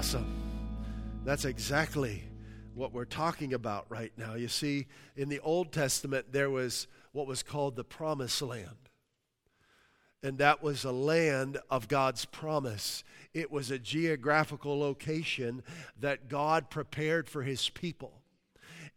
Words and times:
Awesome. 0.00 0.32
That's 1.26 1.44
exactly 1.44 2.24
what 2.74 2.94
we're 2.94 3.04
talking 3.04 3.52
about 3.52 3.84
right 3.90 4.10
now. 4.16 4.32
You 4.32 4.48
see, 4.48 4.86
in 5.14 5.28
the 5.28 5.40
Old 5.40 5.72
Testament, 5.72 6.32
there 6.32 6.48
was 6.48 6.86
what 7.12 7.26
was 7.26 7.42
called 7.42 7.76
the 7.76 7.84
Promised 7.84 8.40
Land. 8.40 8.88
And 10.22 10.38
that 10.38 10.62
was 10.62 10.84
a 10.84 10.90
land 10.90 11.58
of 11.70 11.86
God's 11.86 12.24
promise. 12.24 13.04
It 13.34 13.50
was 13.52 13.70
a 13.70 13.78
geographical 13.78 14.80
location 14.80 15.62
that 15.98 16.30
God 16.30 16.70
prepared 16.70 17.28
for 17.28 17.42
his 17.42 17.68
people 17.68 18.19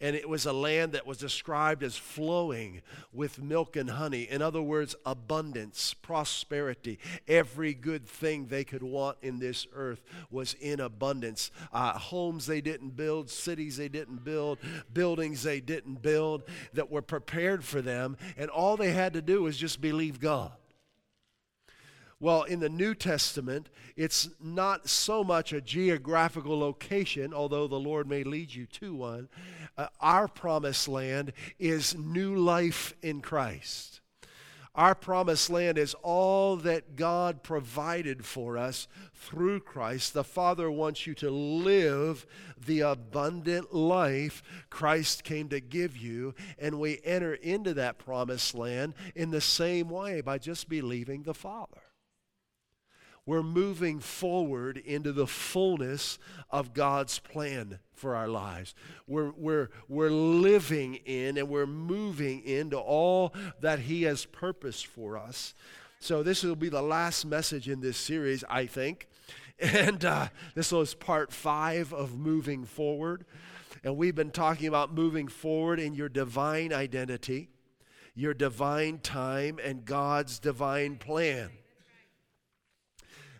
and 0.03 0.17
it 0.17 0.27
was 0.27 0.45
a 0.45 0.51
land 0.51 0.91
that 0.91 1.07
was 1.07 1.17
described 1.17 1.81
as 1.81 1.95
flowing 1.95 2.81
with 3.13 3.41
milk 3.41 3.77
and 3.77 3.89
honey. 3.89 4.23
In 4.23 4.41
other 4.41 4.61
words, 4.61 4.97
abundance, 5.05 5.93
prosperity. 5.93 6.99
Every 7.25 7.73
good 7.73 8.05
thing 8.05 8.47
they 8.47 8.65
could 8.65 8.83
want 8.83 9.17
in 9.21 9.39
this 9.39 9.65
earth 9.73 10.03
was 10.29 10.55
in 10.55 10.81
abundance. 10.81 11.51
Uh, 11.71 11.97
homes 11.97 12.45
they 12.47 12.59
didn't 12.59 12.97
build, 12.97 13.29
cities 13.29 13.77
they 13.77 13.87
didn't 13.87 14.25
build, 14.25 14.59
buildings 14.93 15.41
they 15.41 15.61
didn't 15.61 16.01
build 16.01 16.43
that 16.73 16.91
were 16.91 17.01
prepared 17.01 17.63
for 17.63 17.81
them, 17.81 18.17
and 18.35 18.49
all 18.49 18.75
they 18.75 18.91
had 18.91 19.13
to 19.13 19.21
do 19.21 19.43
was 19.43 19.55
just 19.55 19.79
believe 19.79 20.19
God. 20.19 20.51
Well, 22.23 22.43
in 22.43 22.61
the 22.61 22.69
New 22.69 22.95
Testament, 22.95 23.67
it's 23.97 24.29
not 24.41 24.87
so 24.87 25.25
much 25.25 25.51
a 25.51 25.59
geographical 25.59 26.57
location, 26.57 27.33
although 27.33 27.67
the 27.67 27.75
Lord 27.75 28.07
may 28.07 28.23
lead 28.23 28.53
you 28.53 28.65
to 28.65 28.95
one. 28.95 29.27
Uh, 29.77 29.87
our 29.99 30.29
promised 30.29 30.87
land 30.87 31.33
is 31.59 31.97
new 31.97 32.37
life 32.37 32.93
in 33.01 33.19
Christ. 33.19 33.99
Our 34.73 34.95
promised 34.95 35.49
land 35.49 35.77
is 35.77 35.95
all 35.95 36.55
that 36.55 36.95
God 36.95 37.43
provided 37.43 38.23
for 38.23 38.57
us 38.57 38.87
through 39.13 39.59
Christ. 39.59 40.13
The 40.13 40.23
Father 40.23 40.71
wants 40.71 41.05
you 41.05 41.15
to 41.15 41.29
live 41.29 42.25
the 42.57 42.79
abundant 42.79 43.75
life 43.75 44.41
Christ 44.69 45.25
came 45.25 45.49
to 45.49 45.59
give 45.59 45.97
you, 45.97 46.35
and 46.57 46.79
we 46.79 47.01
enter 47.03 47.33
into 47.33 47.73
that 47.73 47.99
promised 47.99 48.55
land 48.55 48.93
in 49.13 49.31
the 49.31 49.41
same 49.41 49.89
way 49.89 50.21
by 50.21 50.37
just 50.37 50.69
believing 50.69 51.23
the 51.23 51.33
Father 51.33 51.81
we're 53.25 53.43
moving 53.43 53.99
forward 53.99 54.77
into 54.77 55.13
the 55.13 55.27
fullness 55.27 56.19
of 56.49 56.73
God's 56.73 57.19
plan 57.19 57.79
for 57.93 58.15
our 58.15 58.27
lives. 58.27 58.75
We're, 59.07 59.31
we're, 59.31 59.69
we're 59.87 60.09
living 60.09 60.95
in 61.05 61.37
and 61.37 61.47
we're 61.47 61.65
moving 61.65 62.43
into 62.43 62.77
all 62.77 63.33
that 63.61 63.79
He 63.79 64.03
has 64.03 64.25
purposed 64.25 64.87
for 64.87 65.17
us. 65.17 65.53
So, 65.99 66.21
this 66.21 66.43
will 66.43 66.57
be 66.57 66.67
the 66.67 66.81
last 66.81 67.23
message 67.23 67.69
in 67.69 67.79
this 67.79 67.97
series, 67.97 68.43
I 68.49 68.65
think. 68.65 69.07
And 69.59 70.03
uh, 70.03 70.27
this 70.55 70.71
was 70.71 70.95
part 70.95 71.31
five 71.31 71.93
of 71.93 72.17
moving 72.17 72.65
forward. 72.65 73.23
And 73.83 73.95
we've 73.95 74.15
been 74.15 74.31
talking 74.31 74.67
about 74.67 74.93
moving 74.93 75.27
forward 75.27 75.79
in 75.79 75.93
your 75.93 76.09
divine 76.09 76.73
identity, 76.73 77.49
your 78.15 78.33
divine 78.33 78.97
time, 78.97 79.59
and 79.63 79.85
God's 79.85 80.39
divine 80.39 80.97
plan. 80.97 81.51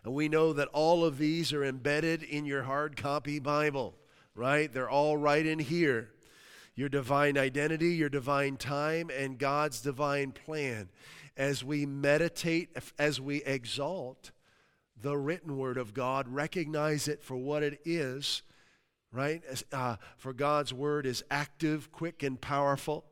And 0.04 0.12
we 0.12 0.28
know 0.28 0.52
that 0.52 0.68
all 0.72 1.04
of 1.04 1.18
these 1.18 1.52
are 1.52 1.64
embedded 1.64 2.22
in 2.22 2.44
your 2.44 2.64
hard 2.64 2.96
copy 2.96 3.38
Bible, 3.38 3.94
right? 4.34 4.70
They're 4.70 4.90
all 4.90 5.16
right 5.16 5.44
in 5.44 5.58
here. 5.58 6.10
Your 6.76 6.88
divine 6.88 7.38
identity, 7.38 7.94
your 7.94 8.08
divine 8.08 8.56
time, 8.56 9.10
and 9.16 9.38
God's 9.38 9.80
divine 9.80 10.32
plan. 10.32 10.90
As 11.36 11.64
we 11.64 11.86
meditate, 11.86 12.76
as 12.98 13.20
we 13.20 13.42
exalt 13.44 14.30
the 15.00 15.16
written 15.16 15.56
word 15.56 15.78
of 15.78 15.94
God, 15.94 16.28
recognize 16.28 17.08
it 17.08 17.22
for 17.22 17.36
what 17.36 17.62
it 17.62 17.80
is, 17.84 18.42
right? 19.10 19.42
Uh, 19.72 19.96
for 20.16 20.32
God's 20.32 20.74
word 20.74 21.06
is 21.06 21.24
active, 21.30 21.90
quick, 21.92 22.22
and 22.22 22.40
powerful. 22.40 23.04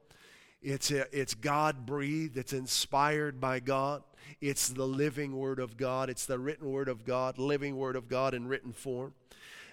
It's, 0.60 0.90
a, 0.90 1.06
it's 1.18 1.34
God 1.34 1.86
breathed, 1.86 2.36
it's 2.36 2.52
inspired 2.52 3.40
by 3.40 3.60
God. 3.60 4.02
It's 4.40 4.68
the 4.68 4.86
living 4.86 5.36
Word 5.36 5.58
of 5.58 5.76
God, 5.76 6.10
it's 6.10 6.26
the 6.26 6.38
written 6.38 6.70
Word 6.70 6.88
of 6.88 7.04
God, 7.04 7.38
living 7.38 7.76
Word 7.76 7.96
of 7.96 8.08
God 8.08 8.34
in 8.34 8.46
written 8.46 8.72
form. 8.72 9.14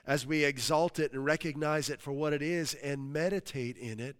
As 0.05 0.25
we 0.25 0.43
exalt 0.43 0.99
it 0.99 1.13
and 1.13 1.23
recognize 1.23 1.89
it 1.89 2.01
for 2.01 2.11
what 2.11 2.33
it 2.33 2.41
is 2.41 2.73
and 2.75 3.13
meditate 3.13 3.77
in 3.77 3.99
it, 3.99 4.15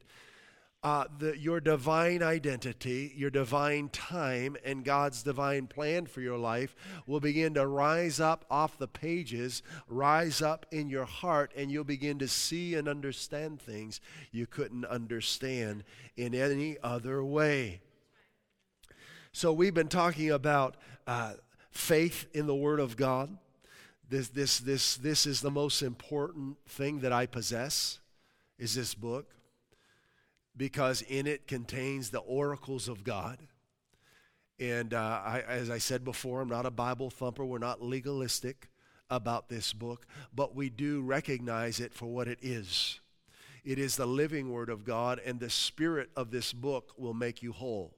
uh, 0.81 1.05
the, 1.17 1.37
your 1.37 1.59
divine 1.59 2.23
identity, 2.23 3.11
your 3.15 3.29
divine 3.29 3.89
time, 3.89 4.55
and 4.63 4.85
God's 4.85 5.23
divine 5.23 5.67
plan 5.67 6.05
for 6.05 6.21
your 6.21 6.37
life 6.37 6.73
will 7.05 7.19
begin 7.19 7.53
to 7.55 7.67
rise 7.67 8.21
up 8.21 8.45
off 8.49 8.77
the 8.77 8.87
pages, 8.87 9.61
rise 9.89 10.41
up 10.41 10.65
in 10.71 10.89
your 10.89 11.05
heart, 11.05 11.51
and 11.55 11.69
you'll 11.69 11.83
begin 11.83 12.17
to 12.19 12.29
see 12.29 12.75
and 12.75 12.87
understand 12.87 13.61
things 13.61 13.99
you 14.31 14.47
couldn't 14.47 14.85
understand 14.85 15.83
in 16.15 16.33
any 16.33 16.77
other 16.81 17.23
way. 17.25 17.81
So, 19.31 19.53
we've 19.53 19.75
been 19.75 19.89
talking 19.89 20.31
about 20.31 20.75
uh, 21.05 21.33
faith 21.69 22.25
in 22.33 22.47
the 22.47 22.55
Word 22.55 22.79
of 22.79 22.97
God. 22.97 23.37
This, 24.09 24.27
this, 24.29 24.57
this, 24.57 24.97
this 24.97 25.27
is 25.27 25.39
the 25.41 25.51
most 25.51 25.83
important 25.83 26.57
thing 26.67 27.01
that 27.01 27.13
I 27.13 27.27
possess, 27.27 27.99
is 28.57 28.73
this 28.73 28.95
book, 28.95 29.27
because 30.57 31.03
in 31.03 31.27
it 31.27 31.47
contains 31.47 32.09
the 32.09 32.19
oracles 32.19 32.87
of 32.87 33.03
God. 33.03 33.37
And 34.59 34.95
uh, 34.95 35.21
I, 35.23 35.43
as 35.47 35.69
I 35.69 35.77
said 35.77 36.03
before, 36.03 36.41
I'm 36.41 36.49
not 36.49 36.65
a 36.65 36.71
Bible 36.71 37.11
thumper. 37.11 37.45
We're 37.45 37.59
not 37.59 37.83
legalistic 37.83 38.67
about 39.11 39.47
this 39.47 39.73
book, 39.73 40.07
but 40.33 40.55
we 40.55 40.71
do 40.71 41.01
recognize 41.01 41.79
it 41.79 41.93
for 41.93 42.07
what 42.07 42.27
it 42.27 42.39
is. 42.41 42.99
It 43.63 43.77
is 43.77 43.95
the 43.95 44.07
living 44.07 44.51
Word 44.51 44.69
of 44.69 44.85
God, 44.85 45.21
and 45.23 45.39
the 45.39 45.51
spirit 45.51 46.09
of 46.15 46.31
this 46.31 46.51
book 46.51 46.93
will 46.97 47.13
make 47.13 47.43
you 47.43 47.51
whole. 47.51 47.93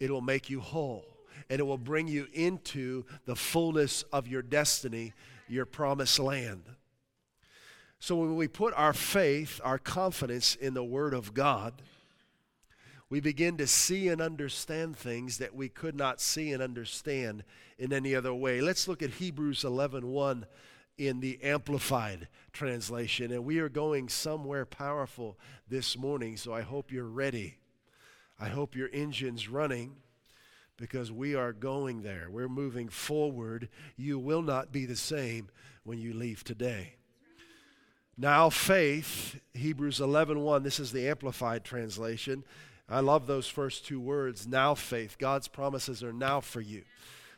It 0.00 0.10
will 0.10 0.22
make 0.22 0.50
you 0.50 0.60
whole 0.60 1.04
and 1.48 1.60
it 1.60 1.64
will 1.64 1.78
bring 1.78 2.08
you 2.08 2.28
into 2.32 3.04
the 3.24 3.36
fullness 3.36 4.02
of 4.12 4.28
your 4.28 4.42
destiny, 4.42 5.12
your 5.48 5.66
promised 5.66 6.18
land. 6.18 6.62
So 7.98 8.16
when 8.16 8.36
we 8.36 8.48
put 8.48 8.72
our 8.74 8.92
faith, 8.92 9.60
our 9.62 9.78
confidence 9.78 10.54
in 10.54 10.74
the 10.74 10.84
Word 10.84 11.12
of 11.12 11.34
God, 11.34 11.82
we 13.10 13.20
begin 13.20 13.56
to 13.56 13.66
see 13.66 14.08
and 14.08 14.22
understand 14.22 14.96
things 14.96 15.38
that 15.38 15.54
we 15.54 15.68
could 15.68 15.96
not 15.96 16.20
see 16.20 16.52
and 16.52 16.62
understand 16.62 17.42
in 17.78 17.92
any 17.92 18.14
other 18.14 18.32
way. 18.32 18.60
Let's 18.60 18.86
look 18.86 19.02
at 19.02 19.10
Hebrews 19.10 19.64
11:1 19.64 20.46
in 20.96 21.20
the 21.20 21.42
amplified 21.42 22.28
translation 22.52 23.32
and 23.32 23.44
we 23.44 23.58
are 23.58 23.68
going 23.68 24.08
somewhere 24.08 24.64
powerful 24.64 25.36
this 25.68 25.96
morning, 25.96 26.36
so 26.36 26.54
I 26.54 26.62
hope 26.62 26.92
you're 26.92 27.04
ready. 27.04 27.56
I 28.40 28.48
hope 28.48 28.74
your 28.74 28.88
engine's 28.92 29.48
running 29.48 29.96
because 30.78 31.12
we 31.12 31.34
are 31.34 31.52
going 31.52 32.02
there. 32.02 32.28
We're 32.30 32.48
moving 32.48 32.88
forward. 32.88 33.68
You 33.98 34.18
will 34.18 34.40
not 34.40 34.72
be 34.72 34.86
the 34.86 34.96
same 34.96 35.50
when 35.84 35.98
you 35.98 36.14
leave 36.14 36.42
today. 36.42 36.94
Now 38.16 38.48
faith, 38.48 39.40
Hebrews 39.52 40.00
11:1, 40.00 40.62
this 40.62 40.80
is 40.80 40.90
the 40.90 41.06
amplified 41.08 41.64
translation. 41.64 42.44
I 42.88 43.00
love 43.00 43.26
those 43.26 43.46
first 43.46 43.86
two 43.86 44.00
words, 44.00 44.46
now 44.46 44.74
faith. 44.74 45.16
God's 45.18 45.46
promises 45.46 46.02
are 46.02 46.12
now 46.12 46.40
for 46.40 46.62
you. 46.62 46.84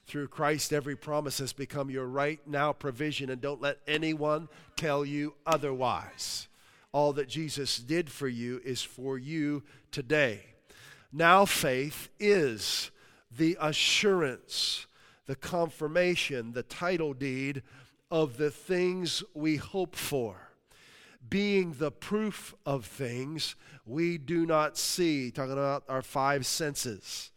Through 0.07 0.29
Christ 0.29 0.73
every 0.73 0.97
promise 0.97 1.39
has 1.39 1.53
become 1.53 1.91
your 1.91 2.07
right 2.07 2.41
now 2.47 2.73
provision 2.73 3.29
and 3.29 3.41
don't 3.41 3.61
let 3.61 3.79
anyone 3.87 4.49
tell 4.77 5.05
you 5.05 5.35
otherwise. 5.47 6.49
All 6.93 7.13
that 7.15 7.29
Jesus 7.29 7.79
did 7.79 8.11
for 8.11 8.29
you 8.29 8.61
is 8.65 8.83
for 8.83 9.19
you 9.19 9.65
today. 9.91 10.52
Now 11.13 11.45
faith 11.45 12.09
is 12.19 12.91
the 13.31 13.59
assurance, 13.61 14.87
the 15.27 15.37
confirmation, 15.37 16.53
the 16.53 16.63
title 16.63 17.13
deed 17.13 17.63
of 18.11 18.39
the 18.39 18.51
things 18.51 19.23
we 19.35 19.57
hope 19.57 19.95
for, 19.95 20.49
being 21.29 21.75
the 21.75 21.91
proof 21.91 22.55
of 22.65 22.87
things 22.87 23.57
we 23.85 24.17
do 24.17 24.47
not 24.47 24.79
see, 24.79 25.31
talking 25.31 25.53
about 25.53 25.85
our 25.89 26.03
five 26.03 26.47
senses, 26.47 27.31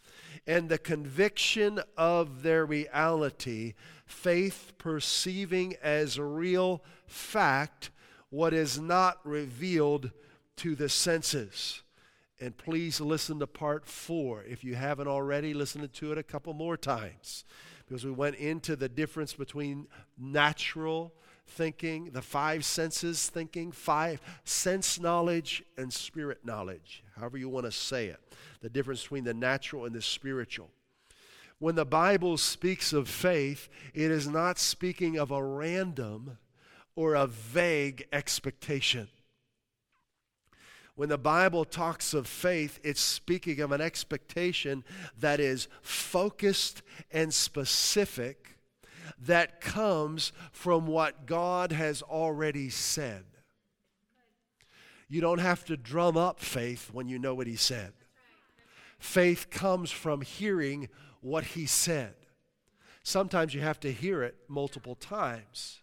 and 0.48 0.70
the 0.70 0.78
conviction 0.78 1.82
of 1.98 2.44
their 2.44 2.66
reality, 2.66 3.74
faith 4.06 4.74
perceiving 4.78 5.76
as 5.82 6.20
real 6.20 6.84
fact 7.08 7.90
what 8.30 8.54
is 8.54 8.80
not 8.80 9.18
revealed 9.26 10.12
to 10.58 10.76
the 10.76 10.90
senses. 10.90 11.84
And 12.40 12.58
please 12.58 13.00
listen 13.00 13.40
to 13.40 13.48
part 13.48 13.86
four. 13.86 14.44
If 14.44 14.64
you 14.64 14.76
haven't 14.76 15.08
already, 15.08 15.54
listen 15.54 15.88
to 15.88 16.12
it 16.12 16.18
a 16.18 16.24
couple 16.24 16.54
more 16.54 16.76
times. 16.76 17.46
Because 17.88 18.04
we 18.04 18.12
went 18.12 18.36
into 18.36 18.76
the 18.76 18.90
difference 18.90 19.34
between 19.34 19.88
natural 20.18 21.14
thinking, 21.48 22.12
the 22.12 22.22
five 22.22 22.66
senses 22.66 23.30
thinking, 23.30 23.72
five 23.72 24.20
sense 24.44 25.00
knowledge, 25.00 25.64
and 25.78 25.94
spirit 25.94 26.40
knowledge, 26.44 27.04
however 27.16 27.38
you 27.38 27.48
want 27.48 27.66
to 27.66 27.72
say 27.72 28.08
it. 28.08 28.20
The 28.62 28.70
difference 28.70 29.04
between 29.04 29.24
the 29.24 29.34
natural 29.34 29.86
and 29.86 29.96
the 29.96 30.02
spiritual. 30.02 30.70
When 31.60 31.76
the 31.76 31.86
Bible 31.86 32.38
speaks 32.38 32.92
of 32.92 33.08
faith, 33.08 33.70
it 33.94 34.12
is 34.12 34.28
not 34.28 34.60
speaking 34.60 35.18
of 35.18 35.32
a 35.32 35.44
random 35.44 36.38
or 36.96 37.16
a 37.16 37.28
vague 37.28 38.08
expectation. 38.12 39.08
When 40.96 41.10
the 41.10 41.18
Bible 41.18 41.66
talks 41.66 42.14
of 42.14 42.26
faith, 42.26 42.80
it's 42.82 43.02
speaking 43.02 43.60
of 43.60 43.74
an 43.74 43.82
expectation 43.82 44.84
that 45.20 45.42
is 45.42 45.68
focused 45.82 46.82
and 47.12 47.34
specific 47.34 48.58
that 49.20 49.60
comes 49.60 50.32
from 50.52 50.88
what 50.88 51.26
God 51.26 51.74
has 51.74 52.02
already 52.02 52.70
said. 52.70 53.26
You 55.10 55.22
don't 55.22 55.40
have 55.40 55.66
to 55.66 55.78
drum 55.78 56.18
up 56.18 56.40
faith 56.40 56.90
when 56.94 57.08
you 57.10 57.20
know 57.20 57.36
what 57.36 57.48
He 57.48 57.58
said. 57.58 57.94
Faith 58.98 59.50
comes 59.50 59.92
from 59.92 60.22
hearing 60.22 60.88
what 61.20 61.44
He 61.44 61.66
said. 61.66 62.14
Sometimes 63.04 63.54
you 63.54 63.62
have 63.62 63.80
to 63.82 63.92
hear 63.92 64.24
it 64.24 64.36
multiple 64.48 64.96
times 64.96 65.82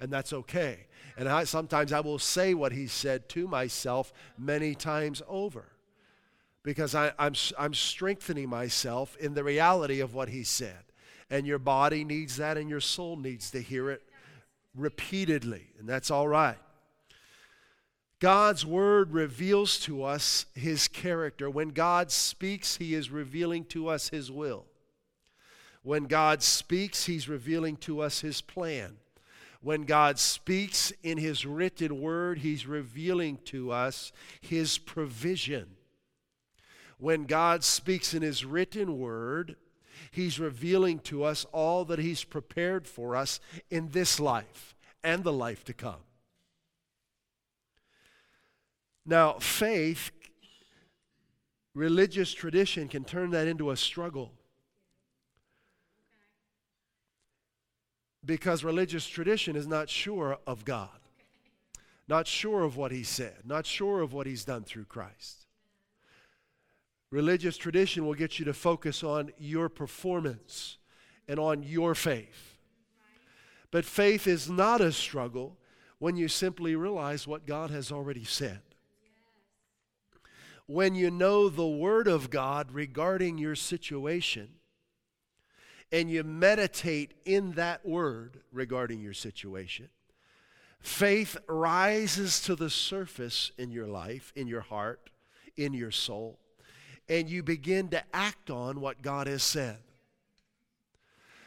and 0.00 0.10
that's 0.10 0.32
okay. 0.32 0.86
And 1.16 1.28
I, 1.28 1.44
sometimes 1.44 1.92
I 1.92 2.00
will 2.00 2.18
say 2.18 2.54
what 2.54 2.72
he 2.72 2.86
said 2.86 3.28
to 3.30 3.46
myself 3.46 4.12
many 4.38 4.74
times 4.74 5.22
over 5.28 5.66
because 6.62 6.94
I, 6.94 7.12
I'm, 7.18 7.34
I'm 7.58 7.74
strengthening 7.74 8.48
myself 8.48 9.16
in 9.16 9.34
the 9.34 9.44
reality 9.44 10.00
of 10.00 10.14
what 10.14 10.28
he 10.28 10.44
said. 10.44 10.84
And 11.30 11.46
your 11.46 11.58
body 11.58 12.04
needs 12.04 12.36
that, 12.36 12.56
and 12.56 12.68
your 12.68 12.80
soul 12.80 13.16
needs 13.16 13.50
to 13.52 13.60
hear 13.62 13.90
it 13.90 14.02
repeatedly, 14.74 15.68
and 15.78 15.88
that's 15.88 16.10
all 16.10 16.28
right. 16.28 16.58
God's 18.18 18.66
word 18.66 19.12
reveals 19.12 19.78
to 19.80 20.04
us 20.04 20.44
his 20.54 20.88
character. 20.88 21.48
When 21.48 21.70
God 21.70 22.10
speaks, 22.10 22.76
he 22.76 22.94
is 22.94 23.10
revealing 23.10 23.64
to 23.66 23.88
us 23.88 24.10
his 24.10 24.30
will. 24.30 24.66
When 25.82 26.04
God 26.04 26.42
speaks, 26.42 27.06
he's 27.06 27.28
revealing 27.28 27.76
to 27.78 28.00
us 28.00 28.20
his 28.20 28.42
plan. 28.42 28.96
When 29.62 29.82
God 29.82 30.18
speaks 30.18 30.92
in 31.02 31.18
His 31.18 31.44
written 31.44 32.00
word, 32.00 32.38
He's 32.38 32.66
revealing 32.66 33.38
to 33.46 33.70
us 33.72 34.12
His 34.40 34.78
provision. 34.78 35.76
When 36.98 37.24
God 37.24 37.62
speaks 37.62 38.14
in 38.14 38.22
His 38.22 38.44
written 38.44 38.98
word, 38.98 39.56
He's 40.10 40.40
revealing 40.40 40.98
to 41.00 41.24
us 41.24 41.44
all 41.52 41.84
that 41.86 41.98
He's 41.98 42.24
prepared 42.24 42.86
for 42.86 43.14
us 43.14 43.38
in 43.70 43.90
this 43.90 44.18
life 44.18 44.74
and 45.04 45.24
the 45.24 45.32
life 45.32 45.64
to 45.64 45.74
come. 45.74 46.00
Now, 49.04 49.34
faith, 49.40 50.10
religious 51.74 52.32
tradition 52.32 52.88
can 52.88 53.04
turn 53.04 53.30
that 53.30 53.46
into 53.46 53.70
a 53.70 53.76
struggle. 53.76 54.32
Because 58.24 58.64
religious 58.64 59.06
tradition 59.06 59.56
is 59.56 59.66
not 59.66 59.88
sure 59.88 60.38
of 60.46 60.64
God, 60.64 60.88
not 62.06 62.26
sure 62.26 62.62
of 62.62 62.76
what 62.76 62.92
He 62.92 63.02
said, 63.02 63.36
not 63.44 63.66
sure 63.66 64.00
of 64.00 64.12
what 64.12 64.26
He's 64.26 64.44
done 64.44 64.64
through 64.64 64.84
Christ. 64.84 65.46
Religious 67.10 67.56
tradition 67.56 68.06
will 68.06 68.14
get 68.14 68.38
you 68.38 68.44
to 68.44 68.54
focus 68.54 69.02
on 69.02 69.32
your 69.38 69.68
performance 69.68 70.78
and 71.26 71.40
on 71.40 71.62
your 71.62 71.94
faith. 71.94 72.56
But 73.70 73.84
faith 73.84 74.26
is 74.26 74.48
not 74.48 74.80
a 74.80 74.92
struggle 74.92 75.56
when 75.98 76.16
you 76.16 76.28
simply 76.28 76.74
realize 76.76 77.26
what 77.26 77.46
God 77.46 77.70
has 77.70 77.90
already 77.90 78.24
said. 78.24 78.60
When 80.66 80.94
you 80.94 81.10
know 81.10 81.48
the 81.48 81.66
Word 81.66 82.06
of 82.06 82.30
God 82.30 82.72
regarding 82.72 83.38
your 83.38 83.56
situation, 83.56 84.50
and 85.92 86.10
you 86.10 86.22
meditate 86.22 87.14
in 87.24 87.52
that 87.52 87.84
word 87.84 88.40
regarding 88.52 89.00
your 89.00 89.14
situation, 89.14 89.88
faith 90.80 91.36
rises 91.48 92.40
to 92.42 92.54
the 92.54 92.70
surface 92.70 93.52
in 93.58 93.70
your 93.70 93.86
life, 93.86 94.32
in 94.36 94.46
your 94.46 94.60
heart, 94.60 95.10
in 95.56 95.72
your 95.72 95.90
soul, 95.90 96.38
and 97.08 97.28
you 97.28 97.42
begin 97.42 97.88
to 97.88 98.02
act 98.14 98.50
on 98.50 98.80
what 98.80 99.02
God 99.02 99.26
has 99.26 99.42
said. 99.42 99.78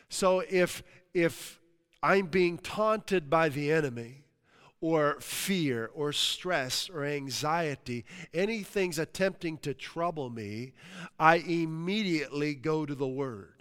So 0.10 0.44
if 0.50 0.84
if 1.14 1.60
I'm 2.02 2.28
being 2.28 2.58
taunted 2.58 3.30
by 3.30 3.50
the 3.50 3.72
enemy, 3.72 4.24
or 4.84 5.16
fear, 5.22 5.90
or 5.96 6.12
stress, 6.12 6.90
or 6.90 7.06
anxiety, 7.06 8.04
anything's 8.34 9.00
attempting 9.00 9.58
to 9.58 9.74
trouble 9.74 10.30
me, 10.30 10.74
I 11.18 11.38
immediately 11.38 12.54
go 12.54 12.86
to 12.86 12.94
the 12.94 13.08
Word. 13.08 13.53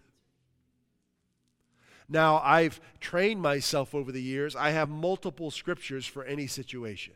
Now, 2.09 2.41
I've 2.45 2.81
trained 3.01 3.41
myself 3.41 3.95
over 3.95 4.13
the 4.13 4.23
years. 4.23 4.55
I 4.57 4.71
have 4.71 4.89
multiple 4.89 5.51
scriptures 5.51 6.07
for 6.07 6.25
any 6.25 6.47
situation. 6.47 7.15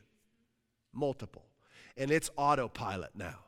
Multiple. 0.92 1.44
And 1.96 2.10
it's 2.10 2.30
autopilot 2.36 3.10
now. 3.14 3.38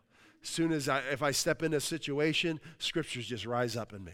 As 0.43 0.49
soon 0.49 0.73
as 0.73 0.89
I, 0.89 1.01
if 1.11 1.23
I 1.23 1.31
step 1.31 1.63
in 1.63 1.75
a 1.75 1.81
situation, 1.81 2.61
scriptures 2.79 3.27
just 3.27 3.47
rise 3.47 3.77
up 3.77 3.93
in 3.93 4.05
me. 4.05 4.13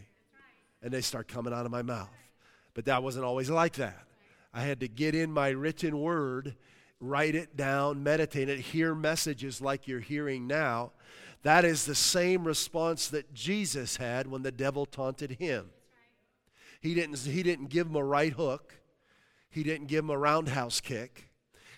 And 0.82 0.92
they 0.92 1.00
start 1.00 1.28
coming 1.28 1.52
out 1.52 1.66
of 1.66 1.72
my 1.72 1.82
mouth. 1.82 2.10
But 2.74 2.86
that 2.86 3.02
wasn't 3.02 3.24
always 3.24 3.50
like 3.50 3.74
that. 3.74 4.04
I 4.52 4.62
had 4.62 4.80
to 4.80 4.88
get 4.88 5.14
in 5.14 5.32
my 5.32 5.48
written 5.48 5.98
word, 6.00 6.54
write 7.00 7.34
it 7.34 7.56
down, 7.56 8.02
meditate 8.02 8.48
it, 8.48 8.60
hear 8.60 8.94
messages 8.94 9.60
like 9.60 9.88
you're 9.88 10.00
hearing 10.00 10.46
now. 10.46 10.92
That 11.42 11.64
is 11.64 11.84
the 11.84 11.94
same 11.94 12.44
response 12.44 13.08
that 13.08 13.34
Jesus 13.34 13.96
had 13.96 14.26
when 14.26 14.42
the 14.42 14.52
devil 14.52 14.86
taunted 14.86 15.32
him. 15.32 15.70
He 16.84 16.92
didn't, 16.92 17.18
he 17.20 17.42
didn't 17.42 17.70
give 17.70 17.86
him 17.86 17.96
a 17.96 18.04
right 18.04 18.34
hook, 18.34 18.74
he 19.48 19.62
didn't 19.62 19.86
give 19.86 20.04
him 20.04 20.10
a 20.10 20.18
roundhouse 20.18 20.82
kick. 20.82 21.30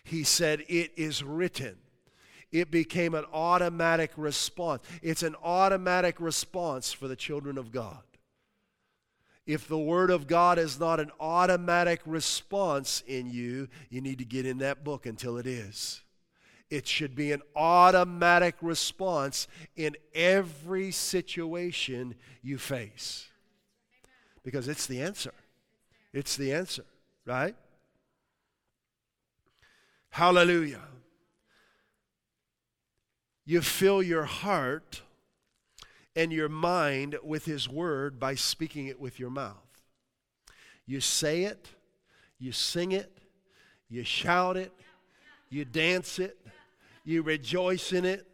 He 0.02 0.24
said, 0.24 0.64
It 0.68 0.90
is 0.96 1.22
written. 1.22 1.76
It 2.50 2.72
became 2.72 3.14
an 3.14 3.24
automatic 3.32 4.10
response. 4.16 4.82
It's 5.02 5.22
an 5.22 5.36
automatic 5.44 6.20
response 6.20 6.92
for 6.92 7.06
the 7.06 7.14
children 7.14 7.56
of 7.56 7.70
God. 7.70 8.02
If 9.46 9.68
the 9.68 9.78
Word 9.78 10.10
of 10.10 10.26
God 10.26 10.58
is 10.58 10.80
not 10.80 10.98
an 10.98 11.12
automatic 11.20 12.00
response 12.04 13.04
in 13.06 13.30
you, 13.30 13.68
you 13.90 14.00
need 14.00 14.18
to 14.18 14.24
get 14.24 14.44
in 14.44 14.58
that 14.58 14.82
book 14.82 15.06
until 15.06 15.36
it 15.36 15.46
is. 15.46 16.00
It 16.68 16.88
should 16.88 17.14
be 17.14 17.30
an 17.30 17.42
automatic 17.54 18.56
response 18.60 19.46
in 19.76 19.96
every 20.16 20.90
situation 20.90 22.16
you 22.42 22.58
face 22.58 23.28
because 24.46 24.68
it's 24.68 24.86
the 24.86 25.02
answer. 25.02 25.34
It's 26.12 26.36
the 26.36 26.52
answer, 26.52 26.84
right? 27.26 27.56
Hallelujah. 30.10 30.82
You 33.44 33.60
fill 33.60 34.04
your 34.04 34.22
heart 34.22 35.02
and 36.14 36.32
your 36.32 36.48
mind 36.48 37.16
with 37.24 37.44
His 37.44 37.68
Word 37.68 38.20
by 38.20 38.36
speaking 38.36 38.86
it 38.86 39.00
with 39.00 39.18
your 39.18 39.30
mouth. 39.30 39.56
You 40.86 41.00
say 41.00 41.42
it, 41.42 41.68
you 42.38 42.52
sing 42.52 42.92
it, 42.92 43.18
you 43.88 44.04
shout 44.04 44.56
it, 44.56 44.72
you 45.50 45.64
dance 45.64 46.20
it, 46.20 46.38
you 47.04 47.22
rejoice 47.22 47.92
in 47.92 48.04
it, 48.04 48.28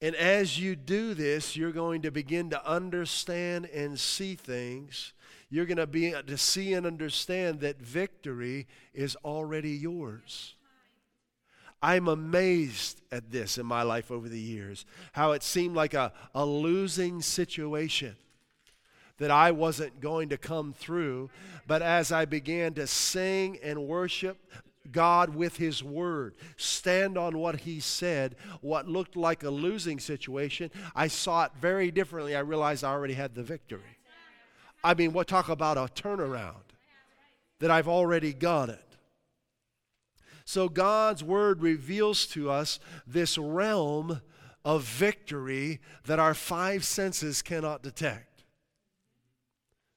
and 0.00 0.14
as 0.14 0.58
you 0.58 0.76
do 0.76 1.14
this, 1.14 1.56
you're 1.56 1.72
going 1.72 2.02
to 2.02 2.10
begin 2.10 2.50
to 2.50 2.66
understand 2.66 3.66
and 3.66 3.98
see 3.98 4.36
things. 4.36 5.12
You're 5.50 5.66
going 5.66 5.78
to 5.78 5.86
be 5.86 6.14
uh, 6.14 6.22
to 6.22 6.38
see 6.38 6.74
and 6.74 6.86
understand 6.86 7.60
that 7.60 7.80
victory 7.80 8.66
is 8.94 9.16
already 9.24 9.70
yours. 9.70 10.54
I'm 11.82 12.08
amazed 12.08 13.00
at 13.10 13.30
this 13.30 13.56
in 13.58 13.66
my 13.66 13.82
life 13.82 14.10
over 14.10 14.28
the 14.28 14.40
years, 14.40 14.84
how 15.12 15.32
it 15.32 15.42
seemed 15.42 15.74
like 15.74 15.94
a, 15.94 16.12
a 16.34 16.44
losing 16.44 17.22
situation 17.22 18.16
that 19.18 19.30
I 19.30 19.50
wasn't 19.50 20.00
going 20.00 20.28
to 20.28 20.38
come 20.38 20.72
through. 20.72 21.30
But 21.66 21.82
as 21.82 22.12
I 22.12 22.24
began 22.24 22.74
to 22.74 22.86
sing 22.86 23.58
and 23.62 23.86
worship, 23.86 24.38
God 24.92 25.34
with 25.34 25.56
His 25.56 25.82
Word, 25.82 26.34
stand 26.56 27.18
on 27.18 27.38
what 27.38 27.60
He 27.60 27.80
said. 27.80 28.36
What 28.60 28.88
looked 28.88 29.16
like 29.16 29.42
a 29.42 29.50
losing 29.50 29.98
situation, 29.98 30.70
I 30.94 31.08
saw 31.08 31.44
it 31.44 31.52
very 31.60 31.90
differently. 31.90 32.36
I 32.36 32.40
realized 32.40 32.84
I 32.84 32.90
already 32.90 33.14
had 33.14 33.34
the 33.34 33.42
victory. 33.42 33.80
I 34.82 34.94
mean, 34.94 35.12
what 35.12 35.26
talk 35.26 35.48
about 35.48 35.76
a 35.76 35.92
turnaround? 35.92 36.54
That 37.60 37.70
I've 37.70 37.88
already 37.88 38.32
got 38.32 38.68
it. 38.68 38.96
So 40.44 40.68
God's 40.68 41.22
Word 41.22 41.60
reveals 41.60 42.26
to 42.28 42.50
us 42.50 42.80
this 43.06 43.36
realm 43.36 44.22
of 44.64 44.82
victory 44.82 45.80
that 46.04 46.18
our 46.18 46.34
five 46.34 46.84
senses 46.84 47.42
cannot 47.42 47.82
detect. 47.82 48.44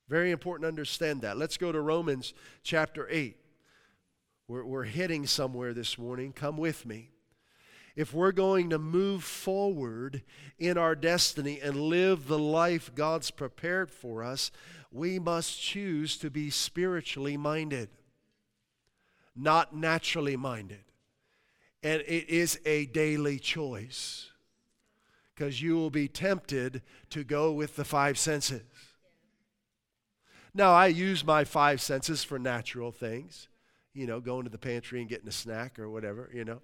Very 0.09 0.31
important 0.31 0.63
to 0.63 0.67
understand 0.67 1.21
that. 1.21 1.37
Let's 1.37 1.55
go 1.55 1.71
to 1.71 1.79
Romans 1.79 2.33
chapter 2.63 3.07
8. 3.09 3.37
We're, 4.51 4.65
we're 4.65 4.83
hitting 4.83 5.27
somewhere 5.27 5.73
this 5.73 5.97
morning. 5.97 6.33
Come 6.33 6.57
with 6.57 6.85
me. 6.85 7.11
If 7.95 8.13
we're 8.13 8.33
going 8.33 8.69
to 8.71 8.77
move 8.77 9.23
forward 9.23 10.23
in 10.59 10.77
our 10.77 10.93
destiny 10.93 11.61
and 11.61 11.77
live 11.77 12.27
the 12.27 12.37
life 12.37 12.93
God's 12.93 13.31
prepared 13.31 13.89
for 13.89 14.25
us, 14.25 14.51
we 14.91 15.19
must 15.19 15.61
choose 15.61 16.17
to 16.17 16.29
be 16.29 16.49
spiritually 16.49 17.37
minded, 17.37 17.87
not 19.37 19.73
naturally 19.73 20.35
minded. 20.35 20.83
And 21.81 22.01
it 22.01 22.27
is 22.27 22.59
a 22.65 22.87
daily 22.87 23.39
choice 23.39 24.31
because 25.33 25.61
you 25.61 25.75
will 25.75 25.91
be 25.91 26.09
tempted 26.09 26.81
to 27.11 27.23
go 27.23 27.53
with 27.53 27.77
the 27.77 27.85
five 27.85 28.17
senses. 28.17 28.63
Now, 30.53 30.73
I 30.73 30.87
use 30.87 31.23
my 31.23 31.45
five 31.45 31.79
senses 31.79 32.25
for 32.25 32.37
natural 32.37 32.91
things, 32.91 33.47
you 33.93 34.07
know, 34.07 34.19
going 34.19 34.43
to 34.43 34.49
the 34.49 34.57
pantry 34.57 34.99
and 34.99 35.09
getting 35.09 35.27
a 35.27 35.31
snack 35.31 35.79
or 35.79 35.89
whatever, 35.89 36.29
you 36.33 36.45
know. 36.45 36.61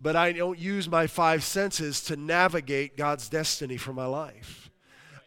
But 0.00 0.16
I 0.16 0.32
don't 0.32 0.58
use 0.58 0.88
my 0.88 1.06
five 1.06 1.44
senses 1.44 2.00
to 2.02 2.16
navigate 2.16 2.96
God's 2.96 3.28
destiny 3.28 3.76
for 3.76 3.92
my 3.92 4.06
life. 4.06 4.70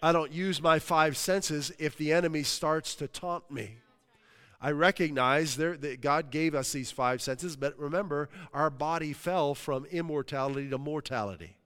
I 0.02 0.12
don't 0.12 0.32
use 0.32 0.62
my 0.62 0.80
five 0.80 1.18
senses 1.18 1.72
if 1.80 1.98
the 1.98 2.14
enemy 2.14 2.44
starts 2.44 2.94
to 2.96 3.08
taunt 3.08 3.50
me. 3.50 3.78
I 4.60 4.72
recognize 4.72 5.56
there, 5.56 5.78
that 5.78 6.02
God 6.02 6.32
gave 6.32 6.56
us 6.56 6.72
these 6.72 6.92
five 6.92 7.22
senses, 7.22 7.56
but 7.56 7.78
remember, 7.78 8.30
our 8.54 8.70
body 8.70 9.14
fell 9.14 9.54
from 9.54 9.86
immortality 9.86 10.70
to 10.70 10.78
mortality. 10.78 11.58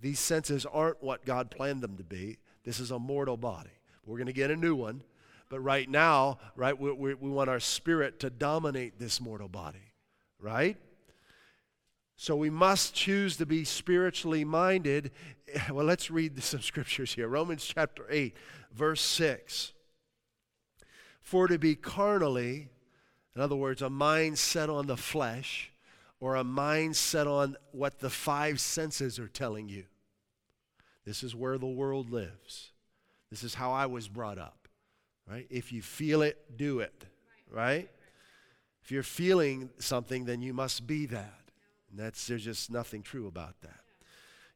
These 0.00 0.20
senses 0.20 0.64
aren't 0.64 1.02
what 1.02 1.24
God 1.24 1.50
planned 1.50 1.82
them 1.82 1.96
to 1.96 2.04
be. 2.04 2.38
This 2.64 2.80
is 2.80 2.90
a 2.90 2.98
mortal 2.98 3.36
body. 3.36 3.70
We're 4.06 4.16
going 4.16 4.26
to 4.28 4.32
get 4.32 4.50
a 4.50 4.56
new 4.56 4.74
one. 4.74 5.02
But 5.50 5.60
right 5.60 5.90
now, 5.90 6.38
right, 6.56 6.78
we, 6.78 6.92
we, 6.92 7.14
we 7.14 7.28
want 7.28 7.50
our 7.50 7.60
spirit 7.60 8.20
to 8.20 8.30
dominate 8.30 8.98
this 8.98 9.20
mortal 9.20 9.48
body, 9.48 9.92
right? 10.38 10.78
So 12.16 12.36
we 12.36 12.50
must 12.50 12.94
choose 12.94 13.36
to 13.38 13.46
be 13.46 13.64
spiritually 13.64 14.44
minded. 14.44 15.10
Well, 15.68 15.84
let's 15.84 16.12
read 16.12 16.40
some 16.44 16.60
scriptures 16.60 17.12
here. 17.12 17.26
Romans 17.26 17.64
chapter 17.64 18.06
8, 18.08 18.36
verse 18.72 19.00
6. 19.00 19.72
For 21.22 21.48
to 21.48 21.58
be 21.58 21.74
carnally, 21.74 22.68
in 23.34 23.40
other 23.40 23.56
words, 23.56 23.82
a 23.82 23.90
mind 23.90 24.38
set 24.38 24.70
on 24.70 24.86
the 24.86 24.96
flesh, 24.96 25.72
or 26.20 26.36
a 26.36 26.44
mind 26.44 26.94
set 26.94 27.26
on 27.26 27.56
what 27.72 27.98
the 27.98 28.10
five 28.10 28.60
senses 28.60 29.18
are 29.18 29.26
telling 29.26 29.68
you. 29.68 29.86
This 31.04 31.24
is 31.24 31.34
where 31.34 31.58
the 31.58 31.66
world 31.66 32.10
lives. 32.10 32.70
This 33.28 33.42
is 33.42 33.54
how 33.54 33.72
I 33.72 33.86
was 33.86 34.06
brought 34.06 34.38
up. 34.38 34.59
Right? 35.30 35.46
If 35.48 35.72
you 35.72 35.80
feel 35.80 36.22
it, 36.22 36.56
do 36.56 36.80
it. 36.80 37.04
Right? 37.48 37.88
If 38.82 38.90
you're 38.90 39.02
feeling 39.02 39.70
something, 39.78 40.24
then 40.24 40.42
you 40.42 40.52
must 40.52 40.86
be 40.86 41.06
that. 41.06 41.40
And 41.90 41.98
that's 41.98 42.26
there's 42.26 42.44
just 42.44 42.70
nothing 42.70 43.02
true 43.02 43.26
about 43.26 43.60
that. 43.62 43.80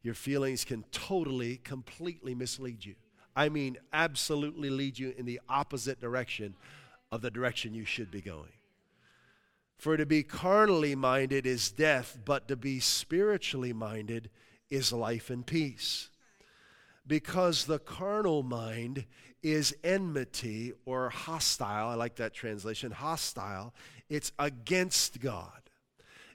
Your 0.02 0.14
feelings 0.14 0.64
can 0.64 0.84
totally, 0.90 1.58
completely 1.58 2.34
mislead 2.34 2.84
you. 2.84 2.94
I 3.36 3.48
mean, 3.48 3.78
absolutely 3.92 4.70
lead 4.70 4.98
you 4.98 5.14
in 5.16 5.26
the 5.26 5.40
opposite 5.48 6.00
direction 6.00 6.54
of 7.10 7.22
the 7.22 7.30
direction 7.30 7.74
you 7.74 7.84
should 7.84 8.10
be 8.10 8.20
going. 8.20 8.52
For 9.78 9.96
to 9.96 10.06
be 10.06 10.22
carnally 10.22 10.94
minded 10.94 11.46
is 11.46 11.70
death, 11.70 12.18
but 12.24 12.48
to 12.48 12.56
be 12.56 12.80
spiritually 12.80 13.72
minded 13.72 14.30
is 14.70 14.92
life 14.92 15.30
and 15.30 15.46
peace 15.46 16.10
because 17.06 17.64
the 17.64 17.78
carnal 17.78 18.42
mind 18.42 19.04
is 19.42 19.76
enmity 19.84 20.72
or 20.86 21.10
hostile. 21.10 21.88
I 21.88 21.94
like 21.94 22.16
that 22.16 22.32
translation 22.32 22.92
hostile. 22.92 23.74
It's 24.08 24.32
against 24.38 25.20
God. 25.20 25.60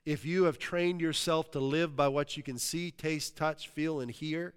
If 0.05 0.25
you 0.25 0.43
have 0.43 0.59
trained 0.59 1.01
yourself 1.01 1.51
to 1.51 1.59
live 1.59 1.95
by 1.95 2.07
what 2.07 2.37
you 2.37 2.43
can 2.43 2.57
see, 2.57 2.91
taste, 2.91 3.35
touch, 3.35 3.67
feel, 3.67 3.99
and 3.99 4.09
hear, 4.09 4.53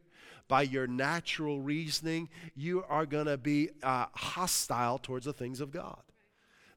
by 0.49 0.63
your 0.63 0.87
natural 0.87 1.61
reasoning, 1.61 2.29
you 2.55 2.85
are 2.89 3.07
going 3.07 3.27
to 3.27 3.39
be 3.39 3.71
uh, 3.83 4.07
hostile 4.13 4.99
towards 4.99 5.25
the 5.25 5.33
things 5.33 5.61
of 5.61 5.71
God. 5.71 6.03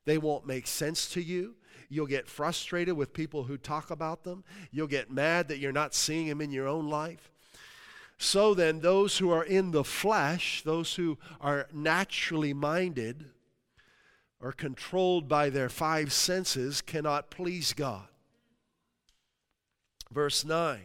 They 0.06 0.18
won't 0.18 0.48
make 0.48 0.68
sense 0.68 1.10
to 1.10 1.22
you. 1.22 1.56
You'll 1.89 2.06
get 2.06 2.27
frustrated 2.27 2.96
with 2.96 3.13
people 3.13 3.44
who 3.44 3.58
talk 3.58 3.92
about 3.92 4.24
them. 4.24 4.44
You'll 4.72 4.88
get 4.88 5.12
mad 5.12 5.50
that 5.50 5.60
you're 5.60 5.72
not 5.72 5.94
seeing 5.94 6.27
them 6.27 6.42
in 6.42 6.51
your 6.51 6.68
own 6.68 6.89
life. 6.89 7.32
So 8.17 8.53
then, 8.53 8.79
those 8.79 9.17
who 9.17 9.29
are 9.29 9.43
in 9.43 9.72
the 9.72 9.84
flesh, 9.84 10.62
those 10.63 10.95
who 10.95 11.17
are 11.41 11.67
naturally 11.74 12.53
minded, 12.53 13.25
or 14.39 14.51
controlled 14.51 15.27
by 15.27 15.50
their 15.50 15.69
five 15.69 16.13
senses, 16.13 16.81
cannot 16.81 17.29
please 17.29 17.74
God. 17.74 18.07
Verse 20.12 20.45
9, 20.45 20.79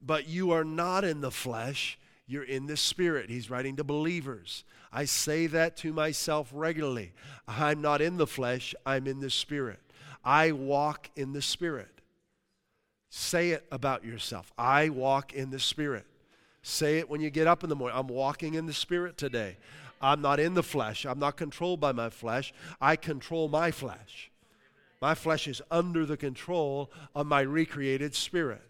but 0.00 0.28
you 0.28 0.52
are 0.52 0.64
not 0.64 1.02
in 1.02 1.20
the 1.20 1.30
flesh, 1.30 1.98
you're 2.26 2.44
in 2.44 2.66
the 2.66 2.76
Spirit. 2.76 3.30
He's 3.30 3.50
writing 3.50 3.76
to 3.76 3.84
believers. 3.84 4.64
I 4.92 5.06
say 5.06 5.48
that 5.48 5.76
to 5.78 5.92
myself 5.92 6.50
regularly. 6.52 7.12
I'm 7.48 7.80
not 7.80 8.00
in 8.00 8.16
the 8.16 8.26
flesh, 8.26 8.74
I'm 8.86 9.06
in 9.08 9.18
the 9.18 9.30
Spirit. 9.30 9.80
I 10.24 10.52
walk 10.52 11.10
in 11.16 11.32
the 11.32 11.42
Spirit. 11.42 12.00
Say 13.08 13.50
it 13.50 13.66
about 13.72 14.04
yourself. 14.04 14.52
I 14.56 14.90
walk 14.90 15.32
in 15.32 15.50
the 15.50 15.58
Spirit. 15.58 16.06
Say 16.62 16.98
it 16.98 17.08
when 17.08 17.20
you 17.20 17.30
get 17.30 17.46
up 17.46 17.62
in 17.62 17.70
the 17.70 17.76
morning. 17.76 17.98
I'm 17.98 18.08
walking 18.08 18.54
in 18.54 18.66
the 18.66 18.72
Spirit 18.72 19.16
today. 19.16 19.56
I'm 20.00 20.22
not 20.22 20.40
in 20.40 20.54
the 20.54 20.62
flesh. 20.62 21.04
I'm 21.04 21.18
not 21.18 21.36
controlled 21.36 21.80
by 21.80 21.92
my 21.92 22.10
flesh. 22.10 22.52
I 22.80 22.96
control 22.96 23.48
my 23.48 23.70
flesh. 23.70 24.30
My 25.00 25.14
flesh 25.14 25.48
is 25.48 25.62
under 25.70 26.04
the 26.04 26.16
control 26.16 26.90
of 27.14 27.26
my 27.26 27.40
recreated 27.40 28.14
spirit. 28.14 28.62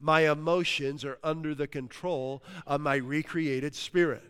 My 0.00 0.30
emotions 0.30 1.04
are 1.04 1.18
under 1.24 1.54
the 1.54 1.66
control 1.66 2.42
of 2.66 2.80
my 2.80 2.96
recreated 2.96 3.74
spirit. 3.74 4.22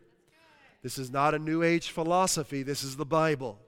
This 0.82 0.98
is 0.98 1.10
not 1.10 1.34
a 1.34 1.38
New 1.38 1.62
Age 1.62 1.90
philosophy, 1.90 2.62
this 2.62 2.84
is 2.84 2.96
the 2.96 3.04
Bible. 3.04 3.58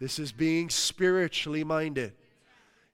This 0.00 0.18
is 0.18 0.32
being 0.32 0.70
spiritually 0.70 1.62
minded 1.62 2.14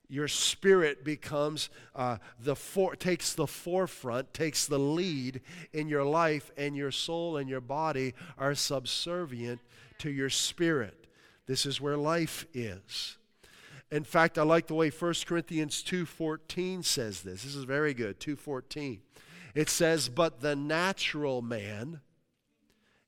your 0.09 0.29
spirit 0.29 1.05
becomes 1.05 1.69
uh, 1.95 2.17
the 2.41 2.57
for, 2.57 2.97
takes 2.97 3.35
the 3.35 3.47
forefront 3.47 4.33
takes 4.33 4.67
the 4.67 4.79
lead 4.79 5.41
in 5.73 5.89
your 5.89 6.05
life 6.05 6.51
and 6.57 6.75
your 6.75 6.91
soul 6.91 7.37
and 7.37 7.49
your 7.49 7.61
body 7.61 8.15
are 8.39 8.55
subservient 8.55 9.61
to 9.99 10.11
your 10.11 10.31
spirit. 10.31 11.07
This 11.47 11.67
is 11.67 11.81
where 11.81 11.97
life 11.97 12.47
is. 12.55 13.19
In 13.91 14.05
fact 14.05 14.39
i 14.39 14.43
like 14.43 14.67
the 14.67 14.75
way 14.75 14.91
1 14.91 15.15
corinthians 15.27 15.83
2.14 15.83 16.85
says 16.85 17.23
this. 17.23 17.43
This 17.43 17.55
is 17.55 17.65
very 17.65 17.95
good 17.95 18.19
2.14 18.19 19.01
it 19.55 19.69
says 19.69 20.09
but 20.09 20.41
the 20.41 20.55
natural 20.55 21.43
man 21.43 22.01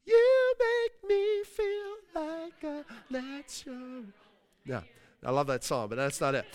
you 0.05 0.55
make 0.59 1.09
me 1.09 1.45
feel 1.45 1.97
like 2.15 2.65
a 2.65 2.85
natural 3.11 4.05
yeah 4.65 4.81
I 5.25 5.31
love 5.33 5.49
that 5.49 5.63
song, 5.65 5.89
but 5.89 5.97
that's 5.97 6.21
not 6.21 6.35
it. 6.35 6.47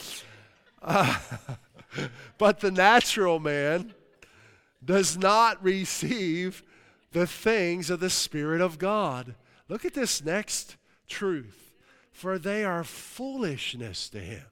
But 2.37 2.59
the 2.59 2.71
natural 2.71 3.39
man 3.39 3.93
does 4.83 5.17
not 5.17 5.63
receive 5.63 6.63
the 7.11 7.25
things 7.25 7.89
of 7.89 7.99
the 7.99 8.09
Spirit 8.09 8.61
of 8.61 8.77
God. 8.77 9.35
Look 9.69 9.85
at 9.85 9.93
this 9.93 10.23
next 10.23 10.75
truth. 11.07 11.73
For 12.11 12.39
they 12.39 12.63
are 12.63 12.83
foolishness 12.83 14.09
to 14.09 14.19
him. 14.19 14.45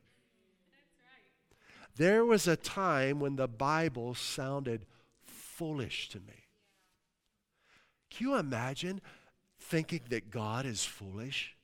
There 1.95 2.25
was 2.25 2.47
a 2.47 2.55
time 2.55 3.19
when 3.19 3.35
the 3.35 3.47
Bible 3.47 4.15
sounded 4.15 4.85
foolish 5.21 6.09
to 6.09 6.19
me. 6.19 6.47
Can 8.09 8.27
you 8.27 8.35
imagine 8.35 8.99
thinking 9.59 10.01
that 10.09 10.29
God 10.29 10.65
is 10.65 10.83
foolish? 10.83 11.55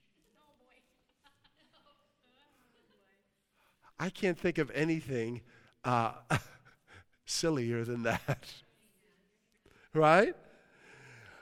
I 4.00 4.10
can't 4.10 4.39
think 4.39 4.58
of 4.58 4.72
anything 4.74 5.41
uh, 5.84 6.13
sillier 7.25 7.84
than 7.84 8.03
that. 8.03 8.48
right? 9.94 10.36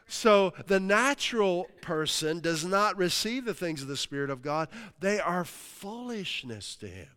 So 0.08 0.54
the 0.68 0.80
natural 0.80 1.68
person 1.82 2.40
does 2.40 2.64
not 2.66 2.98
receive 2.98 3.46
the 3.46 3.54
things 3.54 3.82
of 3.82 3.88
the 3.88 3.98
Spirit 3.98 4.30
of 4.30 4.42
God, 4.42 4.70
they 5.00 5.20
are 5.20 5.44
foolishness 5.44 6.76
to 6.78 6.88
him. 6.88 7.10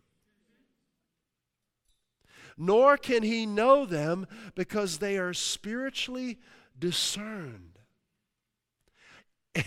nor 2.57 2.97
can 2.97 3.23
he 3.23 3.45
know 3.45 3.85
them 3.85 4.27
because 4.55 4.99
they 4.99 5.17
are 5.17 5.33
spiritually 5.33 6.37
discerned. 6.77 7.79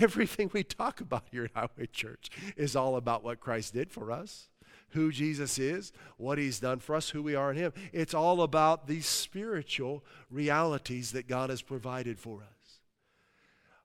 Everything 0.00 0.50
we 0.52 0.62
talk 0.62 1.00
about 1.00 1.24
here 1.30 1.44
at 1.44 1.50
Highway 1.54 1.86
Church 1.92 2.30
is 2.56 2.76
all 2.76 2.96
about 2.96 3.24
what 3.24 3.40
Christ 3.40 3.74
did 3.74 3.90
for 3.90 4.12
us, 4.12 4.48
who 4.94 5.12
Jesus 5.12 5.58
is, 5.58 5.92
what 6.16 6.38
he's 6.38 6.58
done 6.58 6.78
for 6.78 6.96
us, 6.96 7.10
who 7.10 7.22
we 7.22 7.34
are 7.34 7.50
in 7.50 7.56
him. 7.56 7.72
It's 7.92 8.14
all 8.14 8.42
about 8.42 8.86
these 8.86 9.06
spiritual 9.06 10.02
realities 10.30 11.12
that 11.12 11.28
God 11.28 11.50
has 11.50 11.62
provided 11.62 12.18
for 12.18 12.38
us. 12.38 12.80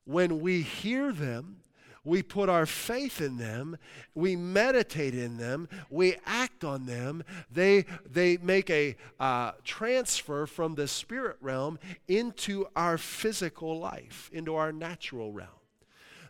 When 0.06 0.40
we 0.40 0.62
hear 0.62 1.12
them, 1.12 1.58
we 2.04 2.24
put 2.24 2.50
our 2.50 2.66
faith 2.66 3.22
in 3.22 3.38
them, 3.38 3.78
we 4.16 4.36
meditate 4.36 5.14
in 5.14 5.38
them, 5.38 5.68
we 5.90 6.16
act 6.26 6.64
on 6.64 6.86
them. 6.86 7.24
They, 7.52 7.86
they 8.10 8.38
make 8.38 8.70
a 8.70 8.96
uh, 9.20 9.52
transfer 9.64 10.46
from 10.46 10.76
the 10.76 10.88
spirit 10.88 11.38
realm 11.42 11.78
into 12.08 12.66
our 12.76 12.98
physical 12.98 13.78
life, 13.78 14.30
into 14.34 14.56
our 14.56 14.72
natural 14.72 15.32
realm. 15.32 15.59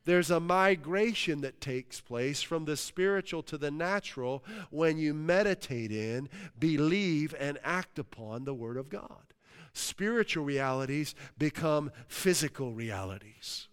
There's 0.05 0.31
a 0.31 0.39
migration 0.39 1.41
that 1.41 1.61
takes 1.61 1.99
place 2.01 2.41
from 2.41 2.65
the 2.65 2.77
spiritual 2.77 3.43
to 3.43 3.57
the 3.57 3.71
natural 3.71 4.43
when 4.69 4.97
you 4.97 5.13
meditate 5.13 5.91
in, 5.91 6.29
believe, 6.57 7.35
and 7.39 7.59
act 7.63 7.99
upon 7.99 8.45
the 8.45 8.53
Word 8.53 8.77
of 8.77 8.89
God. 8.89 9.33
Spiritual 9.73 10.45
realities 10.45 11.15
become 11.37 11.91
physical 12.07 12.73
realities. 12.73 13.67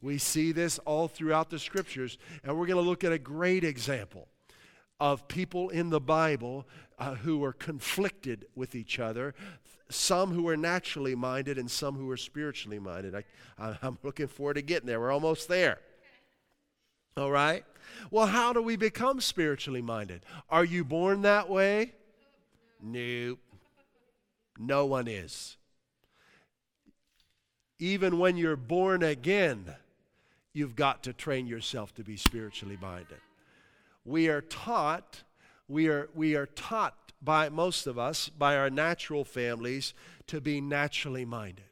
We 0.00 0.18
see 0.18 0.52
this 0.52 0.78
all 0.80 1.08
throughout 1.08 1.50
the 1.50 1.58
scriptures, 1.58 2.18
and 2.44 2.56
we're 2.56 2.66
going 2.66 2.82
to 2.82 2.88
look 2.88 3.04
at 3.04 3.12
a 3.12 3.18
great 3.18 3.64
example 3.64 4.28
of 5.00 5.28
people 5.28 5.68
in 5.68 5.90
the 5.90 6.00
Bible 6.00 6.66
uh, 6.98 7.14
who 7.16 7.38
were 7.38 7.52
conflicted 7.52 8.46
with 8.54 8.74
each 8.74 8.98
other 8.98 9.34
some 9.90 10.32
who 10.32 10.48
are 10.48 10.56
naturally 10.56 11.14
minded 11.14 11.58
and 11.58 11.70
some 11.70 11.96
who 11.96 12.10
are 12.10 12.16
spiritually 12.16 12.78
minded. 12.78 13.14
I, 13.58 13.76
am 13.82 13.98
looking 14.02 14.28
forward 14.28 14.54
to 14.54 14.62
getting 14.62 14.86
there. 14.86 15.00
We're 15.00 15.12
almost 15.12 15.48
there. 15.48 15.78
All 17.16 17.30
right? 17.30 17.64
Well, 18.10 18.26
how 18.26 18.52
do 18.52 18.62
we 18.62 18.76
become 18.76 19.20
spiritually 19.20 19.82
minded? 19.82 20.22
Are 20.50 20.64
you 20.64 20.84
born 20.84 21.22
that 21.22 21.48
way? 21.48 21.92
Nope. 22.82 23.38
No 24.58 24.86
one 24.86 25.08
is. 25.08 25.56
Even 27.78 28.18
when 28.18 28.36
you're 28.36 28.56
born 28.56 29.02
again, 29.02 29.64
you've 30.52 30.76
got 30.76 31.04
to 31.04 31.12
train 31.12 31.46
yourself 31.46 31.94
to 31.94 32.02
be 32.02 32.16
spiritually 32.16 32.78
minded. 32.80 33.18
We 34.04 34.28
are 34.28 34.40
taught, 34.40 35.22
we 35.68 35.88
are, 35.88 36.08
we 36.14 36.34
are 36.34 36.46
taught 36.46 37.07
by 37.20 37.48
most 37.48 37.86
of 37.86 37.98
us, 37.98 38.28
by 38.28 38.56
our 38.56 38.70
natural 38.70 39.24
families, 39.24 39.94
to 40.28 40.40
be 40.40 40.60
naturally 40.60 41.24
minded, 41.24 41.64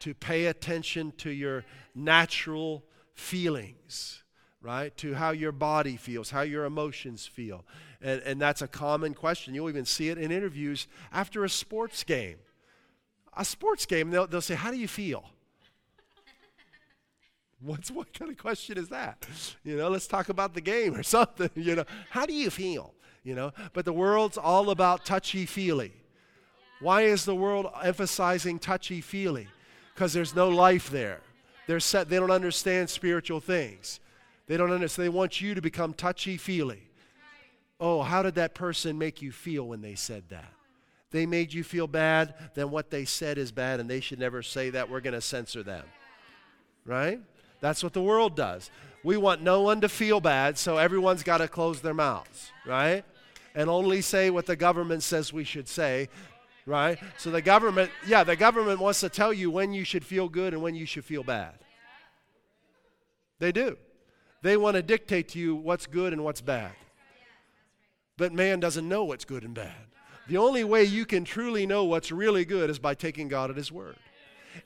to 0.00 0.14
pay 0.14 0.46
attention 0.46 1.12
to 1.18 1.30
your 1.30 1.64
natural 1.94 2.84
feelings, 3.14 4.22
right? 4.60 4.96
To 4.98 5.14
how 5.14 5.30
your 5.30 5.52
body 5.52 5.96
feels, 5.96 6.30
how 6.30 6.42
your 6.42 6.64
emotions 6.64 7.26
feel. 7.26 7.64
And, 8.02 8.22
and 8.22 8.40
that's 8.40 8.62
a 8.62 8.68
common 8.68 9.14
question. 9.14 9.54
You'll 9.54 9.68
even 9.68 9.84
see 9.84 10.08
it 10.08 10.18
in 10.18 10.30
interviews 10.30 10.86
after 11.12 11.44
a 11.44 11.50
sports 11.50 12.02
game. 12.04 12.36
A 13.36 13.44
sports 13.44 13.86
game, 13.86 14.10
they'll, 14.10 14.26
they'll 14.26 14.40
say, 14.40 14.54
How 14.54 14.70
do 14.70 14.76
you 14.76 14.88
feel? 14.88 15.24
What's, 17.60 17.90
what 17.90 18.12
kind 18.12 18.30
of 18.30 18.38
question 18.38 18.76
is 18.76 18.88
that? 18.88 19.26
You 19.64 19.76
know, 19.76 19.88
let's 19.88 20.06
talk 20.06 20.28
about 20.28 20.54
the 20.54 20.60
game 20.60 20.94
or 20.94 21.02
something. 21.04 21.50
You 21.54 21.76
know, 21.76 21.84
how 22.10 22.26
do 22.26 22.34
you 22.34 22.50
feel? 22.50 22.94
You 23.22 23.34
know. 23.34 23.52
But 23.72 23.84
the 23.84 23.92
world's 23.92 24.38
all 24.38 24.70
about 24.70 25.04
touchy 25.04 25.46
feely. 25.46 25.92
Why 26.80 27.02
is 27.02 27.24
the 27.24 27.34
world 27.34 27.66
emphasizing 27.82 28.58
touchy 28.58 29.00
feely? 29.00 29.48
Because 29.94 30.12
there's 30.12 30.34
no 30.34 30.48
life 30.48 30.90
there. 30.90 31.20
They're 31.66 31.80
set, 31.80 32.08
they 32.08 32.16
don't 32.16 32.30
understand 32.30 32.90
spiritual 32.90 33.40
things. 33.40 34.00
They 34.46 34.56
don't 34.56 34.72
understand. 34.72 35.04
They 35.04 35.10
want 35.10 35.40
you 35.40 35.54
to 35.54 35.60
become 35.60 35.92
touchy 35.92 36.36
feely. 36.36 36.82
Oh, 37.78 38.02
how 38.02 38.22
did 38.22 38.34
that 38.34 38.54
person 38.54 38.98
make 38.98 39.22
you 39.22 39.30
feel 39.30 39.68
when 39.68 39.80
they 39.80 39.94
said 39.94 40.24
that? 40.30 40.52
They 41.12 41.26
made 41.26 41.52
you 41.52 41.64
feel 41.64 41.86
bad, 41.86 42.34
then 42.54 42.70
what 42.70 42.90
they 42.90 43.04
said 43.04 43.36
is 43.36 43.52
bad, 43.52 43.80
and 43.80 43.88
they 43.88 44.00
should 44.00 44.18
never 44.18 44.42
say 44.42 44.70
that. 44.70 44.90
We're 44.90 45.00
going 45.00 45.14
to 45.14 45.20
censor 45.20 45.62
them. 45.62 45.84
Right? 46.84 47.20
That's 47.60 47.82
what 47.82 47.92
the 47.92 48.02
world 48.02 48.36
does. 48.36 48.70
We 49.02 49.16
want 49.16 49.42
no 49.42 49.62
one 49.62 49.80
to 49.80 49.88
feel 49.88 50.20
bad, 50.20 50.58
so 50.58 50.76
everyone's 50.76 51.22
got 51.22 51.38
to 51.38 51.48
close 51.48 51.80
their 51.80 51.94
mouths, 51.94 52.52
right? 52.66 53.04
And 53.60 53.68
only 53.68 54.00
say 54.00 54.30
what 54.30 54.46
the 54.46 54.56
government 54.56 55.02
says 55.02 55.34
we 55.34 55.44
should 55.44 55.68
say, 55.68 56.08
right? 56.64 56.98
So 57.18 57.30
the 57.30 57.42
government, 57.42 57.90
yeah, 58.06 58.24
the 58.24 58.34
government 58.34 58.80
wants 58.80 59.00
to 59.00 59.10
tell 59.10 59.34
you 59.34 59.50
when 59.50 59.74
you 59.74 59.84
should 59.84 60.02
feel 60.02 60.30
good 60.30 60.54
and 60.54 60.62
when 60.62 60.74
you 60.74 60.86
should 60.86 61.04
feel 61.04 61.22
bad. 61.22 61.58
They 63.38 63.52
do. 63.52 63.76
They 64.40 64.56
want 64.56 64.76
to 64.76 64.82
dictate 64.82 65.28
to 65.30 65.38
you 65.38 65.54
what's 65.54 65.86
good 65.86 66.14
and 66.14 66.24
what's 66.24 66.40
bad. 66.40 66.72
But 68.16 68.32
man 68.32 68.60
doesn't 68.60 68.88
know 68.88 69.04
what's 69.04 69.26
good 69.26 69.44
and 69.44 69.52
bad. 69.52 69.74
The 70.26 70.38
only 70.38 70.64
way 70.64 70.84
you 70.84 71.04
can 71.04 71.24
truly 71.24 71.66
know 71.66 71.84
what's 71.84 72.10
really 72.10 72.46
good 72.46 72.70
is 72.70 72.78
by 72.78 72.94
taking 72.94 73.28
God 73.28 73.50
at 73.50 73.58
His 73.58 73.70
word. 73.70 73.96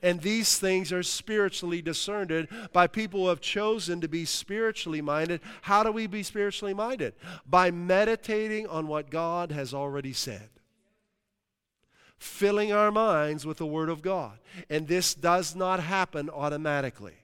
And 0.02 0.20
these 0.20 0.58
things 0.58 0.92
are 0.92 1.02
spiritually 1.02 1.82
discerned 1.82 2.48
by 2.72 2.86
people 2.86 3.20
who 3.20 3.28
have 3.28 3.40
chosen 3.40 4.00
to 4.00 4.08
be 4.08 4.24
spiritually 4.24 5.00
minded. 5.00 5.40
How 5.62 5.82
do 5.82 5.92
we 5.92 6.06
be 6.06 6.22
spiritually 6.22 6.74
minded? 6.74 7.14
By 7.46 7.70
meditating 7.70 8.66
on 8.66 8.88
what 8.88 9.10
God 9.10 9.52
has 9.52 9.74
already 9.74 10.12
said. 10.12 10.48
Filling 12.18 12.72
our 12.72 12.90
minds 12.90 13.44
with 13.44 13.58
the 13.58 13.66
Word 13.66 13.88
of 13.88 14.02
God. 14.02 14.38
And 14.70 14.88
this 14.88 15.14
does 15.14 15.54
not 15.54 15.80
happen 15.80 16.30
automatically. 16.30 17.14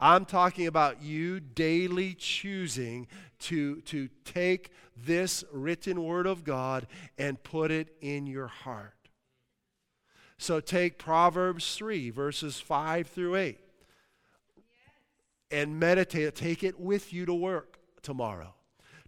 I'm 0.00 0.24
talking 0.24 0.66
about 0.66 1.02
you 1.02 1.40
daily 1.40 2.14
choosing 2.14 3.06
to, 3.40 3.80
to 3.82 4.08
take 4.24 4.70
this 4.96 5.44
written 5.52 6.02
Word 6.02 6.26
of 6.26 6.44
God 6.44 6.86
and 7.18 7.42
put 7.42 7.70
it 7.70 7.94
in 8.00 8.26
your 8.26 8.46
heart. 8.46 8.99
So 10.40 10.58
take 10.58 10.96
Proverbs 10.96 11.76
3, 11.76 12.08
verses 12.08 12.58
5 12.58 13.08
through 13.08 13.36
8, 13.36 13.58
and 15.50 15.78
meditate. 15.78 16.34
Take 16.34 16.64
it 16.64 16.80
with 16.80 17.12
you 17.12 17.26
to 17.26 17.34
work 17.34 17.78
tomorrow. 18.00 18.54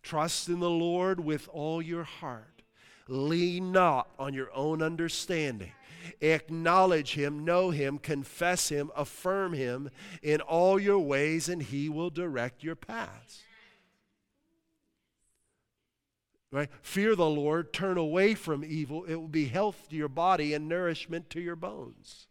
Trust 0.03 0.51
in 0.51 0.61
the 0.61 0.69
Lord 0.69 1.21
with 1.21 1.49
all 1.51 1.81
your 1.81 2.05
heart. 2.05 2.63
Lean 3.09 3.73
not 3.73 4.09
on 4.19 4.35
your 4.35 4.53
own 4.53 4.83
understanding. 4.83 5.73
Acknowledge 6.21 7.15
him, 7.15 7.47
know 7.47 7.71
him, 7.71 7.97
confess 7.97 8.69
him, 8.69 8.91
affirm 8.95 9.55
him 9.55 9.89
in 10.23 10.43
all 10.43 10.79
your 10.79 10.99
ways, 10.99 11.49
and 11.49 11.63
he 11.63 11.89
will 11.89 12.11
direct 12.11 12.63
your 12.63 12.77
paths. 12.77 13.43
Right? 16.53 16.69
Fear 16.83 17.17
the 17.17 17.31
Lord, 17.31 17.73
turn 17.73 17.97
away 17.97 18.35
from 18.35 18.63
evil. 18.63 19.05
It 19.05 19.15
will 19.15 19.27
be 19.27 19.47
health 19.47 19.89
to 19.89 19.97
your 19.97 20.11
body 20.11 20.53
and 20.53 20.69
nourishment 20.69 21.31
to 21.31 21.41
your 21.41 21.57
bones. 21.57 22.27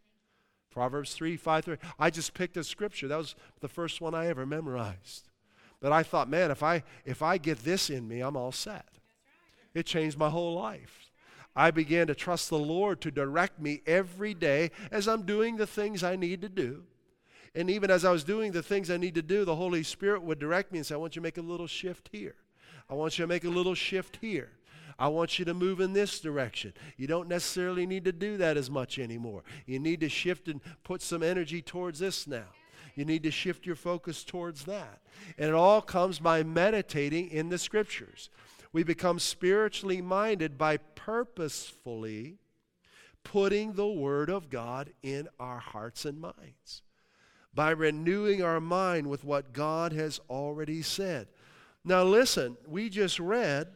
Proverbs 0.70 1.14
3 1.14 1.36
5 1.36 1.66
3. 1.66 1.78
I 1.98 2.12
just 2.12 2.36
picked 2.36 2.56
a 2.56 2.64
scripture. 2.64 3.08
That 3.08 3.18
was 3.18 3.36
the 3.60 3.68
first 3.68 4.00
one 4.00 4.14
I 4.14 4.28
ever 4.28 4.46
memorized. 4.46 5.28
But 5.82 5.92
I 5.92 6.04
thought, 6.04 6.30
man, 6.30 6.52
if 6.52 6.62
I 6.62 6.84
if 7.04 7.24
I 7.24 7.40
get 7.40 7.64
this 7.64 7.90
in 7.90 8.08
me, 8.08 8.22
I'm 8.22 8.38
all 8.38 8.52
set. 8.52 8.86
It 9.74 9.88
changed 9.88 10.20
my 10.20 10.30
whole 10.30 10.54
life. 10.54 11.12
I 11.56 11.72
began 11.72 12.08
to 12.08 12.16
trust 12.16 12.50
the 12.50 12.60
Lord 12.60 13.02
to 13.02 13.12
direct 13.12 13.60
me 13.60 13.82
every 13.86 14.34
day 14.34 14.72
as 14.92 15.08
I'm 15.08 15.24
doing 15.24 15.58
the 15.58 15.68
things 15.68 16.04
I 16.04 16.16
need 16.16 16.42
to 16.42 16.50
do. 16.50 16.84
And 17.54 17.70
even 17.70 17.92
as 17.92 18.06
I 18.06 18.12
was 18.12 18.24
doing 18.24 18.52
the 18.52 18.64
things 18.64 18.90
I 18.90 18.98
need 18.98 19.16
to 19.16 19.22
do, 19.22 19.44
the 19.44 19.56
Holy 19.56 19.84
Spirit 19.84 20.22
would 20.22 20.40
direct 20.40 20.72
me 20.72 20.78
and 20.78 20.86
say, 20.86 20.96
I 20.96 20.98
want 20.98 21.16
you 21.16 21.22
to 21.22 21.24
make 21.24 21.38
a 21.38 21.42
little 21.42 21.68
shift 21.68 22.10
here. 22.14 22.36
I 22.92 22.94
want 22.94 23.18
you 23.18 23.24
to 23.24 23.28
make 23.28 23.46
a 23.46 23.50
little 23.50 23.74
shift 23.74 24.18
here. 24.20 24.50
I 25.00 25.08
want 25.08 25.40
you 25.40 25.46
to 25.46 25.54
move 25.54 25.80
in 25.80 25.94
this 25.94 26.20
direction. 26.20 26.74
You 26.98 27.08
don't 27.08 27.30
necessarily 27.30 27.88
need 27.88 28.06
to 28.06 28.12
do 28.12 28.38
that 28.38 28.58
as 28.58 28.70
much 28.70 29.00
anymore. 29.00 29.44
You 29.66 29.80
need 29.80 30.02
to 30.02 30.10
shift 30.10 30.48
and 30.50 30.60
put 30.84 31.02
some 31.02 31.24
energy 31.24 31.62
towards 31.62 32.00
this 32.00 32.28
now. 32.28 32.48
You 32.96 33.06
need 33.06 33.24
to 33.24 33.32
shift 33.32 33.66
your 33.66 33.78
focus 33.78 34.24
towards 34.26 34.66
that. 34.66 35.00
And 35.38 35.50
it 35.50 35.56
all 35.56 35.82
comes 35.82 36.20
by 36.20 36.44
meditating 36.44 37.30
in 37.30 37.50
the 37.50 37.58
scriptures. 37.58 38.30
We 38.74 38.84
become 38.84 39.20
spiritually 39.20 40.02
minded 40.02 40.58
by 40.58 40.78
purposefully 40.78 42.40
putting 43.24 43.74
the 43.74 43.88
Word 43.88 44.30
of 44.30 44.50
God 44.50 44.92
in 45.02 45.30
our 45.40 45.60
hearts 45.60 46.06
and 46.06 46.20
minds, 46.20 46.82
by 47.54 47.72
renewing 47.72 48.44
our 48.44 48.60
mind 48.60 49.08
with 49.08 49.24
what 49.24 49.54
God 49.54 49.94
has 49.94 50.20
already 50.30 50.82
said. 50.82 51.28
Now, 51.84 52.04
listen, 52.04 52.58
we 52.68 52.90
just 52.90 53.20
read 53.20 53.68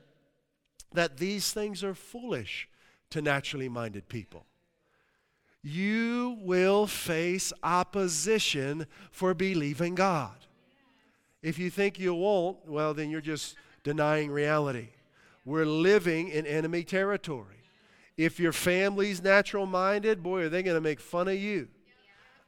that 0.93 1.17
these 1.17 1.51
things 1.51 1.83
are 1.83 1.95
foolish 1.95 2.69
to 3.09 3.21
naturally 3.21 3.69
minded 3.69 4.07
people. 4.07 4.45
You 5.63 6.37
will 6.41 6.85
face 6.85 7.51
opposition 7.63 8.85
for 9.11 9.33
believing 9.33 9.95
God. 9.95 10.35
If 11.41 11.57
you 11.57 11.69
think 11.69 11.99
you 11.99 12.13
won't, 12.13 12.67
well, 12.67 12.93
then 12.93 13.09
you're 13.09 13.21
just 13.21 13.55
denying 13.83 14.29
reality. 14.29 14.89
We're 15.43 15.65
living 15.65 16.29
in 16.29 16.45
enemy 16.45 16.83
territory. 16.83 17.55
If 18.17 18.39
your 18.39 18.51
family's 18.51 19.21
natural 19.21 19.65
minded, 19.65 20.23
boy, 20.23 20.43
are 20.43 20.49
they 20.49 20.63
going 20.63 20.75
to 20.75 20.81
make 20.81 20.99
fun 20.99 21.27
of 21.27 21.35
you. 21.35 21.67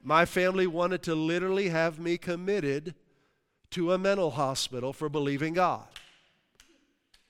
My 0.02 0.26
family 0.26 0.68
wanted 0.68 1.04
to 1.04 1.16
literally 1.16 1.70
have 1.70 2.00
me 2.00 2.18
committed 2.18 2.96
to 3.72 3.94
a 3.94 3.98
mental 3.98 4.32
hospital 4.32 4.94
for 4.94 5.10
believing 5.10 5.54
God. 5.54 5.86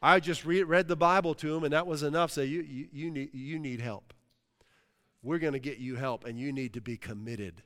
I 0.02 0.19
just 0.19 0.45
re- 0.45 0.63
read 0.63 0.88
the 0.88 0.95
Bible 0.95 1.34
to 1.36 1.56
him, 1.56 1.63
and 1.63 1.73
that 1.73 1.88
was 1.88 2.04
enough. 2.04 2.32
Say, 2.32 2.45
you, 2.45 2.62
you, 2.62 2.88
you, 2.91 3.12
need, 3.12 3.34
you 3.34 3.60
need 3.60 3.82
help. 3.82 4.13
We're 5.23 5.39
going 5.39 5.54
to 5.54 5.60
get 5.60 5.80
you 5.80 5.95
help, 5.95 6.26
and 6.26 6.39
you 6.39 6.52
need 6.52 6.73
to 6.73 6.82
be 6.82 6.97
committed. 6.97 7.63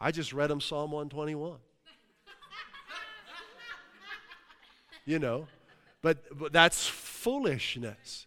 I 0.00 0.12
just 0.12 0.32
read 0.32 0.50
him 0.50 0.60
Psalm 0.60 0.92
121. 0.92 1.56
you 5.06 5.18
know, 5.18 5.48
but, 6.02 6.38
but 6.38 6.52
that's 6.52 6.86
foolishness. 6.86 8.26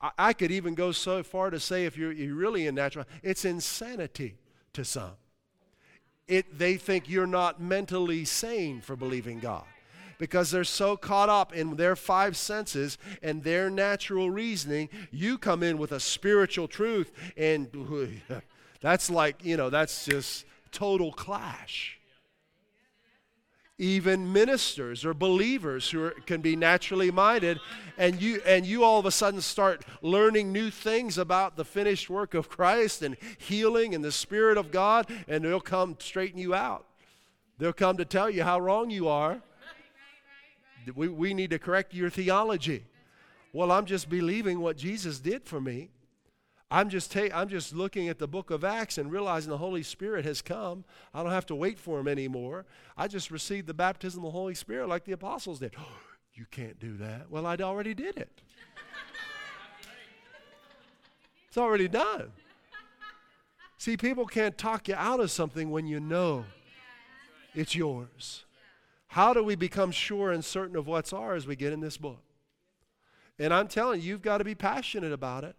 I, 0.00 0.10
I, 0.18 0.32
could 0.34 0.50
even 0.50 0.74
go 0.74 0.92
so 0.92 1.22
far 1.22 1.48
to 1.48 1.58
say, 1.58 1.86
if 1.86 1.96
you're, 1.96 2.12
you're 2.12 2.34
really 2.34 2.66
in 2.66 2.74
natural, 2.74 3.06
it's 3.22 3.46
insanity 3.46 4.36
to 4.74 4.84
some. 4.84 5.12
It, 6.32 6.58
they 6.58 6.78
think 6.78 7.10
you're 7.10 7.26
not 7.26 7.60
mentally 7.60 8.24
sane 8.24 8.80
for 8.80 8.96
believing 8.96 9.38
God 9.38 9.66
because 10.16 10.50
they're 10.50 10.64
so 10.64 10.96
caught 10.96 11.28
up 11.28 11.52
in 11.52 11.76
their 11.76 11.94
five 11.94 12.38
senses 12.38 12.96
and 13.22 13.44
their 13.44 13.68
natural 13.68 14.30
reasoning. 14.30 14.88
You 15.10 15.36
come 15.36 15.62
in 15.62 15.76
with 15.76 15.92
a 15.92 16.00
spiritual 16.00 16.68
truth, 16.68 17.12
and 17.36 17.68
that's 18.80 19.10
like, 19.10 19.44
you 19.44 19.58
know, 19.58 19.68
that's 19.68 20.06
just 20.06 20.46
total 20.70 21.12
clash 21.12 21.98
even 23.82 24.32
ministers 24.32 25.04
or 25.04 25.12
believers 25.12 25.90
who 25.90 26.04
are, 26.04 26.10
can 26.24 26.40
be 26.40 26.54
naturally 26.54 27.10
minded 27.10 27.58
and 27.98 28.22
you 28.22 28.40
and 28.46 28.64
you 28.64 28.84
all 28.84 29.00
of 29.00 29.06
a 29.06 29.10
sudden 29.10 29.40
start 29.40 29.84
learning 30.02 30.52
new 30.52 30.70
things 30.70 31.18
about 31.18 31.56
the 31.56 31.64
finished 31.64 32.08
work 32.08 32.32
of 32.32 32.48
Christ 32.48 33.02
and 33.02 33.16
healing 33.38 33.92
and 33.92 34.04
the 34.04 34.12
spirit 34.12 34.56
of 34.56 34.70
God 34.70 35.10
and 35.26 35.44
they'll 35.44 35.60
come 35.60 35.96
straighten 35.98 36.38
you 36.38 36.54
out. 36.54 36.86
They'll 37.58 37.72
come 37.72 37.96
to 37.96 38.04
tell 38.04 38.30
you 38.30 38.44
how 38.44 38.60
wrong 38.60 38.88
you 38.88 39.08
are. 39.08 39.42
We, 40.94 41.08
we 41.08 41.34
need 41.34 41.50
to 41.50 41.58
correct 41.58 41.92
your 41.92 42.08
theology. 42.08 42.84
Well 43.52 43.72
I'm 43.72 43.86
just 43.86 44.08
believing 44.08 44.60
what 44.60 44.76
Jesus 44.76 45.18
did 45.18 45.44
for 45.44 45.60
me 45.60 45.90
I'm 46.72 46.88
just, 46.88 47.12
ta- 47.12 47.28
I'm 47.34 47.50
just 47.50 47.74
looking 47.74 48.08
at 48.08 48.18
the 48.18 48.26
book 48.26 48.50
of 48.50 48.64
Acts 48.64 48.96
and 48.96 49.12
realizing 49.12 49.50
the 49.50 49.58
Holy 49.58 49.82
Spirit 49.82 50.24
has 50.24 50.40
come. 50.40 50.84
I 51.12 51.22
don't 51.22 51.30
have 51.30 51.44
to 51.46 51.54
wait 51.54 51.78
for 51.78 52.00
him 52.00 52.08
anymore. 52.08 52.64
I 52.96 53.08
just 53.08 53.30
received 53.30 53.66
the 53.66 53.74
baptism 53.74 54.20
of 54.20 54.32
the 54.32 54.38
Holy 54.38 54.54
Spirit 54.54 54.88
like 54.88 55.04
the 55.04 55.12
apostles 55.12 55.58
did. 55.58 55.74
Oh, 55.78 55.82
you 56.32 56.46
can't 56.50 56.80
do 56.80 56.96
that. 56.96 57.30
Well, 57.30 57.44
I 57.44 57.56
already 57.56 57.92
did 57.92 58.16
it. 58.16 58.40
it's 61.46 61.58
already 61.58 61.88
done. 61.88 62.32
See, 63.76 63.98
people 63.98 64.24
can't 64.24 64.56
talk 64.56 64.88
you 64.88 64.94
out 64.94 65.20
of 65.20 65.30
something 65.30 65.70
when 65.70 65.86
you 65.86 66.00
know 66.00 66.46
it's 67.54 67.74
yours. 67.74 68.46
How 69.08 69.34
do 69.34 69.44
we 69.44 69.56
become 69.56 69.90
sure 69.90 70.32
and 70.32 70.42
certain 70.42 70.76
of 70.76 70.86
what's 70.86 71.12
ours? 71.12 71.46
We 71.46 71.54
get 71.54 71.74
in 71.74 71.80
this 71.80 71.98
book. 71.98 72.22
And 73.38 73.52
I'm 73.52 73.68
telling 73.68 74.00
you, 74.00 74.08
you've 74.08 74.22
got 74.22 74.38
to 74.38 74.44
be 74.44 74.54
passionate 74.54 75.12
about 75.12 75.44
it. 75.44 75.54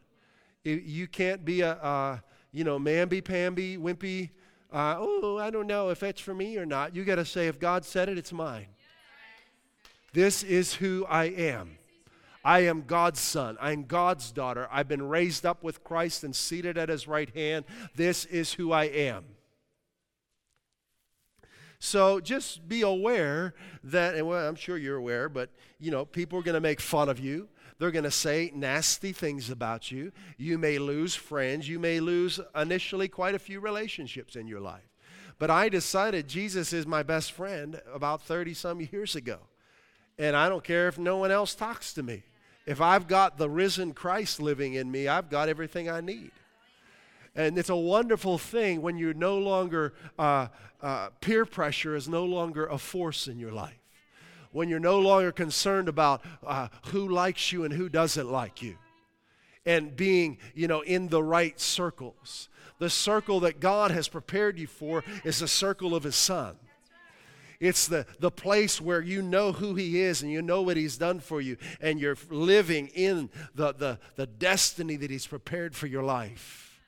You 0.64 1.08
can't 1.08 1.44
be 1.44 1.62
a, 1.62 1.72
uh, 1.74 2.20
you 2.52 2.64
know, 2.64 2.80
mamby-pamby, 2.80 3.78
wimpy, 3.78 4.30
uh, 4.72 4.96
oh, 4.98 5.38
I 5.38 5.52
don't 5.52 5.68
know 5.68 5.90
if 5.90 6.02
it's 6.02 6.20
for 6.20 6.34
me 6.34 6.58
or 6.58 6.66
not. 6.66 6.96
You 6.96 7.04
got 7.04 7.16
to 7.16 7.26
say, 7.26 7.48
if 7.48 7.60
God 7.60 7.86
said 7.86 8.10
it, 8.10 8.18
it's 8.18 8.34
mine. 8.34 8.66
This 10.14 10.42
is 10.42 10.74
who 10.74 11.06
I 11.08 11.26
am. 11.26 11.78
I 12.44 12.62
am 12.62 12.84
God's 12.88 13.20
son. 13.20 13.58
I'm 13.62 13.84
God's 13.84 14.32
daughter. 14.32 14.68
I've 14.72 14.88
been 14.88 15.08
raised 15.08 15.46
up 15.46 15.64
with 15.64 15.84
Christ 15.84 16.24
and 16.24 16.36
seated 16.36 16.78
at 16.78 16.90
his 16.90 17.08
right 17.08 17.30
hand. 17.36 17.66
This 17.96 18.26
is 18.26 18.54
who 18.54 18.72
I 18.72 18.86
am. 18.86 19.26
So 21.80 22.20
just 22.20 22.68
be 22.68 22.82
aware 22.82 23.54
that, 23.84 24.16
and 24.16 24.26
well, 24.26 24.48
I'm 24.48 24.56
sure 24.56 24.78
you're 24.78 24.98
aware, 24.98 25.30
but 25.30 25.50
you 25.80 25.92
know, 25.92 26.06
people 26.06 26.40
are 26.40 26.44
going 26.44 26.56
to 26.56 26.62
make 26.62 26.80
fun 26.80 27.10
of 27.10 27.20
you. 27.20 27.48
They're 27.80 27.92
going 27.92 28.04
to 28.04 28.12
say 28.12 28.52
nasty 28.54 29.12
things 29.12 29.50
about 29.50 29.92
you. 29.92 30.12
You 30.38 30.58
may 30.58 30.80
lose 30.80 31.16
friends. 31.16 31.68
You 31.68 31.80
may 31.80 32.00
lose 32.00 32.40
initially 32.56 33.08
quite 33.08 33.36
a 33.36 33.40
few 33.40 33.60
relationships 33.60 34.36
in 34.36 34.48
your 34.48 34.60
life. 34.60 34.82
But 35.40 35.50
I 35.50 35.70
decided 35.70 36.28
Jesus 36.28 36.74
is 36.74 36.86
my 36.86 37.04
best 37.04 37.32
friend 37.32 37.82
about 37.94 38.22
30 38.22 38.54
some 38.54 38.82
years 38.92 39.16
ago. 39.16 39.40
And 40.18 40.36
I 40.36 40.48
don't 40.48 40.64
care 40.64 40.88
if 40.88 41.00
no 41.00 41.18
one 41.18 41.32
else 41.32 41.56
talks 41.56 41.94
to 41.94 42.04
me. 42.04 42.24
If 42.66 42.80
I've 42.80 43.08
got 43.08 43.38
the 43.38 43.50
risen 43.50 43.94
Christ 43.94 44.40
living 44.40 44.76
in 44.76 44.90
me, 44.90 45.08
I've 45.08 45.30
got 45.30 45.50
everything 45.50 45.90
I 45.90 46.02
need. 46.02 46.32
And 47.36 47.58
it's 47.58 47.70
a 47.70 47.76
wonderful 47.76 48.38
thing 48.38 48.82
when 48.82 48.98
you're 48.98 49.16
no 49.16 49.40
longer, 49.40 49.94
uh, 50.20 50.48
uh, 50.82 51.10
peer 51.20 51.46
pressure 51.46 51.96
is 51.96 52.08
no 52.08 52.24
longer 52.26 52.68
a 52.68 52.78
force 52.78 53.28
in 53.28 53.40
your 53.40 53.52
life 53.52 53.83
when 54.54 54.70
you're 54.70 54.80
no 54.80 55.00
longer 55.00 55.32
concerned 55.32 55.90
about 55.90 56.24
uh, 56.46 56.70
who 56.88 57.10
likes 57.10 57.52
you 57.52 57.66
and 57.66 57.74
who 57.74 57.90
doesn't 57.90 58.32
like 58.32 58.62
you 58.62 58.78
and 59.66 59.96
being, 59.96 60.38
you 60.54 60.68
know, 60.68 60.82
in 60.82 61.08
the 61.08 61.24
right 61.24 61.60
circles. 61.60 62.50
The 62.80 62.90
circle 62.90 63.42
that 63.42 63.60
God 63.60 63.92
has 63.92 64.08
prepared 64.08 64.58
you 64.58 64.68
for 64.68 65.04
is 65.24 65.40
the 65.40 65.48
circle 65.48 65.96
of 65.96 66.04
His 66.04 66.16
Son. 66.16 66.56
It's 67.60 67.88
the, 67.88 68.06
the 68.20 68.32
place 68.32 68.82
where 68.82 69.00
you 69.00 69.22
know 69.22 69.54
who 69.54 69.76
He 69.76 70.02
is 70.02 70.22
and 70.22 70.32
you 70.32 70.42
know 70.42 70.62
what 70.62 70.76
He's 70.76 70.98
done 70.98 71.20
for 71.20 71.40
you, 71.40 71.58
and 71.80 72.00
you're 72.00 72.18
living 72.30 72.88
in 72.88 73.30
the, 73.56 73.74
the, 73.74 74.00
the 74.16 74.28
destiny 74.28 74.98
that 74.98 75.10
He's 75.10 75.28
prepared 75.28 75.76
for 75.76 75.88
your 75.88 76.04
life. 76.04 76.82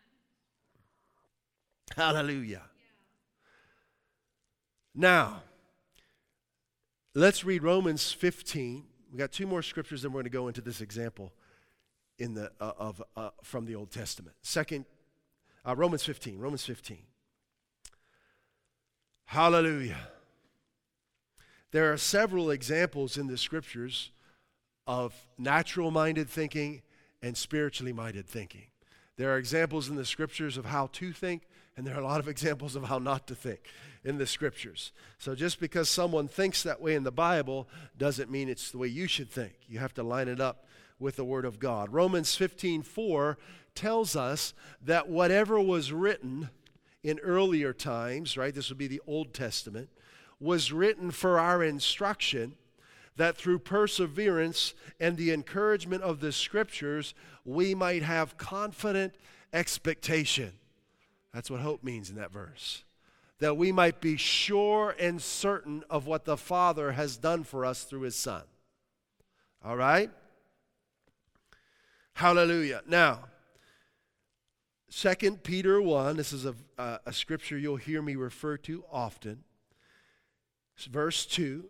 Hallelujah. 1.95 2.63
Now, 4.93 5.43
Let's 7.17 7.45
read 7.45 7.63
Romans 7.63 8.11
15. 8.11 8.83
We 9.13 9.17
got 9.17 9.31
two 9.31 9.47
more 9.47 9.61
scriptures, 9.61 10.03
and 10.03 10.13
we're 10.13 10.17
going 10.17 10.25
to 10.25 10.37
go 10.37 10.49
into 10.49 10.59
this 10.59 10.81
example 10.81 11.31
in 12.19 12.33
the, 12.33 12.51
uh, 12.59 12.73
of, 12.77 13.01
uh, 13.15 13.29
from 13.41 13.65
the 13.65 13.73
Old 13.73 13.89
Testament. 13.89 14.35
Second, 14.41 14.83
uh, 15.65 15.73
Romans 15.77 16.03
15. 16.03 16.37
Romans 16.37 16.65
15. 16.65 16.97
Hallelujah. 19.27 20.09
There 21.71 21.93
are 21.93 21.95
several 21.95 22.51
examples 22.51 23.17
in 23.17 23.27
the 23.27 23.37
scriptures 23.37 24.11
of 24.85 25.15
natural 25.37 25.91
minded 25.91 26.29
thinking 26.29 26.81
and 27.21 27.37
spiritually 27.37 27.93
minded 27.93 28.27
thinking. 28.27 28.67
There 29.15 29.33
are 29.33 29.37
examples 29.37 29.87
in 29.87 29.95
the 29.95 30.03
scriptures 30.03 30.57
of 30.57 30.65
how 30.65 30.87
to 30.91 31.13
think, 31.13 31.43
and 31.77 31.85
there 31.85 31.95
are 31.95 32.01
a 32.01 32.05
lot 32.05 32.19
of 32.19 32.27
examples 32.27 32.75
of 32.75 32.85
how 32.85 32.99
not 32.99 33.27
to 33.27 33.35
think 33.35 33.59
in 34.03 34.17
the 34.17 34.25
scriptures. 34.25 34.91
So 35.17 35.35
just 35.35 35.59
because 35.59 35.89
someone 35.89 36.27
thinks 36.27 36.63
that 36.63 36.81
way 36.81 36.95
in 36.95 37.03
the 37.03 37.11
Bible 37.11 37.67
doesn't 37.97 38.31
mean 38.31 38.47
it's 38.47 38.71
the 38.71 38.77
way 38.77 38.87
you 38.87 39.07
should 39.07 39.29
think. 39.29 39.53
You 39.67 39.79
have 39.79 39.93
to 39.95 40.03
line 40.03 40.27
it 40.27 40.39
up 40.39 40.65
with 40.99 41.17
the 41.17 41.25
word 41.25 41.43
of 41.43 41.59
God. 41.59 41.91
Romans 41.91 42.35
15:4 42.35 43.37
tells 43.73 44.15
us 44.15 44.53
that 44.81 45.09
whatever 45.09 45.59
was 45.59 45.91
written 45.91 46.49
in 47.03 47.19
earlier 47.19 47.73
times, 47.73 48.37
right? 48.37 48.55
This 48.55 48.69
would 48.69 48.77
be 48.77 48.87
the 48.87 49.01
Old 49.05 49.33
Testament, 49.33 49.89
was 50.39 50.71
written 50.71 51.11
for 51.11 51.39
our 51.39 51.63
instruction 51.63 52.55
that 53.17 53.37
through 53.37 53.59
perseverance 53.59 54.73
and 54.99 55.17
the 55.17 55.31
encouragement 55.31 56.03
of 56.03 56.19
the 56.19 56.31
scriptures 56.31 57.13
we 57.43 57.75
might 57.75 58.01
have 58.01 58.37
confident 58.37 59.13
expectation. 59.53 60.53
That's 61.35 61.51
what 61.51 61.59
hope 61.59 61.83
means 61.83 62.09
in 62.09 62.15
that 62.15 62.31
verse 62.31 62.85
that 63.39 63.57
we 63.57 63.69
might 63.69 63.99
be 63.99 64.15
sure 64.15 64.95
and 64.97 65.21
certain 65.21 65.83
of 65.89 66.07
what 66.07 66.23
the 66.23 66.37
Father 66.37 66.93
has 66.93 67.17
done 67.17 67.43
for 67.43 67.65
us 67.65 67.83
through 67.83 68.01
his 68.01 68.15
Son. 68.15 68.43
All 69.61 69.75
right? 69.75 70.09
Hallelujah. 72.13 72.81
Now, 72.87 73.25
2 74.89 75.39
Peter 75.43 75.81
1, 75.81 76.15
this 76.15 76.31
is 76.31 76.45
a, 76.45 76.55
a 77.05 77.11
scripture 77.11 77.57
you'll 77.57 77.75
hear 77.75 78.01
me 78.01 78.15
refer 78.15 78.55
to 78.59 78.85
often. 78.89 79.43
Verse 80.89 81.25
2 81.25 81.65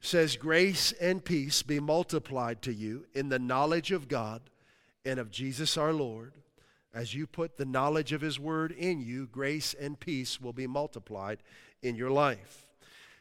says, 0.00 0.36
Grace 0.36 0.92
and 0.92 1.22
peace 1.22 1.62
be 1.62 1.78
multiplied 1.78 2.62
to 2.62 2.72
you 2.72 3.04
in 3.12 3.28
the 3.28 3.38
knowledge 3.38 3.92
of 3.92 4.08
God 4.08 4.40
and 5.04 5.20
of 5.20 5.30
Jesus 5.30 5.76
our 5.76 5.92
Lord 5.92 6.32
as 6.94 7.12
you 7.12 7.26
put 7.26 7.56
the 7.56 7.64
knowledge 7.64 8.12
of 8.12 8.20
His 8.20 8.38
Word 8.38 8.72
in 8.72 9.00
you, 9.00 9.26
grace 9.26 9.74
and 9.74 9.98
peace 9.98 10.40
will 10.40 10.52
be 10.52 10.66
multiplied 10.66 11.42
in 11.82 11.96
your 11.96 12.10
life. 12.10 12.66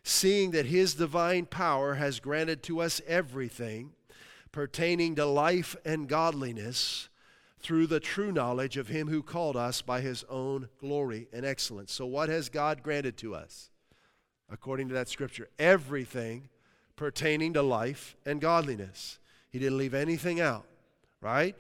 Seeing 0.03 0.51
that 0.51 0.67
His 0.67 0.93
divine 0.93 1.45
power 1.45 1.95
has 1.95 2.19
granted 2.19 2.61
to 2.63 2.81
us 2.81 3.01
everything 3.07 3.93
pertaining 4.51 5.15
to 5.15 5.25
life 5.25 5.75
and 5.83 6.07
godliness 6.07 7.09
through 7.59 7.87
the 7.87 7.99
true 7.99 8.31
knowledge 8.31 8.77
of 8.77 8.89
Him 8.89 9.07
who 9.07 9.23
called 9.23 9.57
us 9.57 9.81
by 9.81 10.01
His 10.01 10.23
own 10.29 10.69
glory 10.79 11.27
and 11.33 11.45
excellence. 11.45 11.91
So, 11.91 12.05
what 12.05 12.29
has 12.29 12.49
God 12.49 12.83
granted 12.83 13.17
to 13.17 13.33
us? 13.33 13.71
According 14.51 14.89
to 14.89 14.93
that 14.93 15.09
scripture, 15.09 15.49
everything 15.57 16.49
pertaining 16.95 17.53
to 17.53 17.61
life 17.61 18.15
and 18.25 18.39
godliness. 18.39 19.17
He 19.49 19.59
didn't 19.59 19.77
leave 19.77 19.93
anything 19.93 20.39
out, 20.39 20.65
right? 21.21 21.55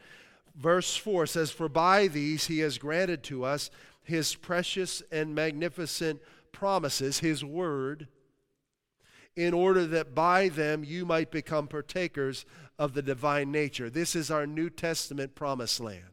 Verse 0.55 0.95
4 0.95 1.25
says, 1.25 1.51
For 1.51 1.69
by 1.69 2.07
these 2.07 2.47
he 2.47 2.59
has 2.59 2.77
granted 2.77 3.23
to 3.23 3.43
us 3.43 3.69
his 4.03 4.35
precious 4.35 5.01
and 5.11 5.33
magnificent 5.33 6.21
promises, 6.51 7.19
his 7.19 7.43
word, 7.43 8.07
in 9.35 9.53
order 9.53 9.85
that 9.87 10.13
by 10.13 10.49
them 10.49 10.83
you 10.83 11.05
might 11.05 11.31
become 11.31 11.67
partakers 11.67 12.45
of 12.77 12.93
the 12.93 13.01
divine 13.01 13.51
nature. 13.51 13.89
This 13.89 14.15
is 14.15 14.29
our 14.29 14.45
New 14.45 14.69
Testament 14.69 15.35
promised 15.35 15.79
land. 15.79 16.03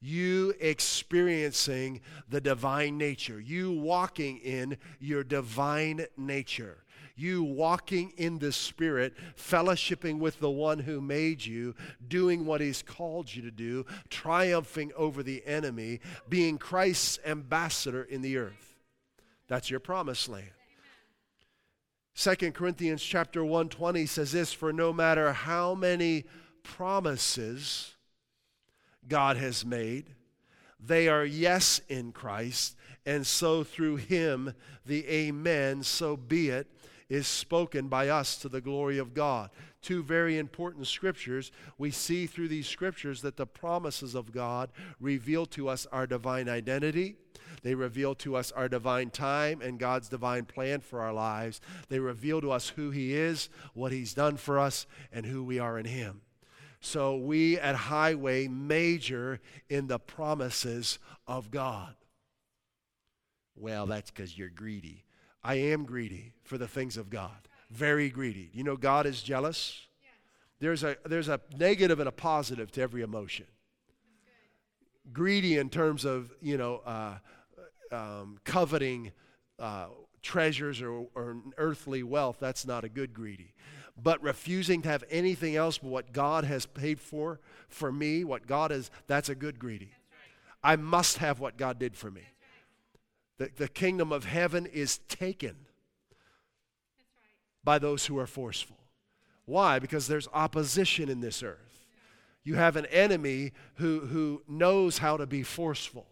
You 0.00 0.52
experiencing 0.58 2.00
the 2.28 2.40
divine 2.40 2.98
nature, 2.98 3.38
you 3.40 3.70
walking 3.70 4.38
in 4.38 4.78
your 4.98 5.22
divine 5.22 6.06
nature 6.16 6.81
you 7.16 7.42
walking 7.42 8.12
in 8.16 8.38
the 8.38 8.52
Spirit, 8.52 9.14
fellowshipping 9.36 10.18
with 10.18 10.40
the 10.40 10.50
one 10.50 10.80
who 10.80 11.00
made 11.00 11.44
you, 11.44 11.74
doing 12.06 12.46
what 12.46 12.60
he's 12.60 12.82
called 12.82 13.34
you 13.34 13.42
to 13.42 13.50
do, 13.50 13.84
triumphing 14.10 14.92
over 14.96 15.22
the 15.22 15.42
enemy, 15.46 16.00
being 16.28 16.58
Christ's 16.58 17.18
ambassador 17.26 18.02
in 18.02 18.22
the 18.22 18.36
earth. 18.36 18.76
That's 19.48 19.70
your 19.70 19.80
promised 19.80 20.28
land. 20.28 20.50
2 22.14 22.52
Corinthians 22.52 23.02
chapter 23.02 23.42
120 23.42 24.06
says 24.06 24.32
this 24.32 24.52
for 24.52 24.72
no 24.72 24.92
matter 24.92 25.32
how 25.32 25.74
many 25.74 26.24
promises 26.62 27.94
God 29.08 29.36
has 29.36 29.64
made, 29.64 30.14
they 30.78 31.08
are 31.08 31.24
yes 31.24 31.80
in 31.88 32.12
Christ, 32.12 32.76
and 33.06 33.26
so 33.26 33.64
through 33.64 33.96
him 33.96 34.54
the 34.84 35.06
amen, 35.08 35.82
so 35.82 36.16
be 36.16 36.50
it 36.50 36.66
is 37.08 37.26
spoken 37.26 37.88
by 37.88 38.08
us 38.08 38.36
to 38.36 38.48
the 38.48 38.60
glory 38.60 38.98
of 38.98 39.14
God. 39.14 39.50
Two 39.82 40.02
very 40.02 40.38
important 40.38 40.86
scriptures. 40.86 41.50
We 41.78 41.90
see 41.90 42.26
through 42.26 42.48
these 42.48 42.68
scriptures 42.68 43.22
that 43.22 43.36
the 43.36 43.46
promises 43.46 44.14
of 44.14 44.32
God 44.32 44.70
reveal 45.00 45.46
to 45.46 45.68
us 45.68 45.86
our 45.92 46.06
divine 46.06 46.48
identity. 46.48 47.16
They 47.62 47.74
reveal 47.74 48.14
to 48.16 48.36
us 48.36 48.50
our 48.52 48.68
divine 48.68 49.10
time 49.10 49.60
and 49.60 49.78
God's 49.78 50.08
divine 50.08 50.44
plan 50.44 50.80
for 50.80 51.00
our 51.00 51.12
lives. 51.12 51.60
They 51.88 51.98
reveal 51.98 52.40
to 52.40 52.50
us 52.50 52.70
who 52.70 52.90
He 52.90 53.14
is, 53.14 53.48
what 53.74 53.92
He's 53.92 54.14
done 54.14 54.36
for 54.36 54.58
us, 54.58 54.86
and 55.12 55.26
who 55.26 55.44
we 55.44 55.58
are 55.58 55.78
in 55.78 55.86
Him. 55.86 56.22
So 56.80 57.16
we 57.16 57.58
at 57.58 57.76
Highway 57.76 58.48
major 58.48 59.40
in 59.68 59.86
the 59.86 60.00
promises 60.00 60.98
of 61.28 61.50
God. 61.50 61.94
Well, 63.54 63.86
that's 63.86 64.10
because 64.10 64.36
you're 64.36 64.48
greedy. 64.48 65.04
I 65.44 65.54
am 65.54 65.84
greedy 65.84 66.32
for 66.44 66.58
the 66.58 66.68
things 66.68 66.96
of 66.96 67.10
God. 67.10 67.48
Very 67.70 68.10
greedy. 68.10 68.50
You 68.52 68.64
know, 68.64 68.76
God 68.76 69.06
is 69.06 69.22
jealous. 69.22 69.86
There's 70.60 70.84
a, 70.84 70.96
there's 71.04 71.28
a 71.28 71.40
negative 71.56 71.98
and 71.98 72.08
a 72.08 72.12
positive 72.12 72.70
to 72.72 72.82
every 72.82 73.02
emotion. 73.02 73.46
Greedy 75.12 75.58
in 75.58 75.68
terms 75.68 76.04
of, 76.04 76.32
you 76.40 76.56
know, 76.56 76.82
uh, 76.86 77.18
um, 77.90 78.38
coveting 78.44 79.12
uh, 79.58 79.86
treasures 80.22 80.80
or, 80.80 81.06
or 81.14 81.36
earthly 81.58 82.02
wealth, 82.02 82.36
that's 82.40 82.64
not 82.64 82.84
a 82.84 82.88
good 82.88 83.12
greedy. 83.12 83.54
But 84.00 84.22
refusing 84.22 84.82
to 84.82 84.88
have 84.88 85.04
anything 85.10 85.56
else 85.56 85.78
but 85.78 85.90
what 85.90 86.12
God 86.12 86.44
has 86.44 86.64
paid 86.64 87.00
for, 87.00 87.40
for 87.68 87.90
me, 87.90 88.24
what 88.24 88.46
God 88.46 88.70
has, 88.70 88.90
that's 89.06 89.28
a 89.28 89.34
good 89.34 89.58
greedy. 89.58 89.92
I 90.62 90.76
must 90.76 91.18
have 91.18 91.40
what 91.40 91.56
God 91.56 91.78
did 91.78 91.96
for 91.96 92.10
me. 92.10 92.22
The, 93.42 93.50
the 93.56 93.68
kingdom 93.68 94.12
of 94.12 94.24
heaven 94.24 94.66
is 94.66 94.98
taken 95.08 95.56
by 97.64 97.80
those 97.80 98.06
who 98.06 98.16
are 98.20 98.26
forceful. 98.26 98.76
Why? 99.46 99.80
Because 99.80 100.06
there's 100.06 100.28
opposition 100.32 101.08
in 101.08 101.18
this 101.20 101.42
earth. 101.42 101.88
You 102.44 102.54
have 102.54 102.76
an 102.76 102.86
enemy 102.86 103.50
who, 103.74 104.06
who 104.06 104.44
knows 104.46 104.98
how 104.98 105.16
to 105.16 105.26
be 105.26 105.42
forceful. 105.42 106.06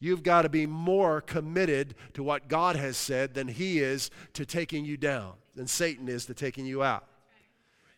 You've 0.00 0.24
got 0.24 0.42
to 0.42 0.48
be 0.48 0.66
more 0.66 1.20
committed 1.20 1.94
to 2.14 2.24
what 2.24 2.48
God 2.48 2.74
has 2.74 2.96
said 2.96 3.34
than 3.34 3.46
He 3.46 3.78
is 3.78 4.10
to 4.32 4.44
taking 4.44 4.84
you 4.84 4.96
down, 4.96 5.34
than 5.54 5.68
Satan 5.68 6.08
is 6.08 6.26
to 6.26 6.34
taking 6.34 6.66
you 6.66 6.82
out. 6.82 7.06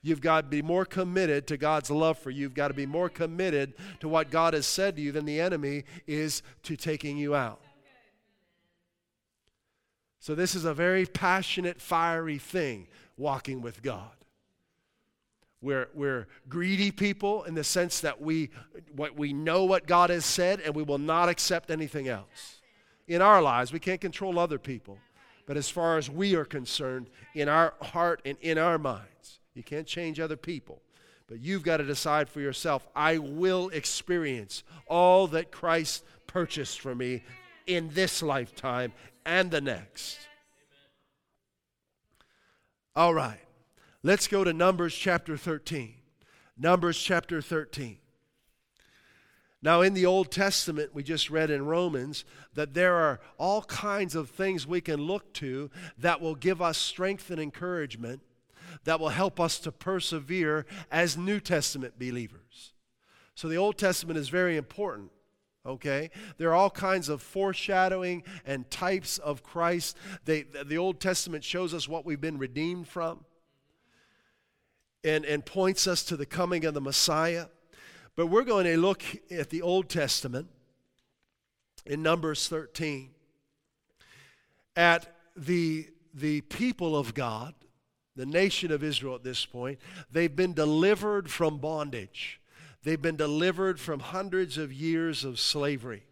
You've 0.03 0.21
got 0.21 0.43
to 0.43 0.49
be 0.49 0.61
more 0.61 0.85
committed 0.85 1.47
to 1.47 1.57
God's 1.57 1.91
love 1.91 2.19
for 2.19 2.31
you. 2.31 2.43
You've 2.43 2.55
got 2.55 2.69
to 2.69 2.75
be 2.75 2.85
more 2.85 3.09
committed 3.09 3.73
to 4.01 4.11
what 4.11 4.31
God 4.31 4.53
has 4.53 4.67
said 4.67 4.97
to 4.97 5.03
you 5.03 5.11
than 5.11 5.25
the 5.25 5.41
enemy 5.41 5.85
is 6.07 6.43
to 6.65 6.77
taking 6.77 7.17
you 7.17 7.35
out. 7.35 7.63
So, 10.21 10.35
this 10.35 10.55
is 10.55 10.65
a 10.65 10.75
very 10.75 11.07
passionate, 11.07 11.81
fiery 11.81 12.39
thing 12.39 12.89
walking 13.17 13.63
with 13.63 13.83
God. 13.83 14.11
We're, 15.61 15.89
we're 15.93 16.29
greedy 16.49 16.93
people 16.93 17.43
in 17.45 17.55
the 17.55 17.65
sense 17.65 18.01
that 18.01 18.21
we, 18.21 18.51
what, 18.95 19.17
we 19.17 19.33
know 19.33 19.65
what 19.65 19.87
God 19.87 20.11
has 20.11 20.25
said 20.25 20.61
and 20.61 20.75
we 20.75 20.85
will 20.85 20.99
not 20.99 21.29
accept 21.29 21.71
anything 21.71 22.07
else. 22.07 22.61
In 23.09 23.23
our 23.23 23.43
lives, 23.43 23.73
we 23.73 23.81
can't 23.81 24.01
control 24.01 24.39
other 24.39 24.59
people. 24.59 24.99
But 25.47 25.57
as 25.57 25.69
far 25.69 25.97
as 25.97 26.11
we 26.11 26.37
are 26.37 26.45
concerned, 26.45 27.09
in 27.35 27.49
our 27.49 27.75
heart 27.81 28.21
and 28.25 28.37
in 28.41 28.59
our 28.59 28.79
minds, 28.79 29.41
you 29.55 29.63
can't 29.63 29.87
change 29.87 30.21
other 30.21 30.37
people. 30.37 30.83
But 31.27 31.41
you've 31.41 31.63
got 31.63 31.79
to 31.79 31.85
decide 31.85 32.29
for 32.29 32.41
yourself 32.41 32.87
I 32.95 33.19
will 33.19 33.71
experience 33.71 34.63
all 34.87 35.27
that 35.29 35.51
Christ 35.51 36.05
purchased 36.27 36.81
for 36.81 36.95
me 36.95 37.25
in 37.67 37.91
this 37.91 38.23
lifetime 38.23 38.93
and 39.29 39.51
the 39.51 39.61
next. 39.61 40.19
All 42.97 43.13
right, 43.13 43.45
let's 44.03 44.27
go 44.27 44.43
to 44.43 44.53
Numbers 44.53 44.95
chapter 44.95 45.37
13. 45.37 45.95
Numbers 46.57 46.99
chapter 46.99 47.41
13. 47.41 47.99
Now, 49.61 49.83
in 49.83 49.93
the 49.93 50.07
Old 50.07 50.31
Testament, 50.33 50.95
we 50.95 51.03
just 51.03 51.31
read 51.31 51.51
in 51.51 51.67
Romans 51.67 52.25
that 52.55 52.75
there 52.75 52.95
are 52.95 53.21
all 53.39 53.63
kinds 53.63 54.15
of 54.15 54.31
things 54.31 54.67
we 54.67 54.81
can 54.81 55.03
look 55.03 55.33
to 55.35 55.71
that 55.99 56.21
will 56.21 56.35
give 56.35 56.63
us 56.63 56.79
strength 56.79 57.31
and 57.31 57.41
encouragement, 57.41 58.23
that 58.85 58.99
will 58.99 59.11
help 59.11 59.39
us 59.39 59.59
to 59.61 59.73
persevere 59.73 60.65
as 60.91 61.19
New 61.19 61.39
Testament 61.39 61.99
believers. 61.99 62.73
So, 63.35 63.49
the 63.49 63.57
Old 63.59 63.79
Testament 63.79 64.19
is 64.19 64.31
very 64.31 64.57
important 64.57 65.11
okay? 65.65 66.11
There 66.37 66.51
are 66.51 66.55
all 66.55 66.71
kinds 66.71 67.09
of 67.09 67.23
foreshadowing 67.23 68.23
and 68.47 68.71
types 68.71 69.19
of 69.19 69.43
Christ. 69.43 69.97
They, 70.25 70.43
the 70.43 70.79
Old 70.79 71.01
Testament 71.01 71.45
shows 71.45 71.75
us 71.75 71.89
what 71.89 72.05
we've 72.05 72.21
been 72.21 72.39
redeemed 72.39 72.89
from 72.89 73.25
and, 75.05 75.25
and 75.25 75.45
points 75.45 75.87
us 75.87 76.03
to 76.05 76.17
the 76.17 76.27
coming 76.27 76.65
of 76.65 76.75
the 76.75 76.81
Messiah. 76.81 77.47
But 78.17 78.27
we're 78.27 78.45
going 78.45 78.65
to 78.65 78.77
look 78.77 79.03
at 79.31 79.51
the 79.51 79.63
Old 79.63 79.89
Testament 79.89 80.49
in 81.87 82.03
Numbers 82.03 82.49
13 82.49 83.11
at 84.77 85.15
the, 85.37 85.89
the 86.15 86.41
people 86.43 86.97
of 86.97 87.15
God, 87.15 87.55
the 88.17 88.27
nation 88.27 88.73
of 88.73 88.83
Israel 88.83 89.15
at 89.15 89.23
this 89.23 89.45
point. 89.47 89.79
They've 90.11 90.35
been 90.35 90.53
delivered 90.53 91.31
from 91.31 91.59
bondage. 91.59 92.41
They've 92.83 93.01
been 93.01 93.17
delivered 93.17 93.81
from 93.81 94.01
hundreds 94.01 94.57
of 94.57 94.73
years 94.73 95.25
of 95.25 95.41
slavery. 95.41 96.05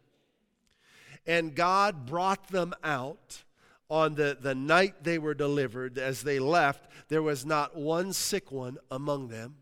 And 1.27 1.55
God 1.55 2.07
brought 2.07 2.49
them 2.49 2.75
out 2.85 3.43
on 3.89 4.15
the, 4.15 4.37
the 4.41 4.55
night 4.55 5.05
they 5.05 5.19
were 5.19 5.35
delivered. 5.35 5.99
As 5.99 6.23
they 6.23 6.39
left, 6.39 6.91
there 7.09 7.23
was 7.23 7.47
not 7.47 7.77
one 7.77 8.13
sick 8.13 8.51
one 8.51 8.79
among 8.91 9.29
them. 9.29 9.57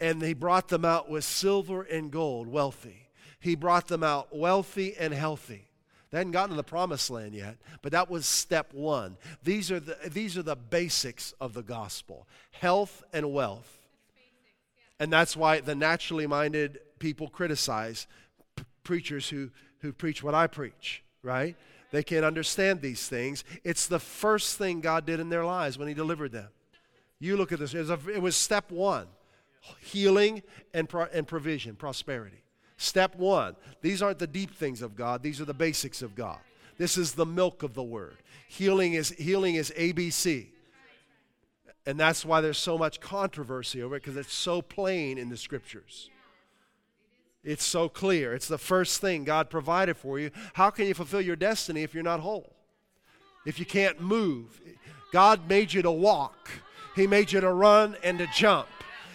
And 0.00 0.22
he 0.22 0.34
brought 0.34 0.68
them 0.68 0.84
out 0.84 1.10
with 1.10 1.24
silver 1.24 1.82
and 1.82 2.10
gold, 2.10 2.48
wealthy. 2.48 3.08
He 3.40 3.54
brought 3.54 3.88
them 3.88 4.02
out 4.02 4.34
wealthy 4.34 4.94
and 4.96 5.12
healthy. 5.12 5.64
They 6.10 6.18
hadn't 6.18 6.32
gotten 6.32 6.50
to 6.50 6.56
the 6.56 6.64
promised 6.64 7.10
land 7.10 7.34
yet, 7.34 7.58
but 7.82 7.92
that 7.92 8.08
was 8.08 8.24
step 8.24 8.72
one. 8.72 9.18
These 9.42 9.70
are 9.70 9.80
the, 9.80 9.96
these 10.08 10.38
are 10.38 10.42
the 10.42 10.56
basics 10.56 11.34
of 11.40 11.52
the 11.52 11.62
gospel 11.62 12.26
health 12.50 13.02
and 13.12 13.32
wealth. 13.32 13.77
And 15.00 15.12
that's 15.12 15.36
why 15.36 15.60
the 15.60 15.74
naturally 15.74 16.26
minded 16.26 16.80
people 16.98 17.28
criticize 17.28 18.06
p- 18.56 18.64
preachers 18.82 19.28
who, 19.28 19.50
who 19.80 19.92
preach 19.92 20.22
what 20.22 20.34
I 20.34 20.46
preach, 20.46 21.02
right? 21.22 21.56
They 21.90 22.02
can't 22.02 22.24
understand 22.24 22.80
these 22.80 23.08
things. 23.08 23.44
It's 23.64 23.86
the 23.86 24.00
first 24.00 24.58
thing 24.58 24.80
God 24.80 25.06
did 25.06 25.20
in 25.20 25.28
their 25.28 25.44
lives 25.44 25.78
when 25.78 25.88
He 25.88 25.94
delivered 25.94 26.32
them. 26.32 26.48
You 27.20 27.36
look 27.36 27.52
at 27.52 27.58
this, 27.58 27.74
it 27.74 27.78
was, 27.78 27.90
a, 27.90 27.98
it 28.08 28.22
was 28.22 28.36
step 28.36 28.70
one 28.70 29.06
healing 29.80 30.42
and, 30.72 30.88
pro, 30.88 31.04
and 31.12 31.26
provision, 31.26 31.74
prosperity. 31.76 32.42
Step 32.76 33.16
one. 33.16 33.56
These 33.82 34.02
aren't 34.02 34.18
the 34.18 34.26
deep 34.26 34.54
things 34.54 34.82
of 34.82 34.96
God, 34.96 35.22
these 35.22 35.40
are 35.40 35.44
the 35.44 35.54
basics 35.54 36.02
of 36.02 36.14
God. 36.14 36.38
This 36.76 36.96
is 36.96 37.12
the 37.12 37.26
milk 37.26 37.64
of 37.64 37.74
the 37.74 37.82
word. 37.82 38.16
Healing 38.46 38.94
is, 38.94 39.10
healing 39.10 39.56
is 39.56 39.72
ABC. 39.76 40.46
And 41.88 41.98
that's 41.98 42.22
why 42.22 42.42
there's 42.42 42.58
so 42.58 42.76
much 42.76 43.00
controversy 43.00 43.82
over 43.82 43.96
it, 43.96 44.02
because 44.02 44.18
it's 44.18 44.34
so 44.34 44.60
plain 44.60 45.16
in 45.16 45.30
the 45.30 45.38
scriptures. 45.38 46.10
It's 47.42 47.64
so 47.64 47.88
clear. 47.88 48.34
It's 48.34 48.46
the 48.46 48.58
first 48.58 49.00
thing 49.00 49.24
God 49.24 49.48
provided 49.48 49.96
for 49.96 50.18
you. 50.18 50.30
How 50.52 50.68
can 50.68 50.84
you 50.84 50.92
fulfill 50.92 51.22
your 51.22 51.34
destiny 51.34 51.82
if 51.82 51.94
you're 51.94 52.02
not 52.02 52.20
whole? 52.20 52.52
If 53.46 53.58
you 53.58 53.64
can't 53.64 54.02
move? 54.02 54.60
God 55.14 55.48
made 55.48 55.72
you 55.72 55.80
to 55.80 55.90
walk, 55.90 56.50
He 56.94 57.06
made 57.06 57.32
you 57.32 57.40
to 57.40 57.50
run 57.50 57.96
and 58.04 58.18
to 58.18 58.26
jump, 58.34 58.68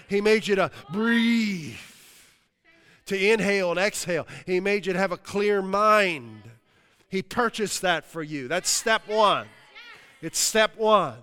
He 0.09 0.19
made 0.19 0.47
you 0.47 0.55
to 0.55 0.71
breathe. 0.91 1.75
to 3.05 3.31
inhale 3.33 3.69
and 3.69 3.79
exhale. 3.79 4.25
He 4.47 4.59
made 4.59 4.87
you 4.87 4.93
to 4.93 4.99
have 4.99 5.11
a 5.11 5.17
clear 5.17 5.61
mind. 5.61 6.41
He 7.07 7.21
purchased 7.21 7.83
that 7.83 8.03
for 8.03 8.23
you. 8.23 8.47
That's 8.47 8.67
step 8.67 9.07
one. 9.07 9.45
It's 10.23 10.39
step 10.39 10.75
one. 10.75 11.17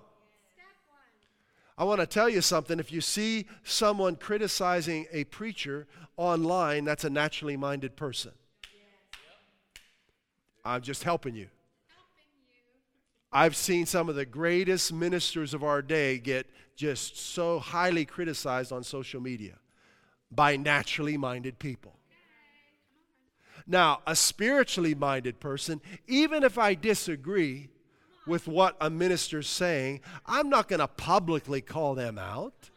I 1.81 1.85
want 1.85 2.01
to 2.01 2.07
tell 2.07 2.29
you 2.29 2.43
something. 2.43 2.79
If 2.79 2.93
you 2.93 3.01
see 3.01 3.47
someone 3.65 4.17
criticizing 4.17 5.07
a 5.13 5.25
preacher 5.25 5.87
online, 6.19 6.85
that's 6.85 7.05
a 7.05 7.11
naturally 7.11 7.57
minded 7.57 7.97
person. 7.97 8.33
I'm 10.63 10.83
just 10.83 11.05
helping 11.05 11.35
you. 11.35 11.49
I've 13.33 13.57
seen 13.57 13.87
some 13.87 14.11
of 14.11 14.15
the 14.15 14.27
greatest 14.27 14.93
ministers 14.93 15.55
of 15.55 15.65
our 15.65 15.81
day 15.81 16.19
get 16.19 16.47
just 16.77 17.17
so 17.17 17.59
highly 17.59 18.05
criticized 18.05 18.73
on 18.73 18.85
social 18.85 19.23
media 19.23 19.55
by 20.31 20.59
naturally 20.59 21.17
minded 21.17 21.59
people. 21.59 21.97
Now, 23.67 24.03
a 24.07 24.15
spiritually 24.15 24.95
minded 24.95 25.41
person, 25.41 25.81
even 26.07 26.43
if 26.43 26.59
I 26.59 26.75
disagree 26.75 27.71
with 28.27 28.47
what 28.47 28.77
a 28.81 28.91
minister's 28.91 29.49
saying, 29.49 30.01
I'm 30.27 30.49
not 30.49 30.69
going 30.69 30.81
to 30.81 30.89
publicly 30.89 31.61
call 31.61 31.95
them 31.95 32.19
out. 32.19 32.71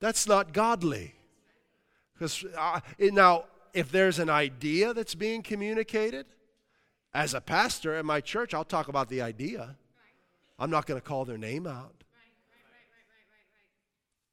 That's 0.00 0.26
not 0.26 0.52
godly. 0.52 1.14
Because 2.14 2.44
uh, 2.56 2.80
now, 2.98 3.44
if 3.74 3.90
there's 3.90 4.18
an 4.18 4.30
idea 4.30 4.94
that's 4.94 5.14
being 5.14 5.42
communicated, 5.42 6.26
as 7.14 7.34
a 7.34 7.40
pastor 7.40 7.98
in 7.98 8.06
my 8.06 8.20
church, 8.20 8.54
I'll 8.54 8.64
talk 8.64 8.88
about 8.88 9.08
the 9.08 9.20
idea. 9.20 9.76
I'm 10.58 10.70
not 10.70 10.86
going 10.86 11.00
to 11.00 11.06
call 11.06 11.24
their 11.24 11.38
name 11.38 11.66
out. 11.66 12.04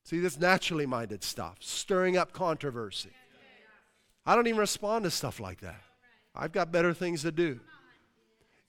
See, 0.04 0.20
this 0.20 0.40
naturally 0.40 0.86
minded 0.86 1.24
stuff, 1.24 1.58
stirring 1.60 2.18
up 2.18 2.34
controversy. 2.34 3.12
I 4.26 4.36
don't 4.36 4.48
even 4.48 4.60
respond 4.60 5.04
to 5.04 5.12
stuff 5.12 5.40
like 5.40 5.62
that. 5.62 5.82
I've 6.36 6.52
got 6.52 6.72
better 6.72 6.94
things 6.94 7.22
to 7.24 7.32
do. 7.32 7.60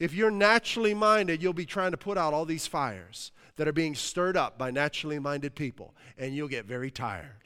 If 0.01 0.15
you're 0.15 0.31
naturally 0.31 0.95
minded, 0.95 1.43
you'll 1.43 1.53
be 1.53 1.67
trying 1.67 1.91
to 1.91 1.99
put 1.99 2.17
out 2.17 2.33
all 2.33 2.47
these 2.47 2.67
fires 2.67 3.31
that 3.57 3.69
are 3.69 3.73
being 3.73 3.95
stirred 3.95 4.37
up 4.37 4.57
by 4.57 4.71
naturally 4.71 5.19
minded 5.19 5.55
people, 5.55 5.95
and 6.17 6.35
you'll 6.35 6.49
get 6.49 6.65
very 6.65 6.91
tired. 6.91 7.37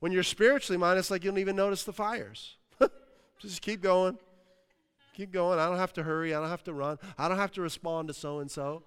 When 0.00 0.12
you're 0.12 0.22
spiritually 0.22 0.76
minded, 0.76 1.00
it's 1.00 1.10
like 1.10 1.24
you 1.24 1.30
don't 1.30 1.38
even 1.38 1.56
notice 1.56 1.84
the 1.84 1.94
fires. 1.94 2.56
Just 3.40 3.62
keep 3.62 3.80
going. 3.80 4.18
Keep 5.14 5.32
going. 5.32 5.58
I 5.58 5.66
don't 5.66 5.78
have 5.78 5.94
to 5.94 6.02
hurry. 6.02 6.34
I 6.34 6.40
don't 6.40 6.50
have 6.50 6.64
to 6.64 6.74
run. 6.74 6.98
I 7.16 7.28
don't 7.28 7.38
have 7.38 7.52
to 7.52 7.62
respond 7.62 8.08
to 8.08 8.14
so 8.14 8.40
and 8.40 8.50
so. 8.50 8.82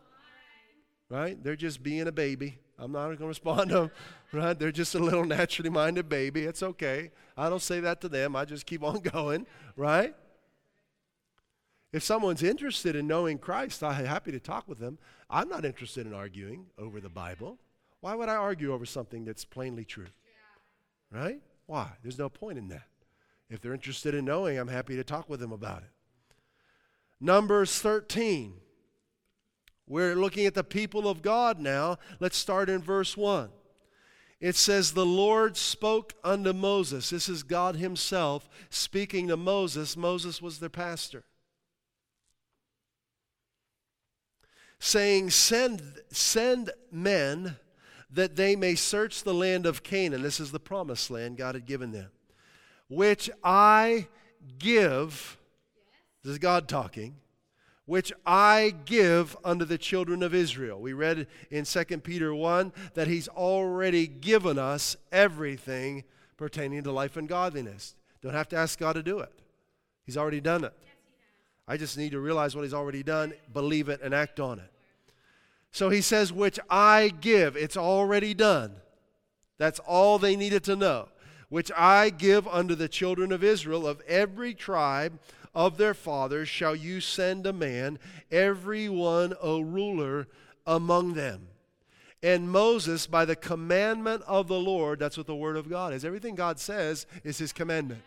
Right? 1.10 1.42
They're 1.42 1.56
just 1.56 1.82
being 1.82 2.06
a 2.06 2.12
baby. 2.12 2.60
I'm 2.78 2.92
not 2.92 3.06
going 3.06 3.18
to 3.18 3.28
respond 3.28 3.70
to 3.70 3.76
them. 3.76 3.92
Right? 4.34 4.60
They're 4.60 4.74
just 4.74 4.94
a 4.94 5.00
little 5.00 5.24
naturally 5.26 5.70
minded 5.70 6.10
baby. 6.10 6.44
It's 6.44 6.62
okay. 6.62 7.12
I 7.38 7.50
don't 7.50 7.62
say 7.62 7.80
that 7.80 8.02
to 8.02 8.10
them. 8.10 8.36
I 8.36 8.44
just 8.44 8.66
keep 8.66 8.84
on 8.84 9.00
going. 9.14 9.48
Right? 9.78 10.14
If 11.94 12.04
someone's 12.04 12.44
interested 12.44 12.96
in 12.96 13.08
knowing 13.08 13.38
Christ, 13.38 13.84
I'm 13.84 14.06
happy 14.06 14.32
to 14.32 14.40
talk 14.40 14.68
with 14.68 14.80
them. 14.80 14.98
I'm 15.30 15.48
not 15.48 15.66
interested 15.66 16.06
in 16.06 16.14
arguing 16.14 16.66
over 16.78 17.00
the 17.00 17.10
Bible. 17.10 17.58
Why 18.02 18.14
would 18.14 18.30
I 18.30 18.36
argue 18.36 18.74
over 18.74 18.86
something 18.86 19.26
that's 19.26 19.46
plainly 19.46 19.86
true? 19.86 20.08
Right? 21.12 21.42
Why? 21.66 21.92
There's 22.04 22.20
no 22.20 22.30
point 22.30 22.58
in 22.58 22.68
that. 22.70 22.88
If 23.50 23.62
they're 23.62 23.74
interested 23.74 24.14
in 24.14 24.26
knowing, 24.26 24.58
I'm 24.58 24.68
happy 24.68 24.96
to 24.98 25.04
talk 25.04 25.30
with 25.30 25.40
them 25.40 25.54
about 25.54 25.84
it. 25.84 25.90
Numbers 27.20 27.80
13. 27.80 28.54
We're 29.88 30.16
looking 30.16 30.46
at 30.46 30.54
the 30.54 30.66
people 30.66 31.08
of 31.08 31.22
God 31.22 31.60
now. 31.60 31.98
Let's 32.20 32.38
start 32.38 32.70
in 32.70 32.82
verse 32.82 33.16
1. 33.16 33.50
It 34.40 34.56
says, 34.56 34.92
The 34.92 35.06
Lord 35.06 35.56
spoke 35.56 36.14
unto 36.24 36.52
Moses. 36.52 37.10
This 37.10 37.30
is 37.30 37.44
God 37.44 37.78
Himself 37.78 38.50
speaking 38.70 39.30
to 39.30 39.38
Moses. 39.38 39.96
Moses 39.96 40.42
was 40.42 40.60
their 40.60 40.70
pastor. 40.70 41.24
Saying, 44.80 45.32
Send, 45.32 45.82
send 46.10 46.72
men 46.92 47.58
that 48.12 48.36
they 48.36 48.56
may 48.56 48.76
search 48.76 49.24
the 49.24 49.34
land 49.34 49.66
of 49.66 49.84
Canaan. 49.84 50.22
This 50.22 50.40
is 50.40 50.52
the 50.52 50.60
promised 50.60 51.12
land 51.12 51.38
God 51.38 51.56
had 51.56 51.66
given 51.66 51.92
them, 51.92 52.10
which 52.88 53.30
I 53.44 54.08
give 54.60 55.38
this 56.28 56.34
is 56.34 56.40
God 56.40 56.68
talking. 56.68 57.16
Which 57.86 58.12
I 58.26 58.74
give 58.84 59.38
unto 59.46 59.64
the 59.64 59.78
children 59.78 60.22
of 60.22 60.36
Israel. 60.36 60.82
We 60.82 60.92
read 60.92 61.26
in 61.50 61.64
2 61.64 61.86
Peter 62.00 62.36
1 62.36 62.74
that 62.96 63.08
He's 63.08 63.30
already 63.30 64.08
given 64.08 64.60
us 64.60 64.98
everything 65.10 66.04
pertaining 66.36 66.84
to 66.84 66.92
life 66.92 67.16
and 67.16 67.30
godliness. 67.30 67.96
Don't 68.22 68.34
have 68.34 68.50
to 68.50 68.58
ask 68.58 68.78
God 68.78 68.94
to 68.94 69.04
do 69.04 69.20
it, 69.20 69.32
He's 70.06 70.18
already 70.18 70.42
done 70.42 70.66
it. 70.66 70.74
I 71.68 71.78
just 71.78 71.98
need 71.98 72.12
to 72.12 72.20
realize 72.20 72.56
what 72.56 72.64
He's 72.64 72.74
already 72.74 73.04
done, 73.04 73.34
believe 73.54 73.90
it, 73.90 74.02
and 74.02 74.14
act 74.14 74.40
on 74.40 74.60
it. 74.60 74.72
So 75.72 75.90
He 75.90 76.02
says, 76.02 76.32
Which 76.32 76.60
I 76.70 77.14
give. 77.22 77.56
It's 77.58 77.78
already 77.78 78.34
done. 78.34 78.76
That's 79.58 79.80
all 79.80 80.20
they 80.20 80.36
needed 80.36 80.64
to 80.66 80.76
know. 80.76 81.10
Which 81.50 81.72
I 81.76 82.10
give 82.10 82.48
unto 82.48 82.76
the 82.76 82.90
children 82.90 83.32
of 83.32 83.44
Israel 83.44 83.88
of 83.88 84.02
every 84.02 84.54
tribe 84.54 85.20
of 85.56 85.78
their 85.78 85.94
fathers 85.94 86.48
shall 86.48 86.76
you 86.76 87.02
send 87.02 87.48
a 87.48 87.54
man, 87.54 87.98
every 88.32 88.90
one 88.90 89.34
a 89.42 89.64
ruler 89.64 90.28
among 90.66 91.14
them. 91.14 91.48
And 92.22 92.50
Moses, 92.52 93.08
by 93.08 93.26
the 93.26 93.36
commandment 93.36 94.24
of 94.28 94.48
the 94.48 94.60
Lord, 94.60 95.00
that's 95.00 95.18
what 95.18 95.28
the 95.28 95.36
Word 95.36 95.56
of 95.56 95.70
God 95.70 95.94
is. 95.94 96.04
Everything 96.04 96.36
God 96.36 96.60
says 96.60 97.06
is 97.24 97.38
His 97.38 97.54
commandment. 97.54 98.02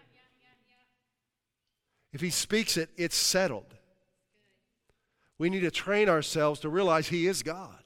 If 2.13 2.21
He 2.21 2.31
speaks 2.31 2.77
it, 2.77 2.91
it's 2.97 3.17
settled. 3.17 3.75
We 5.39 5.51
need 5.51 5.61
to 5.61 5.71
train 5.71 6.09
ourselves 6.09 6.61
to 6.61 6.69
realize 6.69 7.09
He 7.09 7.27
is 7.27 7.43
God. 7.43 7.83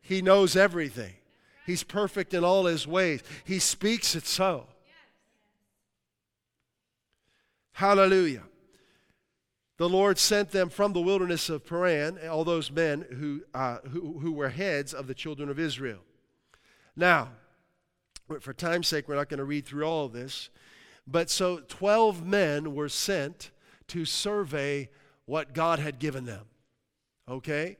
He 0.00 0.22
knows 0.22 0.56
everything, 0.56 1.14
He's 1.66 1.82
perfect 1.82 2.34
in 2.34 2.44
all 2.44 2.66
His 2.66 2.86
ways. 2.86 3.22
He 3.44 3.58
speaks 3.58 4.14
it 4.14 4.26
so. 4.26 4.66
Hallelujah 7.72 8.44
the 9.76 9.88
Lord 9.88 10.18
sent 10.18 10.50
them 10.50 10.68
from 10.68 10.92
the 10.92 11.00
wilderness 11.00 11.48
of 11.48 11.66
Paran, 11.66 12.18
all 12.28 12.44
those 12.44 12.70
men 12.70 13.04
who, 13.10 13.42
uh, 13.52 13.78
who, 13.90 14.20
who 14.20 14.32
were 14.32 14.50
heads 14.50 14.94
of 14.94 15.06
the 15.06 15.14
children 15.14 15.48
of 15.48 15.58
Israel. 15.58 15.98
Now, 16.94 17.30
for 18.40 18.52
time's 18.52 18.86
sake, 18.86 19.08
we're 19.08 19.16
not 19.16 19.28
going 19.28 19.38
to 19.38 19.44
read 19.44 19.66
through 19.66 19.84
all 19.84 20.06
of 20.06 20.12
this. 20.12 20.48
But 21.06 21.30
so 21.30 21.58
12 21.58 22.26
men 22.26 22.74
were 22.74 22.88
sent 22.88 23.50
to 23.88 24.04
survey 24.04 24.88
what 25.26 25.54
God 25.54 25.78
had 25.78 25.98
given 25.98 26.24
them. 26.24 26.46
Okay? 27.28 27.76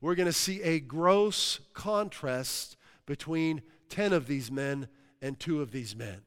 We're 0.00 0.14
going 0.14 0.26
to 0.26 0.32
see 0.32 0.62
a 0.62 0.80
gross 0.80 1.60
contrast 1.74 2.76
between 3.06 3.62
10 3.88 4.12
of 4.12 4.26
these 4.26 4.50
men 4.50 4.88
and 5.20 5.38
two 5.38 5.60
of 5.60 5.70
these 5.70 5.94
men. 5.94 6.22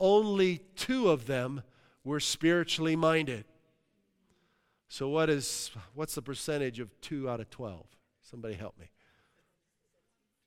Only 0.00 0.58
two 0.76 1.08
of 1.08 1.26
them 1.26 1.62
were 2.02 2.20
spiritually 2.20 2.96
minded. 2.96 3.44
So 4.88 5.08
what 5.08 5.30
is 5.30 5.70
what's 5.94 6.14
the 6.14 6.22
percentage 6.22 6.78
of 6.78 7.00
2 7.00 7.28
out 7.28 7.40
of 7.40 7.50
12? 7.50 7.86
Somebody 8.22 8.54
help 8.54 8.78
me. 8.78 8.90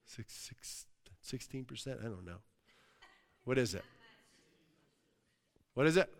Six, 0.05 0.33
six, 0.33 0.85
16%? 1.25 1.99
I 1.99 2.03
don't 2.03 2.25
know. 2.25 2.37
What 3.43 3.57
is 3.57 3.73
it? 3.73 3.83
What 5.77 5.85
is 5.85 5.97
it? 5.97 6.11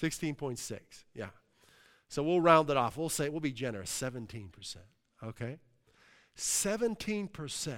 16.6. 0.00 0.80
Yeah. 1.14 1.28
So 2.08 2.22
we'll 2.22 2.40
round 2.40 2.70
it 2.70 2.76
off. 2.76 2.96
We'll 2.96 3.08
say 3.08 3.28
we'll 3.28 3.40
be 3.40 3.52
generous. 3.52 3.90
17%. 3.90 4.76
Okay? 5.22 5.58
17% 6.36 7.74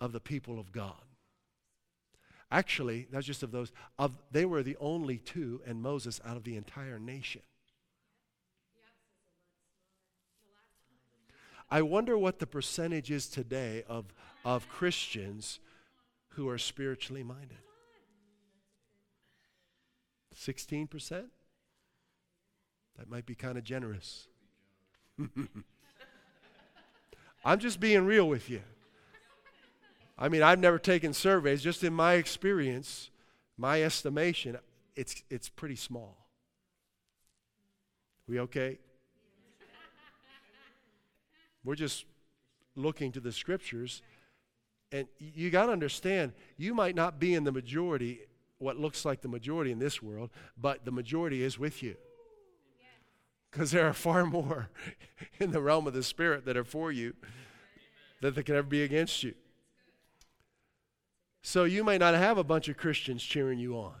of 0.00 0.12
the 0.12 0.20
people 0.20 0.58
of 0.58 0.72
God 0.72 1.02
Actually, 2.50 3.06
that's 3.10 3.26
just 3.26 3.42
of 3.42 3.50
those. 3.50 3.72
Of 3.98 4.16
they 4.30 4.46
were 4.46 4.62
the 4.62 4.76
only 4.80 5.18
two, 5.18 5.60
and 5.66 5.82
Moses 5.82 6.20
out 6.24 6.36
of 6.36 6.44
the 6.44 6.56
entire 6.56 6.98
nation. 6.98 7.42
I 11.70 11.82
wonder 11.82 12.16
what 12.16 12.38
the 12.38 12.46
percentage 12.46 13.10
is 13.10 13.28
today 13.28 13.84
of, 13.86 14.06
of 14.42 14.66
Christians 14.70 15.60
who 16.30 16.48
are 16.48 16.56
spiritually 16.56 17.22
minded. 17.22 17.58
16%? 20.38 21.24
That 22.96 23.10
might 23.10 23.26
be 23.26 23.34
kind 23.34 23.58
of 23.58 23.64
generous. 23.64 24.28
I'm 27.44 27.58
just 27.58 27.80
being 27.80 28.04
real 28.06 28.28
with 28.28 28.48
you. 28.50 28.62
I 30.18 30.28
mean, 30.28 30.42
I've 30.42 30.58
never 30.58 30.78
taken 30.78 31.12
surveys. 31.14 31.62
Just 31.62 31.84
in 31.84 31.92
my 31.94 32.14
experience, 32.14 33.10
my 33.56 33.82
estimation, 33.82 34.58
it's, 34.96 35.22
it's 35.30 35.48
pretty 35.48 35.76
small. 35.76 36.16
We 38.26 38.40
okay? 38.40 38.78
We're 41.64 41.76
just 41.76 42.04
looking 42.76 43.12
to 43.12 43.20
the 43.20 43.32
scriptures 43.32 44.02
And 44.90 45.06
you 45.18 45.50
got 45.50 45.66
to 45.66 45.72
understand, 45.72 46.32
you 46.56 46.74
might 46.74 46.94
not 46.94 47.18
be 47.18 47.34
in 47.34 47.44
the 47.44 47.52
majority, 47.52 48.20
what 48.58 48.78
looks 48.78 49.04
like 49.04 49.20
the 49.20 49.28
majority 49.28 49.70
in 49.70 49.78
this 49.78 50.02
world, 50.02 50.30
but 50.56 50.84
the 50.84 50.90
majority 50.90 51.42
is 51.42 51.58
with 51.58 51.82
you. 51.82 51.96
Because 53.50 53.70
there 53.70 53.86
are 53.86 53.94
far 53.94 54.26
more 54.26 54.70
in 55.40 55.52
the 55.52 55.62
realm 55.62 55.86
of 55.86 55.94
the 55.94 56.02
Spirit 56.02 56.44
that 56.44 56.56
are 56.56 56.64
for 56.64 56.92
you 56.92 57.14
than 58.20 58.34
that 58.34 58.44
can 58.44 58.56
ever 58.56 58.66
be 58.66 58.82
against 58.82 59.22
you. 59.22 59.34
So 61.42 61.64
you 61.64 61.84
may 61.84 61.98
not 61.98 62.14
have 62.14 62.36
a 62.36 62.44
bunch 62.44 62.68
of 62.68 62.76
Christians 62.76 63.22
cheering 63.22 63.58
you 63.58 63.74
on. 63.76 63.94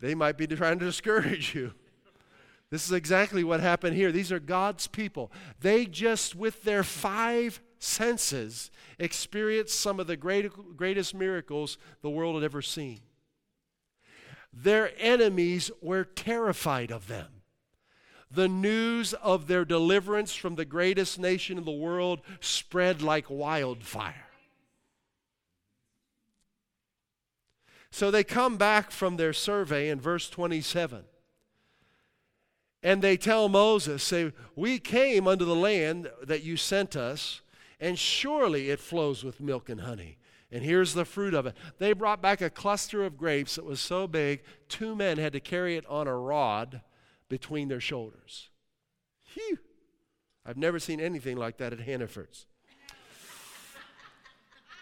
They 0.00 0.14
might 0.14 0.36
be 0.36 0.46
trying 0.46 0.78
to 0.80 0.84
discourage 0.84 1.54
you. 1.54 1.72
This 2.70 2.84
is 2.84 2.92
exactly 2.92 3.44
what 3.44 3.60
happened 3.60 3.96
here. 3.96 4.10
These 4.10 4.32
are 4.32 4.40
God's 4.40 4.88
people. 4.88 5.30
They 5.60 5.86
just, 5.86 6.34
with 6.34 6.64
their 6.64 6.82
five 6.82 7.62
senses, 7.78 8.70
experienced 8.98 9.78
some 9.78 10.00
of 10.00 10.08
the 10.08 10.16
great, 10.16 10.50
greatest 10.76 11.14
miracles 11.14 11.78
the 12.02 12.10
world 12.10 12.34
had 12.34 12.44
ever 12.44 12.60
seen. 12.60 13.00
Their 14.58 14.92
enemies 14.98 15.70
were 15.82 16.04
terrified 16.04 16.90
of 16.90 17.08
them. 17.08 17.42
The 18.30 18.48
news 18.48 19.12
of 19.12 19.46
their 19.46 19.66
deliverance 19.66 20.34
from 20.34 20.54
the 20.54 20.64
greatest 20.64 21.18
nation 21.18 21.58
in 21.58 21.64
the 21.64 21.70
world 21.70 22.20
spread 22.40 23.02
like 23.02 23.26
wildfire. 23.28 24.26
So 27.90 28.10
they 28.10 28.24
come 28.24 28.56
back 28.56 28.90
from 28.90 29.16
their 29.16 29.32
survey 29.32 29.90
in 29.90 30.00
verse 30.00 30.28
27. 30.30 31.04
And 32.82 33.02
they 33.02 33.16
tell 33.16 33.48
Moses, 33.48 34.02
say, 34.02 34.32
We 34.54 34.78
came 34.78 35.28
unto 35.28 35.44
the 35.44 35.54
land 35.54 36.10
that 36.22 36.42
you 36.42 36.56
sent 36.56 36.96
us, 36.96 37.42
and 37.78 37.98
surely 37.98 38.70
it 38.70 38.80
flows 38.80 39.22
with 39.22 39.40
milk 39.40 39.68
and 39.68 39.82
honey. 39.82 40.18
And 40.52 40.62
here's 40.62 40.94
the 40.94 41.04
fruit 41.04 41.34
of 41.34 41.46
it. 41.46 41.56
They 41.78 41.92
brought 41.92 42.22
back 42.22 42.40
a 42.40 42.50
cluster 42.50 43.04
of 43.04 43.16
grapes 43.16 43.56
that 43.56 43.64
was 43.64 43.80
so 43.80 44.06
big, 44.06 44.42
two 44.68 44.94
men 44.94 45.18
had 45.18 45.32
to 45.32 45.40
carry 45.40 45.76
it 45.76 45.84
on 45.86 46.06
a 46.06 46.16
rod 46.16 46.82
between 47.28 47.68
their 47.68 47.80
shoulders. 47.80 48.50
Phew. 49.24 49.58
I've 50.44 50.56
never 50.56 50.78
seen 50.78 51.00
anything 51.00 51.36
like 51.36 51.56
that 51.56 51.72
at 51.72 51.80
Hannaford's. 51.80 52.46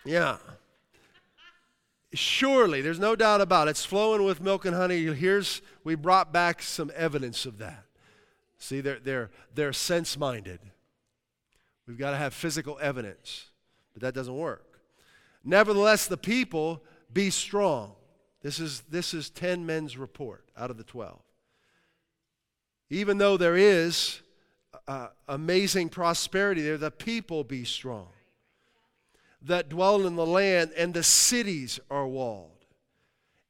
Yeah. 0.05 0.37
Surely, 2.13 2.83
there's 2.83 3.01
no 3.01 3.17
doubt 3.17 3.41
about 3.41 3.67
it. 3.67 3.73
It's 3.73 3.87
flowing 3.87 4.23
with 4.23 4.43
milk 4.43 4.67
and 4.67 4.77
honey. 4.77 5.03
Here's, 5.15 5.63
we 5.83 5.95
brought 5.95 6.33
back 6.33 6.63
some 6.63 6.93
evidence 6.95 7.47
of 7.47 7.57
that. 7.59 7.85
See, 8.59 8.83
they're, 8.83 9.01
they're, 9.01 9.31
they're 9.55 9.73
sense 9.73 10.19
minded. 10.19 10.61
We've 11.89 11.99
got 11.99 12.11
to 12.11 12.17
have 12.19 12.35
physical 12.35 12.79
evidence, 12.81 13.47
but 13.95 14.03
that 14.03 14.15
doesn't 14.15 14.37
work. 14.37 14.74
Nevertheless, 15.45 16.07
the 16.07 16.17
people 16.17 16.83
be 17.13 17.31
strong. 17.31 17.93
This 18.43 18.59
is, 18.59 18.81
this 18.89 19.15
is 19.15 19.31
10 19.31 19.65
men's 19.65 19.97
report 19.97 20.45
out 20.57 20.71
of 20.71 20.77
the 20.77 20.85
12. 20.85 21.21
Even 22.91 23.19
though 23.19 23.37
there 23.37 23.57
is 23.57 24.21
uh, 24.87 25.09
amazing 25.29 25.89
prosperity 25.89 26.63
there, 26.63 26.77
the 26.77 26.91
people 26.91 27.45
be 27.45 27.65
strong 27.65 28.09
that 29.45 29.69
dwell 29.69 30.07
in 30.07 30.17
the 30.17 30.27
land, 30.27 30.73
and 30.77 30.95
the 30.95 31.03
cities 31.03 31.79
are 31.91 32.07
walled 32.07 32.51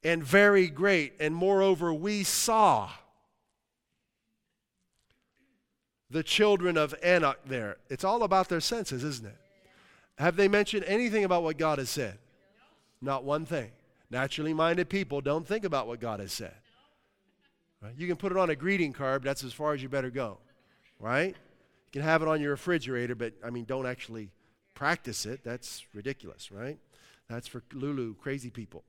and 0.03 0.23
very 0.23 0.67
great. 0.67 1.13
And 1.19 1.33
moreover, 1.33 1.93
we 1.93 2.23
saw 2.23 2.89
the 6.09 6.21
children 6.21 6.77
of 6.77 6.93
Anak 7.01 7.39
there. 7.45 7.77
It's 7.89 8.03
all 8.03 8.23
about 8.23 8.49
their 8.49 8.59
senses, 8.59 9.03
isn't 9.03 9.25
it? 9.25 9.37
Have 10.17 10.35
they 10.35 10.47
mentioned 10.47 10.85
anything 10.85 11.23
about 11.23 11.43
what 11.43 11.57
God 11.57 11.77
has 11.77 11.89
said? 11.89 12.17
Not 13.01 13.23
one 13.23 13.45
thing. 13.45 13.71
Naturally 14.09 14.53
minded 14.53 14.89
people 14.89 15.21
don't 15.21 15.45
think 15.45 15.65
about 15.65 15.87
what 15.87 15.99
God 15.99 16.19
has 16.19 16.31
said. 16.31 16.53
Right? 17.81 17.93
You 17.97 18.07
can 18.07 18.15
put 18.15 18.31
it 18.31 18.37
on 18.37 18.49
a 18.49 18.55
greeting 18.55 18.93
card, 18.93 19.21
but 19.21 19.27
that's 19.27 19.43
as 19.43 19.53
far 19.53 19.73
as 19.73 19.83
you 19.83 19.89
better 19.89 20.09
go. 20.09 20.37
Right? 20.99 21.35
You 21.35 21.91
can 21.91 22.01
have 22.01 22.21
it 22.21 22.27
on 22.27 22.41
your 22.41 22.51
refrigerator, 22.51 23.15
but 23.15 23.33
I 23.43 23.49
mean, 23.49 23.65
don't 23.65 23.85
actually 23.85 24.29
practice 24.73 25.25
it, 25.25 25.41
that's 25.43 25.85
ridiculous, 25.93 26.51
right? 26.51 26.77
That's 27.29 27.47
for 27.47 27.63
Lulu, 27.73 28.15
crazy 28.15 28.49
people. 28.49 28.83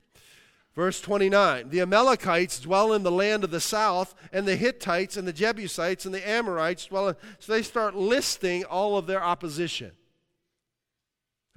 Verse 0.75 1.01
29 1.01 1.69
The 1.69 1.81
Amalekites 1.81 2.59
dwell 2.59 2.93
in 2.93 3.03
the 3.03 3.11
land 3.11 3.43
of 3.43 3.51
the 3.51 3.59
south, 3.59 4.13
and 4.31 4.47
the 4.47 4.55
Hittites 4.55 5.17
and 5.17 5.27
the 5.27 5.33
Jebusites 5.33 6.05
and 6.05 6.13
the 6.13 6.27
Amorites 6.27 6.85
dwell 6.85 7.09
in. 7.09 7.15
So 7.39 7.51
they 7.51 7.63
start 7.63 7.95
listing 7.95 8.63
all 8.63 8.97
of 8.97 9.07
their 9.07 9.23
opposition. 9.23 9.91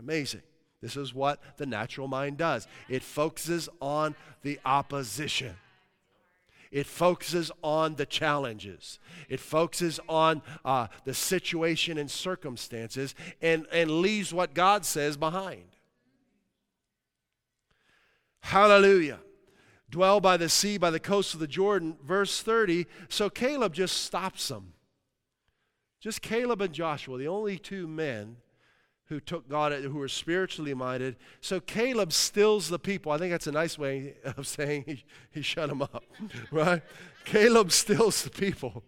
Amazing. 0.00 0.42
This 0.80 0.96
is 0.96 1.14
what 1.14 1.40
the 1.58 1.66
natural 1.66 2.08
mind 2.08 2.38
does 2.38 2.66
it 2.88 3.02
focuses 3.02 3.68
on 3.80 4.14
the 4.42 4.58
opposition. 4.64 5.54
It 6.70 6.86
focuses 6.86 7.50
on 7.64 7.96
the 7.96 8.06
challenges. 8.06 9.00
It 9.28 9.40
focuses 9.40 9.98
on 10.08 10.40
uh, 10.64 10.86
the 11.04 11.12
situation 11.14 11.98
and 11.98 12.08
circumstances 12.10 13.14
and, 13.42 13.66
and 13.72 13.90
leaves 14.00 14.32
what 14.32 14.54
God 14.54 14.86
says 14.86 15.16
behind. 15.16 15.64
Hallelujah. 18.38 19.18
Dwell 19.90 20.20
by 20.20 20.36
the 20.36 20.48
sea, 20.48 20.78
by 20.78 20.90
the 20.90 21.00
coast 21.00 21.34
of 21.34 21.40
the 21.40 21.48
Jordan. 21.48 21.96
Verse 22.04 22.40
30. 22.40 22.86
So 23.08 23.28
Caleb 23.28 23.74
just 23.74 24.04
stops 24.04 24.46
them. 24.46 24.72
Just 25.98 26.22
Caleb 26.22 26.62
and 26.62 26.72
Joshua, 26.72 27.18
the 27.18 27.28
only 27.28 27.58
two 27.58 27.88
men 27.88 28.36
who 29.10 29.18
took 29.18 29.48
God, 29.48 29.72
who 29.72 29.94
were 29.96 30.08
spiritually 30.08 30.72
minded. 30.72 31.16
So 31.40 31.58
Caleb 31.58 32.12
stills 32.12 32.68
the 32.68 32.78
people. 32.78 33.10
I 33.10 33.18
think 33.18 33.32
that's 33.32 33.48
a 33.48 33.52
nice 33.52 33.76
way 33.76 34.14
of 34.24 34.46
saying 34.46 34.84
he, 34.86 35.04
he 35.32 35.42
shut 35.42 35.68
them 35.68 35.82
up, 35.82 36.04
right? 36.50 36.80
Caleb 37.24 37.72
stills 37.72 38.22
the 38.22 38.30
people 38.30 38.84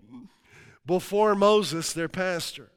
before 0.86 1.34
Moses, 1.34 1.92
their 1.92 2.08
pastor, 2.08 2.70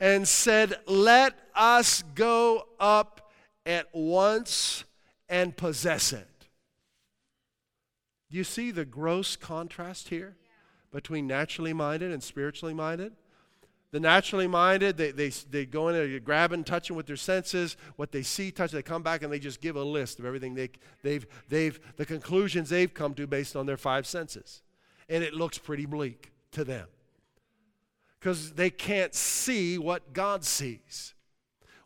and 0.00 0.26
said, 0.26 0.74
Let 0.86 1.34
us 1.54 2.02
go 2.14 2.66
up 2.80 3.30
at 3.66 3.88
once 3.92 4.84
and 5.28 5.54
possess 5.54 6.14
it. 6.14 6.46
Do 8.30 8.38
you 8.38 8.44
see 8.44 8.70
the 8.70 8.86
gross 8.86 9.36
contrast 9.36 10.08
here 10.08 10.36
between 10.90 11.26
naturally 11.26 11.74
minded 11.74 12.10
and 12.10 12.22
spiritually 12.22 12.74
minded? 12.74 13.12
The 13.94 14.00
naturally 14.00 14.48
minded, 14.48 14.96
they, 14.96 15.12
they, 15.12 15.28
they 15.28 15.66
go 15.66 15.86
in 15.86 15.94
there, 15.94 16.18
grabbing, 16.18 16.64
touching 16.64 16.96
with 16.96 17.06
their 17.06 17.14
senses, 17.14 17.76
what 17.94 18.10
they 18.10 18.24
see, 18.24 18.50
touch, 18.50 18.72
they 18.72 18.82
come 18.82 19.04
back 19.04 19.22
and 19.22 19.32
they 19.32 19.38
just 19.38 19.60
give 19.60 19.76
a 19.76 19.84
list 19.84 20.18
of 20.18 20.24
everything 20.24 20.56
they, 20.56 20.70
they've, 21.04 21.24
they've, 21.48 21.78
the 21.94 22.04
conclusions 22.04 22.70
they've 22.70 22.92
come 22.92 23.14
to 23.14 23.28
based 23.28 23.54
on 23.54 23.66
their 23.66 23.76
five 23.76 24.04
senses. 24.04 24.62
And 25.08 25.22
it 25.22 25.32
looks 25.32 25.58
pretty 25.58 25.86
bleak 25.86 26.32
to 26.50 26.64
them 26.64 26.88
because 28.18 28.54
they 28.54 28.68
can't 28.68 29.14
see 29.14 29.78
what 29.78 30.12
God 30.12 30.42
sees. 30.42 31.14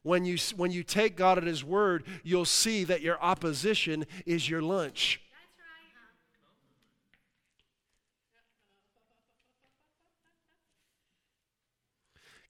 When 0.03 0.25
you, 0.25 0.39
when 0.57 0.71
you 0.71 0.85
take 0.85 1.15
God 1.15 1.37
at 1.37 1.45
His 1.45 1.63
word, 1.63 2.05
you'll 2.25 2.47
see 2.47 2.85
that 2.85 3.03
your 3.03 3.23
opposition 3.23 4.07
is 4.25 4.49
your 4.49 4.63
lunch. 4.63 5.21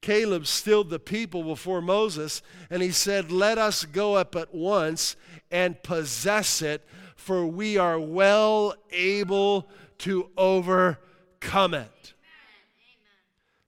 Caleb 0.00 0.46
stilled 0.46 0.90
the 0.90 0.98
people 0.98 1.42
before 1.42 1.82
Moses, 1.82 2.42
and 2.70 2.82
he 2.82 2.90
said, 2.90 3.32
Let 3.32 3.58
us 3.58 3.84
go 3.84 4.14
up 4.14 4.36
at 4.36 4.54
once 4.54 5.16
and 5.50 5.82
possess 5.82 6.62
it, 6.62 6.86
for 7.16 7.46
we 7.46 7.76
are 7.76 7.98
well 7.98 8.74
able 8.92 9.68
to 9.98 10.30
overcome 10.36 11.74
it. 11.74 12.14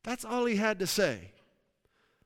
That's 0.02 0.24
all 0.24 0.46
he 0.46 0.56
had 0.56 0.78
to 0.78 0.86
say. 0.86 1.32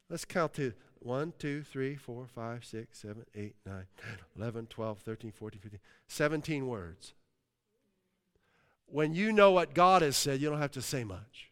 Let's 0.09 0.25
count 0.25 0.55
to 0.55 0.75
1, 1.01 1.33
2, 1.39 1.63
3, 1.63 1.97
4, 1.97 2.27
5, 2.27 2.65
6, 2.65 2.99
7, 2.99 3.25
8, 3.35 3.55
9, 3.67 3.85
11, 4.37 4.67
12, 4.67 4.99
13, 4.99 5.33
14, 5.33 5.61
15, 5.61 5.81
17 6.07 6.67
words. 6.67 7.15
When 8.87 9.15
you 9.15 9.33
know 9.33 9.51
what 9.51 9.75
God 9.75 10.03
has 10.03 10.17
said, 10.17 10.41
you 10.41 10.51
don't 10.51 10.61
have 10.61 10.71
to 10.73 10.83
say 10.83 11.05
much. 11.05 11.51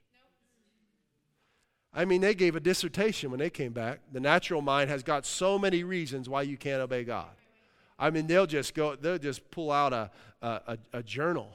I 1.94 2.06
mean, 2.06 2.22
they 2.22 2.34
gave 2.34 2.56
a 2.56 2.60
dissertation 2.60 3.30
when 3.30 3.38
they 3.38 3.50
came 3.50 3.72
back. 3.72 4.00
The 4.12 4.20
natural 4.20 4.62
mind 4.62 4.88
has 4.88 5.02
got 5.02 5.26
so 5.26 5.58
many 5.58 5.84
reasons 5.84 6.28
why 6.28 6.42
you 6.42 6.56
can't 6.56 6.80
obey 6.80 7.04
God. 7.04 7.28
I 7.98 8.10
mean, 8.10 8.26
they'll 8.26 8.46
just 8.46 8.74
go, 8.74 8.96
they'll 8.96 9.18
just 9.18 9.50
pull 9.50 9.70
out 9.70 9.92
a, 9.92 10.10
a, 10.40 10.78
a 10.94 11.02
journal, 11.02 11.54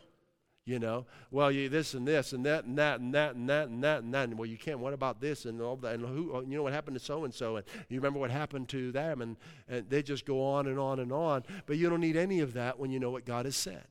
you 0.63 0.77
know. 0.77 1.07
Well, 1.31 1.51
you 1.51 1.69
this 1.69 1.95
and 1.95 2.07
this 2.07 2.33
and 2.33 2.45
that 2.45 2.65
and 2.65 2.77
that 2.77 2.99
and 2.99 3.13
that 3.15 3.35
and 3.35 3.49
that 3.49 3.67
and 3.67 3.83
that 3.83 4.03
and 4.03 4.13
that. 4.13 4.29
And 4.29 4.37
well, 4.37 4.45
you 4.45 4.57
can't. 4.57 4.79
What 4.79 4.93
about 4.93 5.19
this 5.19 5.45
and 5.45 5.59
all 5.59 5.75
that? 5.77 5.95
And 5.95 6.05
who? 6.05 6.31
Oh, 6.33 6.41
you 6.41 6.55
know 6.55 6.63
what 6.63 6.71
happened 6.71 6.99
to 6.99 7.03
so 7.03 7.25
and 7.25 7.33
so? 7.33 7.55
And 7.55 7.65
you 7.89 7.97
remember 7.97 8.19
what 8.19 8.29
happened 8.29 8.69
to 8.69 8.91
them? 8.91 9.21
And, 9.21 9.37
and 9.67 9.89
they 9.89 10.03
just 10.03 10.23
go 10.25 10.43
on 10.43 10.67
and 10.67 10.77
on 10.77 10.99
and 10.99 11.11
on. 11.11 11.43
But 11.65 11.77
you 11.77 11.89
don't 11.89 11.99
need 11.99 12.15
any 12.15 12.41
of 12.41 12.53
that 12.53 12.79
when 12.79 12.91
you 12.91 12.99
know 12.99 13.09
what 13.09 13.25
God 13.25 13.45
has 13.45 13.55
said. 13.55 13.85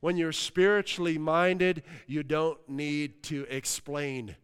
When 0.00 0.16
you're 0.16 0.32
spiritually 0.32 1.18
minded, 1.18 1.82
you 2.06 2.22
don't 2.22 2.58
need 2.68 3.24
to 3.24 3.44
explain 3.50 4.36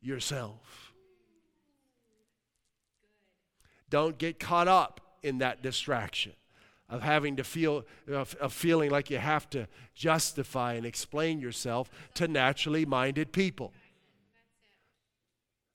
yourself. 0.00 0.86
don't 3.90 4.18
get 4.18 4.38
caught 4.38 4.68
up 4.68 5.00
in 5.22 5.38
that 5.38 5.62
distraction 5.62 6.32
of 6.88 7.02
having 7.02 7.36
to 7.36 7.44
feel 7.44 7.84
of, 8.08 8.36
feeling 8.52 8.90
like 8.90 9.10
you 9.10 9.18
have 9.18 9.48
to 9.50 9.66
justify 9.94 10.74
and 10.74 10.86
explain 10.86 11.40
yourself 11.40 11.90
to 12.14 12.28
naturally 12.28 12.86
minded 12.86 13.32
people. 13.32 13.72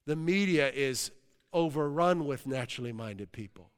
The 0.05 0.15
media 0.15 0.71
is 0.71 1.11
overrun 1.51 2.25
with 2.25 2.47
naturally 2.47 2.93
minded 2.93 3.31
people. 3.31 3.69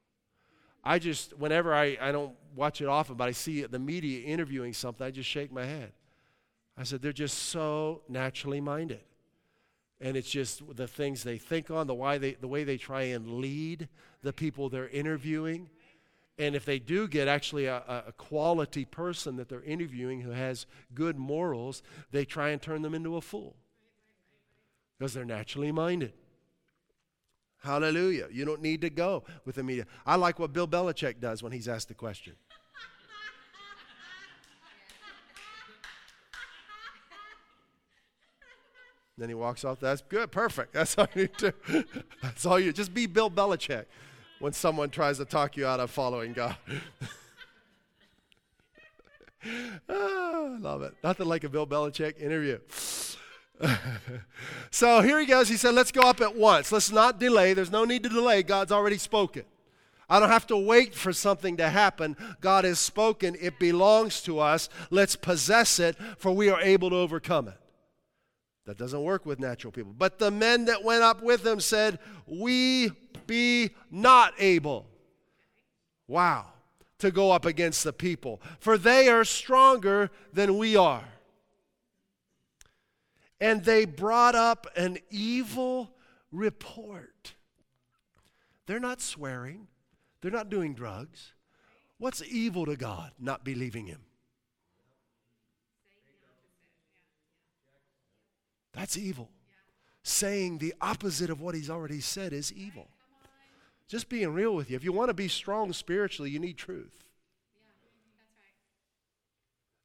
I 0.83 0.99
just 0.99 1.37
whenever 1.37 1.73
i, 1.73 1.97
I 1.99 2.11
don't 2.11 2.35
watch 2.55 2.81
it 2.81 2.87
often 2.87 3.15
but 3.15 3.27
i 3.29 3.31
see 3.31 3.63
the 3.63 3.79
media 3.79 4.27
interviewing 4.27 4.73
something 4.73 5.07
i 5.07 5.11
just 5.11 5.29
shake 5.29 5.51
my 5.51 5.65
head. 5.65 5.93
I 6.77 6.83
said 6.83 7.01
they're 7.01 7.13
just 7.13 7.37
so 7.37 8.01
naturally 8.09 8.59
minded 8.59 9.01
and 10.03 10.15
it's 10.15 10.29
just 10.29 10.61
the 10.75 10.87
things 10.87 11.23
they 11.23 11.39
think 11.39 11.71
on 11.71 11.87
the 11.87 11.95
why 11.95 12.19
they 12.19 12.33
the 12.33 12.47
way 12.47 12.63
they 12.63 12.77
try 12.77 13.03
and 13.03 13.39
lead 13.39 13.87
the 14.21 14.33
people 14.33 14.69
they're 14.69 14.89
interviewing 14.89 15.69
and 16.37 16.55
if 16.55 16.65
they 16.65 16.79
do 16.79 17.07
get 17.07 17.27
actually 17.27 17.65
a, 17.65 18.03
a, 18.07 18.11
quality 18.13 18.85
person 18.85 19.35
that 19.35 19.49
they're 19.49 19.61
interviewing 19.61 20.21
who 20.21 20.31
has 20.31 20.65
good 20.93 21.15
morals, 21.15 21.83
they 22.11 22.25
try 22.25 22.49
and 22.49 22.61
turn 22.61 22.81
them 22.81 22.95
into 22.95 23.17
a 23.17 23.21
fool 23.21 23.55
because 24.97 25.13
they're 25.13 25.25
naturally 25.25 25.71
minded. 25.71 26.13
Hallelujah. 27.61 28.27
You 28.31 28.45
don't 28.45 28.61
need 28.61 28.81
to 28.81 28.89
go 28.89 29.23
with 29.45 29.55
the 29.55 29.63
media. 29.63 29.85
I 30.05 30.15
like 30.15 30.39
what 30.39 30.53
Bill 30.53 30.67
Belichick 30.67 31.19
does 31.19 31.43
when 31.43 31.51
he's 31.51 31.67
asked 31.67 31.87
the 31.87 31.93
question. 31.93 32.33
Then 39.17 39.29
he 39.29 39.35
walks 39.35 39.63
off. 39.63 39.79
That's 39.79 40.01
good. 40.01 40.31
Perfect. 40.31 40.73
That's 40.73 40.97
all 40.97 41.07
you 41.15 41.27
do. 41.37 41.53
That's 42.21 42.45
all 42.45 42.59
you. 42.59 42.73
Just 42.73 42.93
be 42.93 43.05
Bill 43.05 43.29
Belichick 43.29 43.85
when 44.39 44.53
someone 44.53 44.89
tries 44.89 45.17
to 45.17 45.25
talk 45.25 45.55
you 45.55 45.65
out 45.65 45.79
of 45.79 45.91
following 45.91 46.33
God. 46.33 46.55
oh, 49.87 50.57
love 50.61 50.81
it. 50.81 50.95
Nothing 51.03 51.27
like 51.27 51.43
a 51.43 51.49
Bill 51.49 51.67
Belichick 51.67 52.19
interview. 52.19 52.59
so 54.71 55.01
here 55.01 55.19
he 55.19 55.25
goes. 55.25 55.47
He 55.47 55.57
said, 55.57 55.75
Let's 55.75 55.91
go 55.91 56.01
up 56.01 56.19
at 56.19 56.35
once. 56.35 56.71
Let's 56.71 56.91
not 56.91 57.19
delay. 57.19 57.53
There's 57.53 57.71
no 57.71 57.85
need 57.85 58.03
to 58.03 58.09
delay. 58.09 58.43
God's 58.43 58.71
already 58.71 58.97
spoken. 58.97 59.43
I 60.09 60.19
don't 60.19 60.29
have 60.29 60.47
to 60.47 60.57
wait 60.57 60.93
for 60.93 61.13
something 61.13 61.57
to 61.57 61.69
happen. 61.69 62.17
God 62.41 62.65
has 62.65 62.79
spoken. 62.79 63.37
It 63.39 63.59
belongs 63.59 64.21
to 64.23 64.39
us. 64.39 64.69
Let's 64.89 65.15
possess 65.15 65.79
it, 65.79 65.95
for 66.17 66.31
we 66.31 66.49
are 66.49 66.59
able 66.59 66.89
to 66.89 66.97
overcome 66.97 67.47
it. 67.47 67.57
That 68.65 68.77
doesn't 68.77 69.03
work 69.03 69.25
with 69.25 69.39
natural 69.39 69.71
people. 69.71 69.93
But 69.97 70.19
the 70.19 70.31
men 70.31 70.65
that 70.65 70.83
went 70.83 71.03
up 71.03 71.21
with 71.21 71.45
him 71.45 71.59
said, 71.59 71.99
We 72.25 72.91
be 73.27 73.71
not 73.91 74.33
able. 74.39 74.85
Wow. 76.07 76.47
To 76.99 77.11
go 77.11 77.31
up 77.31 77.45
against 77.45 77.83
the 77.83 77.91
people, 77.91 78.41
for 78.59 78.77
they 78.77 79.09
are 79.09 79.25
stronger 79.25 80.09
than 80.31 80.57
we 80.57 80.77
are. 80.77 81.03
And 83.41 83.65
they 83.65 83.83
brought 83.83 84.35
up 84.35 84.67
an 84.77 84.99
evil 85.09 85.91
report. 86.31 87.33
They're 88.67 88.79
not 88.79 89.01
swearing, 89.01 89.67
they're 90.21 90.31
not 90.31 90.49
doing 90.49 90.73
drugs. 90.73 91.33
What's 91.97 92.23
evil 92.23 92.65
to 92.65 92.77
God? 92.77 93.11
Not 93.19 93.43
believing 93.43 93.87
Him. 93.87 93.99
That's 98.73 98.97
evil. 98.97 99.29
Saying 100.03 100.57
the 100.57 100.73
opposite 100.81 101.29
of 101.29 101.41
what 101.41 101.55
He's 101.55 101.69
already 101.69 102.01
said 102.01 102.33
is 102.33 102.51
evil. 102.51 102.87
Just 103.87 104.09
being 104.09 104.33
real 104.33 104.55
with 104.55 104.69
you. 104.69 104.75
If 104.75 104.83
you 104.83 104.91
want 104.91 105.09
to 105.09 105.13
be 105.13 105.27
strong 105.27 105.71
spiritually, 105.73 106.31
you 106.31 106.39
need 106.39 106.57
truth. 106.57 107.03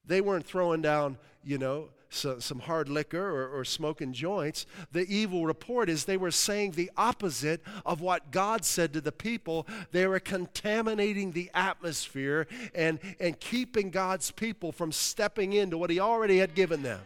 They 0.04 0.20
weren't 0.20 0.46
throwing 0.46 0.80
down, 0.80 1.18
you 1.44 1.58
know, 1.58 1.90
so, 2.10 2.38
some 2.38 2.60
hard 2.60 2.88
liquor 2.88 3.28
or, 3.28 3.48
or 3.48 3.64
smoking 3.64 4.14
joints. 4.14 4.64
The 4.92 5.06
evil 5.14 5.44
report 5.44 5.90
is 5.90 6.04
they 6.04 6.16
were 6.16 6.30
saying 6.30 6.70
the 6.70 6.90
opposite 6.96 7.62
of 7.84 8.00
what 8.00 8.30
God 8.30 8.64
said 8.64 8.94
to 8.94 9.02
the 9.02 9.12
people. 9.12 9.66
They 9.92 10.06
were 10.06 10.20
contaminating 10.20 11.32
the 11.32 11.50
atmosphere 11.52 12.46
and, 12.74 12.98
and 13.20 13.38
keeping 13.38 13.90
God's 13.90 14.30
people 14.30 14.72
from 14.72 14.90
stepping 14.90 15.52
into 15.52 15.76
what 15.76 15.90
He 15.90 16.00
already 16.00 16.38
had 16.38 16.54
given 16.54 16.82
them. 16.82 17.00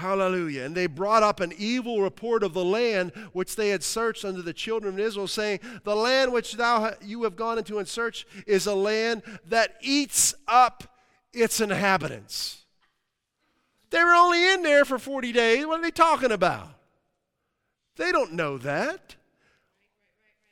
Hallelujah. 0.00 0.64
And 0.64 0.74
they 0.74 0.86
brought 0.86 1.22
up 1.22 1.40
an 1.40 1.52
evil 1.58 2.00
report 2.00 2.42
of 2.42 2.54
the 2.54 2.64
land 2.64 3.12
which 3.34 3.54
they 3.54 3.68
had 3.68 3.82
searched 3.82 4.24
unto 4.24 4.40
the 4.40 4.54
children 4.54 4.94
of 4.94 5.00
Israel, 5.00 5.28
saying, 5.28 5.60
The 5.84 5.94
land 5.94 6.32
which 6.32 6.54
thou 6.54 6.94
you 7.02 7.22
have 7.24 7.36
gone 7.36 7.58
into 7.58 7.78
and 7.78 7.86
searched 7.86 8.24
is 8.46 8.66
a 8.66 8.74
land 8.74 9.22
that 9.48 9.76
eats 9.82 10.34
up 10.48 10.96
its 11.34 11.60
inhabitants. 11.60 12.64
They 13.90 14.02
were 14.02 14.14
only 14.14 14.54
in 14.54 14.62
there 14.62 14.86
for 14.86 14.98
40 14.98 15.32
days. 15.32 15.66
What 15.66 15.80
are 15.80 15.82
they 15.82 15.90
talking 15.90 16.32
about? 16.32 16.68
They 17.96 18.10
don't 18.10 18.32
know 18.32 18.56
that. 18.56 19.16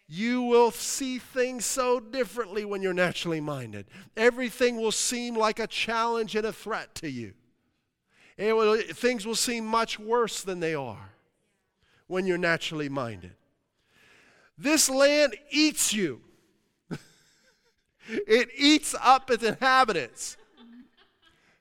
You 0.09 0.43
will 0.43 0.73
see 0.73 1.19
things 1.19 1.65
so 1.65 2.01
differently 2.01 2.67
when 2.67 2.83
you're 2.83 2.93
naturally 2.93 3.41
minded. 3.41 3.87
Everything 4.15 4.77
will 4.77 4.93
seem 4.93 5.35
like 5.35 5.59
a 5.59 5.67
challenge 5.67 6.37
and 6.37 6.47
a 6.47 6.53
threat 6.53 6.95
to 6.97 7.11
you. 7.11 7.33
Will, 8.39 8.81
things 8.81 9.27
will 9.27 9.35
seem 9.35 9.67
much 9.67 9.99
worse 9.99 10.43
than 10.43 10.61
they 10.61 10.75
are 10.75 11.11
when 12.07 12.27
you're 12.27 12.39
naturally 12.39 12.89
minded. 12.89 13.33
This 14.57 14.89
land 14.89 15.37
eats 15.51 15.93
you. 15.93 16.21
it 18.09 18.49
eats 18.57 18.95
up 19.01 19.31
its 19.31 19.43
inhabitants. 19.43 20.37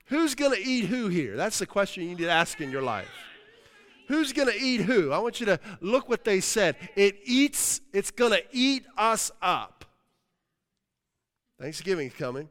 Who's 0.06 0.34
going 0.34 0.52
to 0.52 0.60
eat 0.60 0.86
who 0.86 1.08
here? 1.08 1.36
That's 1.36 1.58
the 1.58 1.66
question 1.66 2.04
you 2.04 2.10
need 2.10 2.18
to 2.18 2.30
ask 2.30 2.60
in 2.60 2.70
your 2.70 2.82
life. 2.82 3.08
Who's 4.08 4.32
going 4.32 4.48
to 4.48 4.58
eat 4.58 4.80
who? 4.80 5.12
I 5.12 5.18
want 5.18 5.38
you 5.38 5.46
to 5.46 5.60
look 5.80 6.08
what 6.08 6.24
they 6.24 6.40
said. 6.40 6.76
It 6.96 7.18
eats, 7.24 7.82
it's 7.92 8.10
going 8.10 8.32
to 8.32 8.42
eat 8.52 8.86
us 8.96 9.30
up. 9.42 9.84
Thanksgiving's 11.60 12.14
coming. 12.14 12.48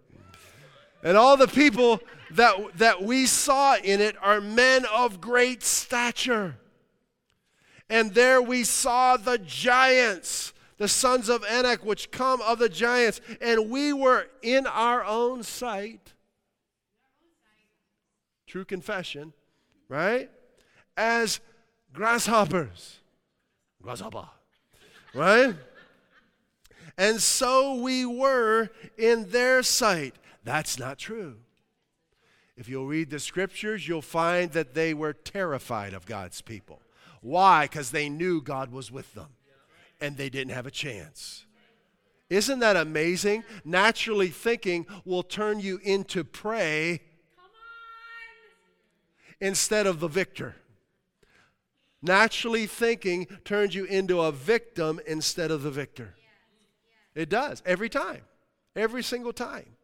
And 1.04 1.18
all 1.18 1.36
the 1.36 1.48
people 1.48 2.00
that, 2.32 2.78
that 2.78 3.04
we 3.04 3.26
saw 3.26 3.76
in 3.78 4.02
it 4.02 4.16
are 4.22 4.42
men 4.42 4.86
of 4.94 5.22
great 5.22 5.64
stature. 5.64 6.56
And 7.90 8.14
there 8.14 8.42
we 8.42 8.64
saw 8.64 9.18
the 9.18 9.38
giants, 9.38 10.54
the 10.78 10.88
sons 10.88 11.30
of 11.30 11.44
Anak, 11.46 11.86
which 11.86 12.12
come 12.12 12.42
of 12.42 12.60
the 12.60 12.70
giants. 12.70 13.22
And 13.40 13.70
we 13.70 13.94
were 13.94 14.28
in 14.42 14.68
our 14.68 15.06
own 15.06 15.44
sight. 15.44 16.14
True 18.46 18.66
confession, 18.66 19.34
right? 19.90 20.30
As 20.96 21.40
grasshoppers. 21.94 23.00
Grasshopper, 23.82 24.28
right? 25.14 25.56
And 26.98 27.22
so 27.22 27.76
we 27.76 28.06
were 28.06 28.70
in 28.98 29.30
their 29.30 29.64
sight. 29.64 30.16
That's 30.44 30.80
not 30.80 30.98
true. 30.98 31.36
If 32.58 32.68
you'll 32.68 32.88
read 32.88 33.12
the 33.12 33.20
scriptures, 33.20 33.88
you'll 33.88 34.01
find 34.01 34.51
that 34.53 34.74
they 34.74 34.95
were 34.95 35.14
terrified 35.14 35.93
of 35.93 36.08
God's 36.08 36.41
people. 36.41 36.82
Why? 37.22 37.66
Because 37.66 37.91
they 37.91 38.10
knew 38.10 38.41
God 38.41 38.72
was 38.72 38.91
with 38.91 39.14
them 39.14 39.30
and 40.01 40.18
they 40.18 40.30
didn't 40.30 40.53
have 40.53 40.66
a 40.66 40.72
chance. 40.72 41.45
Isn't 42.32 42.60
that 42.60 42.76
amazing? 42.76 43.43
Naturally 43.64 44.30
thinking 44.30 44.88
will 45.05 45.24
turn 45.24 45.60
you 45.60 45.80
into 45.84 46.24
prey 46.24 47.01
instead 49.39 49.86
of 49.86 49.99
the 49.99 50.08
victor. 50.08 50.55
Naturally 52.01 52.66
thinking 52.66 53.28
turns 53.45 53.76
you 53.76 53.86
into 53.86 54.20
a 54.20 54.32
victim 54.32 54.99
instead 55.05 55.51
of 55.51 55.62
the 55.62 55.72
victor. 55.72 56.16
It 57.14 57.30
does, 57.30 57.62
every 57.66 57.89
time, 57.89 58.22
every 58.76 59.03
single 59.03 59.34
time 59.34 59.77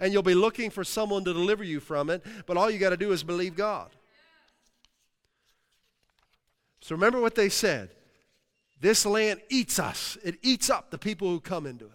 and 0.00 0.12
you'll 0.12 0.22
be 0.22 0.34
looking 0.34 0.70
for 0.70 0.84
someone 0.84 1.24
to 1.24 1.32
deliver 1.32 1.64
you 1.64 1.80
from 1.80 2.10
it, 2.10 2.24
but 2.46 2.56
all 2.56 2.70
you 2.70 2.78
got 2.78 2.90
to 2.90 2.96
do 2.96 3.12
is 3.12 3.22
believe 3.22 3.56
God. 3.56 3.90
So 6.80 6.94
remember 6.94 7.20
what 7.20 7.34
they 7.34 7.48
said. 7.48 7.90
This 8.80 9.04
land 9.04 9.40
eats 9.48 9.78
us. 9.78 10.16
It 10.22 10.36
eats 10.42 10.70
up 10.70 10.90
the 10.90 10.98
people 10.98 11.28
who 11.28 11.40
come 11.40 11.66
into 11.66 11.86
it. 11.86 11.92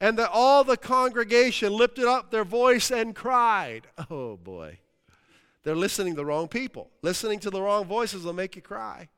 And 0.00 0.18
that 0.18 0.30
all 0.32 0.64
the 0.64 0.76
congregation 0.76 1.72
lifted 1.72 2.06
up 2.06 2.30
their 2.30 2.44
voice 2.44 2.90
and 2.90 3.14
cried. 3.14 3.86
Oh 4.10 4.36
boy. 4.36 4.78
They're 5.62 5.76
listening 5.76 6.14
to 6.14 6.16
the 6.16 6.24
wrong 6.24 6.48
people. 6.48 6.90
Listening 7.02 7.38
to 7.40 7.50
the 7.50 7.62
wrong 7.62 7.84
voices 7.84 8.24
will 8.24 8.32
make 8.32 8.56
you 8.56 8.62
cry. 8.62 9.08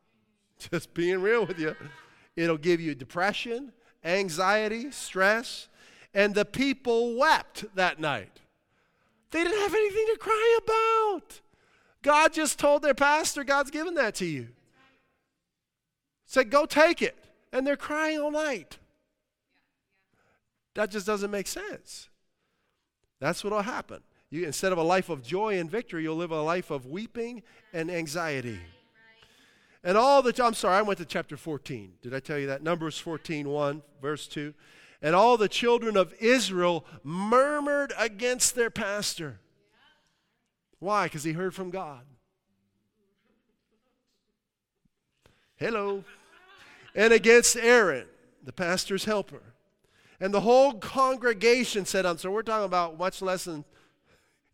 Just 0.70 0.92
being 0.92 1.22
real 1.22 1.46
with 1.46 1.58
you. 1.58 1.74
It'll 2.36 2.58
give 2.58 2.80
you 2.80 2.94
depression, 2.94 3.72
anxiety, 4.04 4.90
stress, 4.90 5.68
and 6.14 6.34
the 6.34 6.44
people 6.44 7.16
wept 7.16 7.64
that 7.74 7.98
night. 7.98 8.40
They 9.32 9.42
didn't 9.42 9.60
have 9.60 9.74
anything 9.74 10.06
to 10.12 10.18
cry 10.18 10.58
about. 10.62 11.40
God 12.02 12.32
just 12.32 12.58
told 12.58 12.82
their 12.82 12.94
pastor, 12.94 13.42
God's 13.42 13.70
given 13.70 13.94
that 13.94 14.14
to 14.16 14.24
you. 14.24 14.48
Said, 16.26 16.50
go 16.50 16.66
take 16.66 17.02
it. 17.02 17.16
And 17.52 17.66
they're 17.66 17.76
crying 17.76 18.20
all 18.20 18.30
night. 18.30 18.78
That 20.74 20.90
just 20.90 21.06
doesn't 21.06 21.30
make 21.30 21.46
sense. 21.46 22.08
That's 23.20 23.42
what 23.42 23.52
will 23.52 23.62
happen. 23.62 24.02
You, 24.30 24.44
instead 24.44 24.72
of 24.72 24.78
a 24.78 24.82
life 24.82 25.08
of 25.08 25.22
joy 25.22 25.58
and 25.58 25.70
victory, 25.70 26.02
you'll 26.02 26.16
live 26.16 26.32
a 26.32 26.42
life 26.42 26.70
of 26.70 26.86
weeping 26.86 27.42
and 27.72 27.90
anxiety. 27.90 28.58
And 29.84 29.96
all 29.96 30.22
the, 30.22 30.44
I'm 30.44 30.54
sorry, 30.54 30.76
I 30.76 30.82
went 30.82 30.98
to 30.98 31.04
chapter 31.04 31.36
14. 31.36 31.92
Did 32.02 32.14
I 32.14 32.20
tell 32.20 32.38
you 32.38 32.48
that? 32.48 32.62
Numbers 32.62 32.98
14, 32.98 33.48
1, 33.48 33.82
verse 34.00 34.26
2. 34.26 34.52
And 35.04 35.14
all 35.14 35.36
the 35.36 35.50
children 35.50 35.98
of 35.98 36.14
Israel 36.18 36.86
murmured 37.02 37.92
against 37.98 38.54
their 38.54 38.70
pastor. 38.70 39.38
Why? 40.78 41.04
Because 41.04 41.24
he 41.24 41.32
heard 41.32 41.54
from 41.54 41.68
God. 41.68 42.06
Hello. 45.56 46.04
And 46.94 47.12
against 47.12 47.54
Aaron, 47.54 48.06
the 48.42 48.52
pastor's 48.52 49.04
helper. 49.04 49.42
And 50.20 50.32
the 50.32 50.40
whole 50.40 50.72
congregation 50.72 51.84
said, 51.84 52.06
"I'm 52.06 52.16
so 52.16 52.30
we're 52.30 52.42
talking 52.42 52.64
about 52.64 52.98
much 52.98 53.20
less 53.20 53.44
than, 53.44 53.62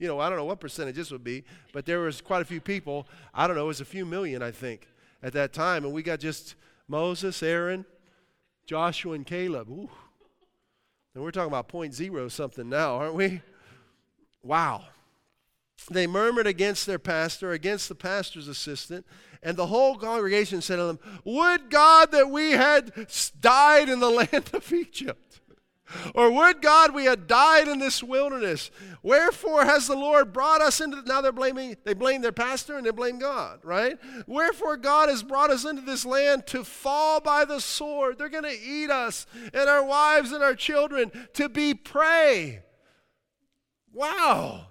you 0.01 0.09
know, 0.09 0.19
I 0.19 0.29
don't 0.29 0.37
know 0.37 0.47
what 0.47 0.59
percentage 0.59 0.97
this 0.97 1.13
would 1.13 1.23
be, 1.23 1.45
but 1.73 1.87
there 1.87 2.01
was 2.01 2.21
quite 2.21 2.43
a 2.43 2.45
few 2.45 2.61
people. 2.61 3.07
I 3.33 3.47
don't 3.47 3.55
know, 3.55 3.67
it 3.67 3.69
was 3.69 3.81
a 3.81 3.85
few 3.85 4.05
million, 4.05 4.43
I 4.43 4.51
think, 4.51 4.89
at 5.23 5.33
that 5.35 5.53
time. 5.53 5.85
And 5.85 5.95
we 5.95 6.03
got 6.03 6.19
just 6.19 6.57
Moses, 6.89 7.41
Aaron, 7.41 7.87
Joshua, 8.67 9.13
and 9.13 9.25
Caleb. 9.25 9.71
Ooh. 9.71 9.89
And 11.15 11.25
we're 11.25 11.31
talking 11.31 11.49
about 11.49 11.69
point 11.69 11.95
zero 11.95 12.29
something 12.29 12.69
now, 12.69 12.97
aren't 12.97 13.15
we? 13.15 13.43
Wow. 14.43 14.85
They 15.91 16.07
murmured 16.07 16.47
against 16.47 16.87
their 16.87 16.99
pastor, 16.99 17.53
against 17.53 17.89
the 17.89 17.95
pastor's 17.95 18.49
assistant, 18.49 19.07
and 19.43 19.57
the 19.57 19.67
whole 19.67 19.97
congregation 19.97 20.61
said 20.61 20.77
to 20.77 20.85
them, 20.85 20.99
Would 21.25 21.71
God 21.71 22.13
that 22.13 22.31
we 22.31 22.53
had 22.53 22.93
died 23.41 23.89
in 23.89 23.99
the 23.99 24.11
land 24.33 24.51
of 24.53 24.73
Egypt! 24.73 25.41
Or 26.15 26.31
would 26.31 26.63
God 26.63 26.95
we 26.95 27.05
had 27.05 27.27
died 27.27 27.69
in 27.69 27.79
this 27.79 28.03
wilderness? 28.03 28.71
Wherefore 29.03 29.65
has 29.65 29.87
the 29.87 29.97
Lord 29.97 30.33
brought 30.33 30.61
us 30.61 30.81
into 30.81 31.03
now 31.03 31.21
they're 31.21 31.33
blaming 31.33 31.77
they 31.85 31.95
blame 31.95 32.23
their 32.23 32.33
pastor 32.33 32.77
and 32.77 32.87
they 32.87 32.91
blame 32.91 33.19
God, 33.19 33.61
right? 33.63 33.99
Wherefore 34.27 34.77
God 34.77 35.09
has 35.09 35.23
brought 35.23 35.51
us 35.51 35.65
into 35.65 35.83
this 35.83 36.05
land 36.05 36.47
to 36.49 36.65
fall 36.65 37.21
by 37.21 37.45
the 37.45 37.61
sword. 37.61 38.19
They're 38.19 38.29
going 38.29 38.45
to 38.45 38.61
eat 38.61 38.91
us 38.91 39.27
and 39.55 39.69
our 39.69 39.85
wives 39.85 40.33
and 40.33 40.43
our 40.43 40.55
children 40.55 41.11
to 41.35 41.49
be 41.49 41.75
prey. 41.75 42.63
Wow. 43.93 44.67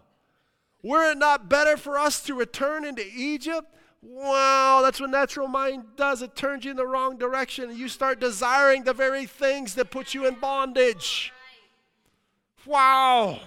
Were 0.82 1.12
it 1.12 1.18
not 1.18 1.50
better 1.50 1.76
for 1.76 1.98
us 1.98 2.22
to 2.24 2.34
return 2.34 2.86
into 2.86 3.06
Egypt? 3.14 3.76
Wow, 4.02 4.80
that's 4.82 5.02
what 5.02 5.10
natural 5.10 5.48
mind 5.48 5.84
does. 5.98 6.22
It 6.22 6.36
turns 6.36 6.64
you 6.64 6.72
in 6.72 6.78
the 6.78 6.88
wrong 6.88 7.18
direction. 7.18 7.70
And 7.70 7.78
you 7.78 7.90
start 7.90 8.20
desiring 8.20 8.84
the 8.84 8.94
very 8.94 9.26
things 9.26 9.76
that 9.76 9.92
put 9.92 10.14
you 10.14 10.26
in 10.26 10.36
bondage. 10.36 11.34
Wow. 12.66 13.40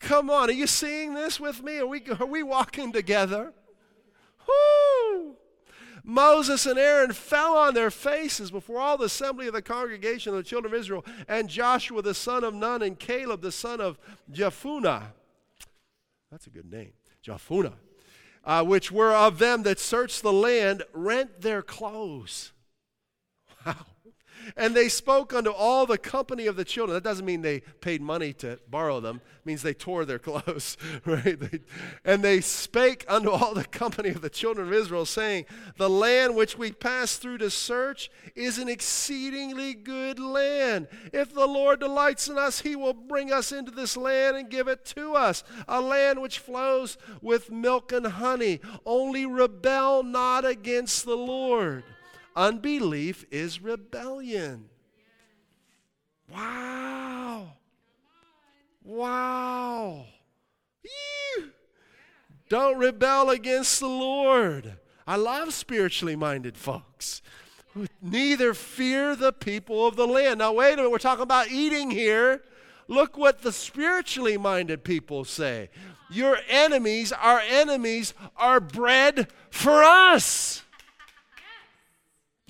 Come 0.00 0.30
on, 0.30 0.48
are 0.48 0.52
you 0.52 0.66
seeing 0.66 1.14
this 1.14 1.38
with 1.38 1.62
me? 1.62 1.78
Are 1.78 1.86
we, 1.86 2.02
are 2.18 2.26
we 2.26 2.42
walking 2.42 2.92
together? 2.92 3.52
Whoo! 4.48 5.36
Moses 6.02 6.66
and 6.66 6.76
Aaron 6.76 7.12
fell 7.12 7.56
on 7.56 7.74
their 7.74 7.90
faces 7.90 8.50
before 8.50 8.80
all 8.80 8.98
the 8.98 9.04
assembly 9.04 9.46
of 9.46 9.52
the 9.52 9.62
congregation 9.62 10.32
of 10.32 10.38
the 10.38 10.42
children 10.42 10.74
of 10.74 10.80
Israel, 10.80 11.04
and 11.28 11.48
Joshua 11.48 12.02
the 12.02 12.14
son 12.14 12.42
of 12.42 12.52
Nun 12.52 12.82
and 12.82 12.98
Caleb 12.98 13.42
the 13.42 13.52
son 13.52 13.80
of 13.80 14.00
Jephunneh. 14.32 15.04
That's 16.32 16.48
a 16.48 16.50
good 16.50 16.68
name. 16.68 16.94
Jephunneh 17.24 17.74
uh, 18.44 18.64
which 18.64 18.90
were 18.90 19.14
of 19.14 19.38
them 19.38 19.62
that 19.62 19.78
searched 19.78 20.22
the 20.22 20.32
land, 20.32 20.82
rent 20.92 21.40
their 21.42 21.62
clothes. 21.62 22.52
Wow. 23.64 23.91
And 24.56 24.74
they 24.74 24.88
spoke 24.88 25.32
unto 25.32 25.50
all 25.50 25.86
the 25.86 25.98
company 25.98 26.46
of 26.46 26.56
the 26.56 26.64
children. 26.64 26.94
That 26.94 27.04
doesn't 27.04 27.24
mean 27.24 27.42
they 27.42 27.60
paid 27.80 28.02
money 28.02 28.32
to 28.34 28.58
borrow 28.68 29.00
them. 29.00 29.20
It 29.40 29.46
means 29.46 29.62
they 29.62 29.74
tore 29.74 30.04
their 30.04 30.18
clothes, 30.18 30.76
right? 31.04 31.38
They, 31.38 31.60
and 32.04 32.22
they 32.22 32.40
spake 32.40 33.04
unto 33.08 33.30
all 33.30 33.54
the 33.54 33.64
company 33.64 34.10
of 34.10 34.20
the 34.20 34.30
children 34.30 34.68
of 34.68 34.72
Israel, 34.72 35.06
saying, 35.06 35.46
The 35.76 35.90
land 35.90 36.34
which 36.34 36.56
we 36.58 36.72
passed 36.72 37.20
through 37.20 37.38
to 37.38 37.50
search 37.50 38.10
is 38.34 38.58
an 38.58 38.68
exceedingly 38.68 39.74
good 39.74 40.18
land. 40.18 40.88
If 41.12 41.34
the 41.34 41.46
Lord 41.46 41.80
delights 41.80 42.28
in 42.28 42.38
us, 42.38 42.60
he 42.60 42.76
will 42.76 42.94
bring 42.94 43.32
us 43.32 43.52
into 43.52 43.70
this 43.70 43.96
land 43.96 44.36
and 44.36 44.50
give 44.50 44.68
it 44.68 44.84
to 44.86 45.14
us, 45.14 45.44
a 45.68 45.80
land 45.80 46.20
which 46.20 46.38
flows 46.38 46.96
with 47.20 47.50
milk 47.50 47.92
and 47.92 48.06
honey. 48.06 48.60
Only 48.86 49.26
rebel 49.26 50.02
not 50.02 50.44
against 50.44 51.04
the 51.04 51.16
Lord. 51.16 51.84
Unbelief 52.34 53.24
is 53.30 53.60
rebellion. 53.62 54.68
Wow. 56.30 57.52
Wow. 58.84 60.06
Don't 62.48 62.76
rebel 62.76 63.30
against 63.30 63.80
the 63.80 63.88
Lord. 63.88 64.74
I 65.06 65.16
love 65.16 65.54
spiritually 65.54 66.16
minded 66.16 66.58
folks. 66.58 67.22
Neither 68.02 68.52
fear 68.52 69.16
the 69.16 69.32
people 69.32 69.86
of 69.86 69.96
the 69.96 70.06
land. 70.06 70.40
Now, 70.40 70.52
wait 70.52 70.74
a 70.74 70.76
minute, 70.76 70.90
we're 70.90 70.98
talking 70.98 71.22
about 71.22 71.50
eating 71.50 71.90
here. 71.90 72.42
Look 72.88 73.16
what 73.16 73.40
the 73.40 73.52
spiritually 73.52 74.36
minded 74.36 74.84
people 74.84 75.24
say. 75.24 75.70
Your 76.10 76.38
enemies, 76.46 77.10
our 77.12 77.40
enemies, 77.40 78.12
are 78.36 78.60
bread 78.60 79.28
for 79.48 79.82
us. 79.82 80.62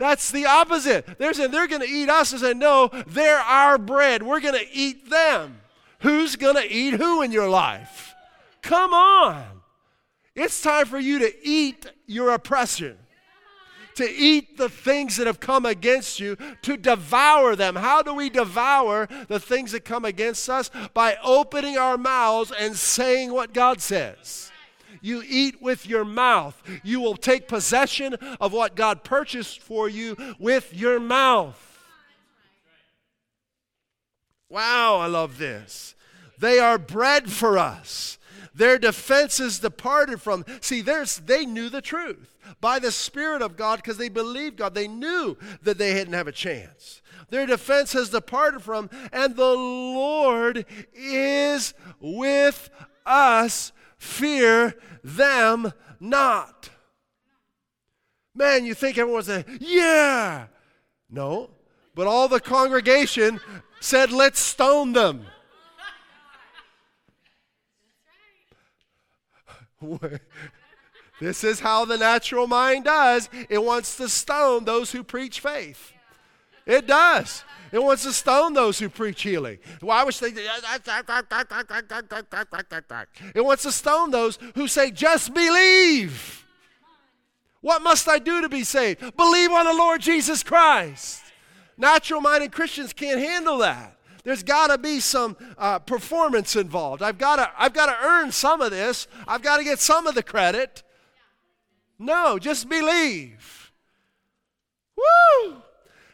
That's 0.02 0.32
the 0.32 0.46
opposite. 0.46 1.16
They're 1.16 1.32
saying 1.32 1.52
they're 1.52 1.68
going 1.68 1.80
to 1.80 1.88
eat 1.88 2.10
us 2.10 2.32
and 2.32 2.40
say, 2.40 2.54
no, 2.54 2.90
they're 3.06 3.38
our 3.38 3.78
bread. 3.78 4.24
We're 4.24 4.40
going 4.40 4.58
to 4.58 4.66
eat 4.72 5.08
them. 5.08 5.60
Who's 6.00 6.34
going 6.34 6.56
to 6.56 6.68
eat 6.68 6.94
who 6.94 7.22
in 7.22 7.30
your 7.30 7.48
life? 7.48 8.12
Come 8.62 8.92
on. 8.92 9.44
It's 10.34 10.60
time 10.60 10.86
for 10.86 10.98
you 10.98 11.20
to 11.20 11.32
eat 11.46 11.86
your 12.08 12.30
oppressor, 12.30 12.96
to 13.94 14.10
eat 14.10 14.56
the 14.56 14.68
things 14.68 15.18
that 15.18 15.28
have 15.28 15.38
come 15.38 15.64
against 15.64 16.18
you, 16.18 16.36
to 16.62 16.76
devour 16.76 17.54
them. 17.54 17.76
How 17.76 18.02
do 18.02 18.12
we 18.12 18.28
devour 18.28 19.08
the 19.28 19.38
things 19.38 19.70
that 19.70 19.84
come 19.84 20.04
against 20.04 20.50
us? 20.50 20.68
By 20.94 21.16
opening 21.22 21.78
our 21.78 21.96
mouths 21.96 22.50
and 22.58 22.74
saying 22.74 23.32
what 23.32 23.54
God 23.54 23.80
says. 23.80 24.50
You 25.02 25.22
eat 25.26 25.60
with 25.60 25.86
your 25.86 26.04
mouth. 26.04 26.62
You 26.82 27.00
will 27.00 27.16
take 27.16 27.48
possession 27.48 28.14
of 28.40 28.52
what 28.52 28.76
God 28.76 29.04
purchased 29.04 29.60
for 29.60 29.88
you 29.88 30.16
with 30.38 30.72
your 30.72 30.98
mouth. 30.98 31.68
Wow, 34.48 34.96
I 34.96 35.06
love 35.06 35.38
this. 35.38 35.94
They 36.38 36.58
are 36.58 36.78
bread 36.78 37.30
for 37.30 37.58
us. 37.58 38.18
Their 38.54 38.78
defenses 38.78 39.58
departed 39.58 40.20
from. 40.20 40.44
See, 40.60 40.82
there's, 40.82 41.16
they 41.18 41.46
knew 41.46 41.68
the 41.68 41.80
truth 41.80 42.36
by 42.60 42.78
the 42.78 42.92
Spirit 42.92 43.42
of 43.42 43.56
God 43.56 43.76
because 43.76 43.96
they 43.96 44.08
believed 44.08 44.56
God. 44.56 44.74
They 44.74 44.88
knew 44.88 45.36
that 45.62 45.78
they 45.78 45.94
didn't 45.94 46.14
have 46.14 46.28
a 46.28 46.32
chance. 46.32 47.00
Their 47.30 47.46
defense 47.46 47.94
has 47.94 48.10
departed 48.10 48.62
from, 48.62 48.90
and 49.10 49.36
the 49.36 49.54
Lord 49.54 50.66
is 50.92 51.72
with 51.98 52.68
us. 53.06 53.72
Fear 54.02 54.74
them 55.04 55.72
not. 56.00 56.70
Man, 58.34 58.66
you 58.66 58.74
think 58.74 58.98
everyone's 58.98 59.26
saying, 59.26 59.44
yeah. 59.60 60.46
No. 61.08 61.50
But 61.94 62.08
all 62.08 62.26
the 62.26 62.40
congregation 62.40 63.38
said, 63.78 64.10
let's 64.10 64.40
stone 64.40 64.92
them. 64.92 65.26
this 71.20 71.44
is 71.44 71.60
how 71.60 71.84
the 71.84 71.96
natural 71.96 72.48
mind 72.48 72.86
does. 72.86 73.28
It 73.48 73.62
wants 73.62 73.96
to 73.98 74.08
stone 74.08 74.64
those 74.64 74.90
who 74.90 75.04
preach 75.04 75.38
faith. 75.38 75.92
It 76.66 76.88
does. 76.88 77.44
It 77.72 77.82
wants 77.82 78.02
to 78.04 78.12
stone 78.12 78.52
those 78.52 78.78
who 78.78 78.90
preach 78.90 79.22
healing. 79.22 79.58
Why 79.80 80.04
would 80.04 80.14
they? 80.14 80.28
It 83.34 83.44
wants 83.44 83.62
to 83.62 83.72
stone 83.72 84.10
those 84.10 84.38
who 84.54 84.68
say, 84.68 84.90
just 84.90 85.32
believe. 85.32 86.46
What 87.62 87.80
must 87.82 88.08
I 88.08 88.18
do 88.18 88.42
to 88.42 88.48
be 88.48 88.64
saved? 88.64 89.16
Believe 89.16 89.50
on 89.50 89.64
the 89.64 89.72
Lord 89.72 90.02
Jesus 90.02 90.42
Christ. 90.42 91.22
Natural 91.78 92.20
minded 92.20 92.52
Christians 92.52 92.92
can't 92.92 93.18
handle 93.18 93.58
that. 93.58 93.96
There's 94.24 94.42
got 94.42 94.68
to 94.68 94.78
be 94.78 95.00
some 95.00 95.36
uh, 95.58 95.78
performance 95.78 96.54
involved. 96.54 97.02
I've 97.02 97.18
got 97.18 97.36
to 97.36 97.50
I've 97.58 97.72
got 97.72 97.86
to 97.86 98.06
earn 98.06 98.30
some 98.32 98.60
of 98.60 98.70
this. 98.70 99.08
I've 99.26 99.42
got 99.42 99.56
to 99.56 99.64
get 99.64 99.80
some 99.80 100.06
of 100.06 100.14
the 100.14 100.22
credit. 100.22 100.82
No, 101.98 102.38
just 102.38 102.68
believe. 102.68 103.72
Woo! 104.96 105.62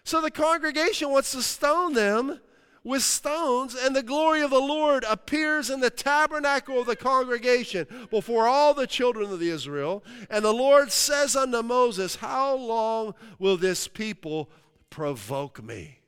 So 0.08 0.22
the 0.22 0.30
congregation 0.30 1.10
wants 1.10 1.32
to 1.32 1.42
stone 1.42 1.92
them 1.92 2.40
with 2.82 3.02
stones, 3.02 3.74
and 3.74 3.94
the 3.94 4.02
glory 4.02 4.40
of 4.40 4.50
the 4.50 4.58
Lord 4.58 5.04
appears 5.06 5.68
in 5.68 5.80
the 5.80 5.90
tabernacle 5.90 6.80
of 6.80 6.86
the 6.86 6.96
congregation 6.96 7.86
before 8.08 8.48
all 8.48 8.72
the 8.72 8.86
children 8.86 9.30
of 9.30 9.42
Israel. 9.42 10.02
And 10.30 10.42
the 10.42 10.54
Lord 10.54 10.92
says 10.92 11.36
unto 11.36 11.60
Moses, 11.60 12.16
How 12.16 12.56
long 12.56 13.14
will 13.38 13.58
this 13.58 13.86
people 13.86 14.48
provoke 14.88 15.62
me? 15.62 15.98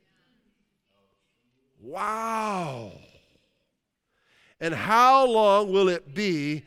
Wow. 1.83 2.93
And 4.63 4.73
how 4.73 5.27
long 5.27 5.71
will 5.71 5.91
it 5.91 6.15
be 6.15 6.65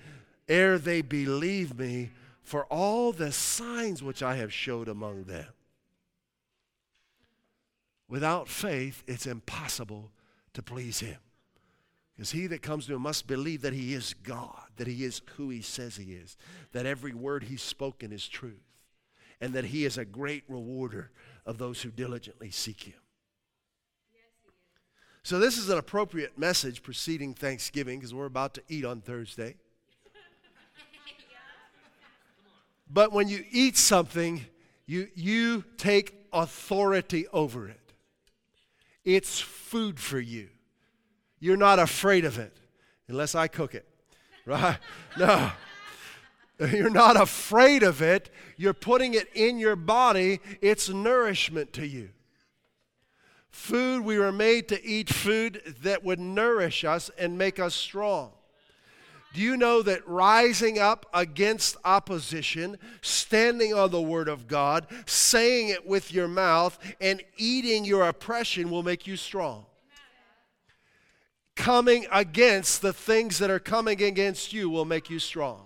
ere 0.48 0.78
they 0.78 1.02
believe 1.02 1.80
me 1.80 2.12
for 2.44 2.66
all 2.66 3.12
the 3.12 3.32
signs 3.32 4.04
which 4.04 4.22
I 4.22 4.36
have 4.36 4.54
showed 4.54 4.88
among 4.88 5.24
them? 5.24 5.53
Without 8.08 8.48
faith, 8.48 9.04
it's 9.08 9.26
impossible 9.26 10.12
to 10.54 10.62
please 10.62 11.00
Him. 11.00 11.18
Because 12.16 12.32
he 12.32 12.48
that 12.48 12.62
comes 12.62 12.86
to 12.86 12.94
Him 12.94 13.02
must 13.02 13.28
believe 13.28 13.62
that 13.62 13.74
He 13.74 13.94
is 13.94 14.14
God, 14.14 14.68
that 14.78 14.88
He 14.88 15.04
is 15.04 15.22
who 15.38 15.50
He 15.50 15.62
says 15.62 15.96
He 15.96 16.14
is, 16.14 16.38
that 16.72 16.86
every 16.86 17.14
word 17.14 17.44
He's 17.44 17.62
spoken 17.62 18.12
is 18.12 18.28
truth, 18.28 18.64
and 19.42 19.54
that 19.54 19.66
He 19.66 19.86
is 19.86 19.98
a 19.98 20.06
great 20.06 20.44
rewarder 20.48 21.12
of 21.46 21.58
those 21.58 21.82
who 21.82 21.90
diligently 21.90 22.52
seek 22.52 22.84
Him. 22.84 22.94
So, 25.24 25.40
this 25.40 25.58
is 25.58 25.70
an 25.70 25.78
appropriate 25.78 26.38
message 26.38 26.84
preceding 26.84 27.34
Thanksgiving 27.34 28.00
because 28.00 28.14
we're 28.14 28.26
about 28.26 28.54
to 28.56 28.62
eat 28.68 28.84
on 28.84 29.00
Thursday. 29.00 29.56
But 32.90 33.12
when 33.12 33.28
you 33.28 33.44
eat 33.50 33.78
something, 33.78 34.46
you, 34.86 35.08
you 35.16 35.64
take 35.78 36.28
authority 36.32 37.26
over 37.30 37.68
it. 37.68 37.80
It's 39.04 39.40
food 39.40 40.00
for 40.00 40.20
you. 40.20 40.50
You're 41.40 41.58
not 41.58 41.80
afraid 41.80 42.26
of 42.26 42.40
it 42.40 42.56
unless 43.08 43.36
I 43.36 43.48
cook 43.48 43.76
it, 43.76 43.88
right? 44.46 44.78
No. 45.18 45.52
You're 46.72 46.90
not 46.90 47.20
afraid 47.20 47.84
of 47.84 48.02
it. 48.02 48.30
You're 48.58 48.74
putting 48.74 49.14
it 49.14 49.28
in 49.34 49.58
your 49.58 49.76
body. 49.76 50.40
It's 50.62 50.88
nourishment 50.88 51.74
to 51.74 51.88
you. 51.88 52.10
Food, 53.50 54.04
we 54.04 54.18
were 54.18 54.32
made 54.32 54.68
to 54.70 54.84
eat 54.84 55.10
food 55.10 55.62
that 55.82 56.04
would 56.04 56.20
nourish 56.20 56.84
us 56.84 57.12
and 57.18 57.38
make 57.38 57.60
us 57.60 57.76
strong. 57.76 58.32
Do 59.34 59.42
you 59.42 59.58
know 59.58 59.82
that 59.82 60.08
rising 60.08 60.78
up 60.78 61.08
against 61.12 61.76
opposition, 61.84 62.78
standing 63.02 63.74
on 63.74 63.90
the 63.90 64.02
Word 64.02 64.28
of 64.28 64.48
God, 64.48 64.86
saying 65.08 65.70
it 65.70 65.88
with 65.88 66.14
your 66.14 66.28
mouth, 66.28 66.78
and 67.02 67.22
eating 67.38 67.84
your 67.84 68.08
oppression 68.08 68.70
will 68.70 68.84
make 68.84 69.08
you 69.08 69.18
strong? 69.18 69.66
Coming 71.56 72.06
against 72.12 72.84
the 72.84 72.94
things 72.94 73.40
that 73.40 73.50
are 73.50 73.60
coming 73.60 74.02
against 74.04 74.54
you 74.54 74.70
will 74.70 74.86
make 74.86 75.10
you 75.10 75.18
strong. 75.18 75.66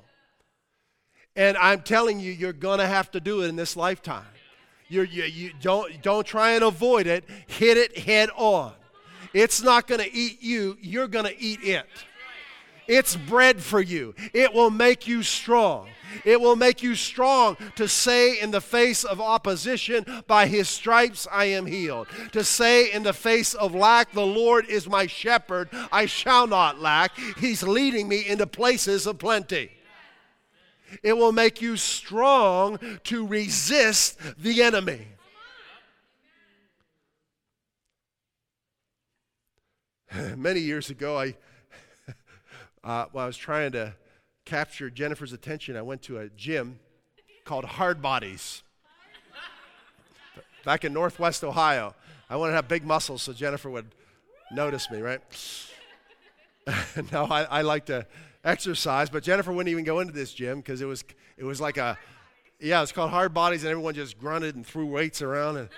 And 1.36 1.58
I'm 1.58 1.82
telling 1.82 2.22
you, 2.22 2.32
you're 2.32 2.54
going 2.54 2.80
to 2.80 2.88
have 2.88 3.12
to 3.12 3.20
do 3.20 3.42
it 3.42 3.48
in 3.48 3.58
this 3.58 3.76
lifetime. 3.76 4.26
You're, 4.88 5.04
you, 5.04 5.24
you 5.24 5.52
don't, 5.62 6.02
don't 6.02 6.26
try 6.26 6.52
and 6.52 6.64
avoid 6.64 7.06
it, 7.06 7.26
hit 7.48 7.78
it 7.78 7.98
head 7.98 8.30
on. 8.36 8.72
It's 9.34 9.62
not 9.62 9.88
going 9.88 10.02
to 10.02 10.14
eat 10.14 10.42
you, 10.42 10.78
you're 10.82 11.10
going 11.10 11.26
to 11.26 11.38
eat 11.40 11.60
it. 11.64 11.86
It's 12.88 13.16
bread 13.16 13.62
for 13.62 13.82
you. 13.82 14.16
It 14.34 14.54
will 14.54 14.70
make 14.70 15.08
you 15.08 15.24
strong. 15.24 15.90
It 16.24 16.40
will 16.40 16.56
make 16.56 16.82
you 16.82 16.96
strong 16.96 17.58
to 17.76 17.88
say 17.88 18.40
in 18.40 18.52
the 18.52 18.62
face 18.62 19.04
of 19.04 19.20
opposition, 19.20 20.06
By 20.28 20.48
his 20.48 20.70
stripes 20.70 21.28
I 21.32 21.46
am 21.46 21.66
healed. 21.66 22.08
To 22.32 22.44
say 22.44 22.92
in 22.92 23.04
the 23.04 23.14
face 23.14 23.54
of 23.54 23.76
lack, 23.76 24.14
The 24.14 24.26
Lord 24.26 24.68
is 24.68 24.88
my 24.88 25.08
shepherd, 25.08 25.70
I 25.92 26.06
shall 26.06 26.48
not 26.48 26.80
lack. 26.80 27.18
He's 27.38 27.64
leading 27.64 28.08
me 28.08 28.26
into 28.26 28.48
places 28.48 29.06
of 29.06 29.20
plenty. 29.20 29.72
It 31.04 31.18
will 31.18 31.34
make 31.34 31.62
you 31.62 31.76
strong 31.76 32.80
to 33.04 33.28
resist 33.28 34.18
the 34.38 34.64
enemy. 34.64 35.08
Many 40.38 40.62
years 40.62 40.90
ago, 40.90 41.20
I 41.20 41.36
uh, 42.84 43.06
while 43.12 43.24
I 43.24 43.28
was 43.28 43.38
trying 43.38 43.72
to 43.74 43.94
capture 44.46 44.90
Jennifer's 44.90 45.34
attention, 45.34 45.76
I 45.76 45.82
went 45.82 46.02
to 46.04 46.20
a 46.20 46.30
gym 46.30 46.80
called 47.44 47.66
Hard 47.66 48.02
Bodies 48.02 48.64
back 50.66 50.86
in 50.86 50.94
Northwest 50.94 51.44
Ohio. 51.44 51.96
I 52.30 52.36
wanted 52.36 52.52
to 52.52 52.56
have 52.58 52.68
big 52.68 52.86
muscles 52.86 53.22
so 53.22 53.34
Jennifer 53.34 53.70
would 53.70 53.88
notice 54.52 54.90
me, 54.92 55.00
right? 55.00 55.22
no, 57.12 57.26
I, 57.26 57.44
I 57.44 57.62
like 57.62 57.86
to 57.86 58.06
exercise, 58.44 59.10
but 59.10 59.24
Jennifer 59.24 59.52
wouldn't 59.52 59.72
even 59.72 59.84
go 59.84 60.00
into 60.00 60.14
this 60.14 60.34
gym 60.34 60.58
because 60.60 60.82
it 60.82 60.86
was 60.86 61.04
it 61.38 61.44
was 61.44 61.62
like 61.62 61.78
a 61.78 61.98
yeah, 62.60 62.82
it's 62.82 62.92
called 62.92 63.12
Hard 63.12 63.34
Bodies, 63.34 63.64
and 63.64 63.72
everyone 63.72 63.94
just 63.94 64.18
grunted 64.18 64.56
and 64.56 64.66
threw 64.66 64.86
weights 64.86 65.22
around 65.22 65.58
and. 65.58 65.70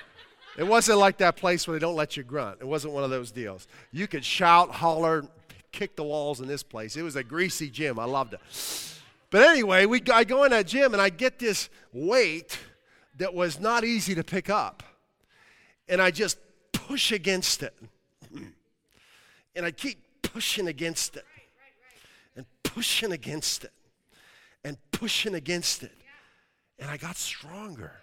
It 0.58 0.68
wasn't 0.68 0.98
like 0.98 1.20
that 1.20 1.38
place 1.38 1.66
where 1.66 1.78
they 1.78 1.80
don't 1.80 1.96
let 1.96 2.18
you 2.18 2.24
grunt. 2.24 2.58
It 2.60 2.68
wasn't 2.68 2.94
one 2.94 3.06
of 3.06 3.10
those 3.10 3.32
deals. 3.32 3.66
You 3.94 4.08
could 4.08 4.26
shout, 4.26 4.72
holler, 4.72 5.26
kick 5.72 5.96
the 5.96 6.04
walls 6.04 6.40
in 6.40 6.48
this 6.48 6.64
place. 6.64 6.96
It 6.96 7.02
was 7.02 7.16
a 7.16 7.24
greasy 7.24 7.70
gym. 7.70 8.00
I 8.00 8.06
loved 8.06 8.34
it. 8.34 8.40
But 9.30 9.44
anyway, 9.44 9.86
we, 9.86 10.02
I 10.12 10.24
go 10.24 10.44
in 10.44 10.52
that 10.52 10.68
gym 10.68 10.94
and 10.94 11.02
I 11.02 11.10
get 11.10 11.40
this 11.40 11.70
weight 11.94 12.58
that 13.18 13.34
was 13.34 13.60
not 13.60 13.84
easy 13.84 14.16
to 14.16 14.24
pick 14.24 14.50
up. 14.50 14.84
And 15.88 16.02
I 16.02 16.12
just 16.12 16.38
push 16.72 17.12
against 17.12 17.64
it. 17.64 17.76
And 19.56 19.66
I 19.66 19.72
keep 19.72 20.00
pushing 20.22 20.68
against 20.68 21.16
it. 21.16 21.26
And 22.36 22.46
pushing 22.64 23.12
against 23.12 23.66
it. 23.66 23.74
And 24.64 24.78
pushing 24.92 25.36
against 25.36 25.84
it. 25.84 25.92
And 26.80 26.90
I 26.90 26.98
got 26.98 27.18
stronger. 27.18 27.94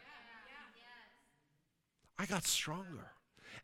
I 2.19 2.27
got 2.27 2.45
stronger 2.45 3.13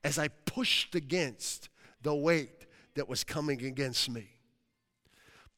as 0.04 0.18
I 0.18 0.28
pushed 0.28 0.94
against 0.94 1.68
the 2.02 2.14
weight 2.14 2.61
that 2.94 3.08
was 3.08 3.24
coming 3.24 3.64
against 3.64 4.10
me. 4.10 4.28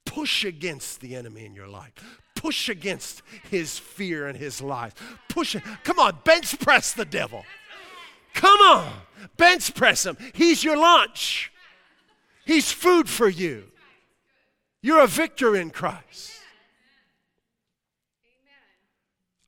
Push 0.05 0.45
against 0.45 1.01
the 1.01 1.15
enemy 1.15 1.47
in 1.47 1.55
your 1.55 1.69
life. 1.69 1.93
Push 2.35 2.69
against 2.69 3.23
his 3.51 3.79
fear 3.79 4.27
and 4.27 4.37
his 4.37 4.61
lies. 4.61 4.93
Push. 5.29 5.57
Come 5.83 5.99
on, 5.99 6.19
bench 6.25 6.59
press 6.61 6.93
the 6.93 7.05
devil. 7.05 7.45
Come 8.35 8.61
on, 8.61 8.93
bench 9.37 9.75
press 9.75 10.05
him. 10.05 10.17
He's 10.35 10.63
your 10.63 10.77
lunch. 10.77 11.53
He's 12.45 12.71
food 12.71 13.09
for 13.09 13.29
you. 13.29 13.65
You're 14.83 15.01
a 15.01 15.07
victor 15.07 15.57
in 15.57 15.71
Christ. 15.71 16.33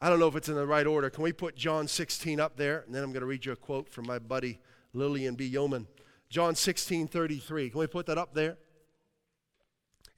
I 0.00 0.08
don't 0.08 0.20
know 0.20 0.28
if 0.28 0.36
it's 0.36 0.48
in 0.48 0.54
the 0.54 0.66
right 0.66 0.86
order. 0.86 1.10
Can 1.10 1.22
we 1.22 1.32
put 1.32 1.56
John 1.56 1.88
16 1.88 2.38
up 2.38 2.56
there? 2.56 2.84
And 2.86 2.94
then 2.94 3.02
I'm 3.02 3.12
going 3.12 3.20
to 3.20 3.26
read 3.26 3.44
you 3.44 3.52
a 3.52 3.56
quote 3.56 3.88
from 3.88 4.06
my 4.06 4.18
buddy 4.18 4.58
Lillian 4.92 5.34
B. 5.34 5.46
Yeoman. 5.46 5.86
John 6.28 6.54
16 6.54 7.08
33. 7.08 7.70
Can 7.70 7.80
we 7.80 7.86
put 7.86 8.06
that 8.06 8.18
up 8.18 8.34
there? 8.34 8.56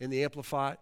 In 0.01 0.11
the 0.11 0.25
Amplified? 0.25 0.79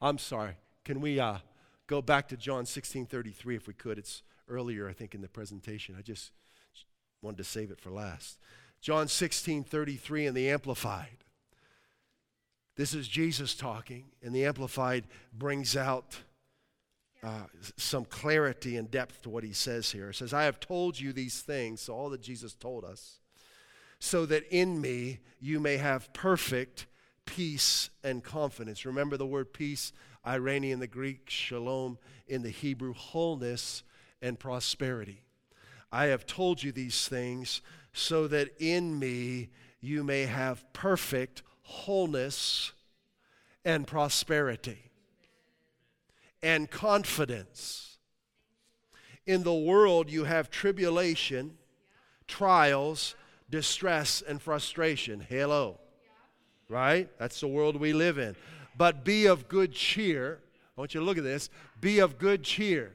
I'm 0.00 0.18
sorry. 0.18 0.56
Can 0.84 1.00
we 1.00 1.18
uh, 1.18 1.38
go 1.86 2.00
back 2.00 2.28
to 2.28 2.36
John 2.36 2.66
16 2.66 3.06
33 3.06 3.56
if 3.56 3.66
we 3.66 3.74
could? 3.74 3.98
It's 3.98 4.22
earlier, 4.48 4.88
I 4.88 4.92
think, 4.92 5.14
in 5.14 5.20
the 5.20 5.28
presentation. 5.28 5.94
I 5.98 6.02
just 6.02 6.30
wanted 7.22 7.38
to 7.38 7.44
save 7.44 7.70
it 7.70 7.80
for 7.80 7.90
last. 7.90 8.38
John 8.80 9.08
16 9.08 9.64
33 9.64 10.26
in 10.26 10.34
the 10.34 10.50
Amplified. 10.50 11.24
This 12.76 12.94
is 12.94 13.08
Jesus 13.08 13.56
talking, 13.56 14.04
and 14.22 14.32
the 14.32 14.44
Amplified 14.44 15.04
brings 15.32 15.76
out 15.76 16.20
uh, 17.24 17.46
some 17.76 18.04
clarity 18.04 18.76
and 18.76 18.88
depth 18.88 19.22
to 19.22 19.30
what 19.30 19.42
he 19.42 19.52
says 19.52 19.90
here. 19.90 20.10
It 20.10 20.14
says, 20.14 20.32
I 20.32 20.44
have 20.44 20.60
told 20.60 21.00
you 21.00 21.12
these 21.12 21.40
things, 21.40 21.80
so 21.80 21.94
all 21.94 22.10
that 22.10 22.22
Jesus 22.22 22.54
told 22.54 22.84
us 22.84 23.17
so 23.98 24.26
that 24.26 24.44
in 24.50 24.80
me 24.80 25.20
you 25.40 25.60
may 25.60 25.76
have 25.76 26.12
perfect 26.12 26.86
peace 27.24 27.90
and 28.02 28.24
confidence. 28.24 28.86
Remember 28.86 29.16
the 29.16 29.26
word 29.26 29.52
peace, 29.52 29.92
eirene 30.26 30.70
in 30.70 30.80
the 30.80 30.86
Greek, 30.86 31.28
shalom 31.28 31.98
in 32.26 32.42
the 32.42 32.50
Hebrew, 32.50 32.94
wholeness 32.94 33.82
and 34.22 34.38
prosperity. 34.38 35.22
I 35.92 36.06
have 36.06 36.26
told 36.26 36.62
you 36.62 36.72
these 36.72 37.08
things 37.08 37.62
so 37.92 38.28
that 38.28 38.50
in 38.58 38.98
me 38.98 39.48
you 39.80 40.04
may 40.04 40.22
have 40.22 40.70
perfect 40.72 41.42
wholeness 41.62 42.72
and 43.64 43.86
prosperity 43.86 44.90
and 46.42 46.70
confidence. 46.70 47.98
In 49.26 49.42
the 49.42 49.54
world, 49.54 50.10
you 50.10 50.24
have 50.24 50.50
tribulation, 50.50 51.58
trials, 52.26 53.14
distress 53.50 54.22
and 54.26 54.40
frustration. 54.40 55.24
Hello. 55.28 55.78
Right? 56.68 57.08
That's 57.18 57.40
the 57.40 57.48
world 57.48 57.76
we 57.76 57.92
live 57.92 58.18
in. 58.18 58.36
But 58.76 59.04
be 59.04 59.26
of 59.26 59.48
good 59.48 59.72
cheer. 59.72 60.40
I 60.76 60.80
want 60.80 60.94
you 60.94 61.00
to 61.00 61.06
look 61.06 61.18
at 61.18 61.24
this. 61.24 61.50
Be 61.80 61.98
of 61.98 62.18
good 62.18 62.42
cheer. 62.42 62.92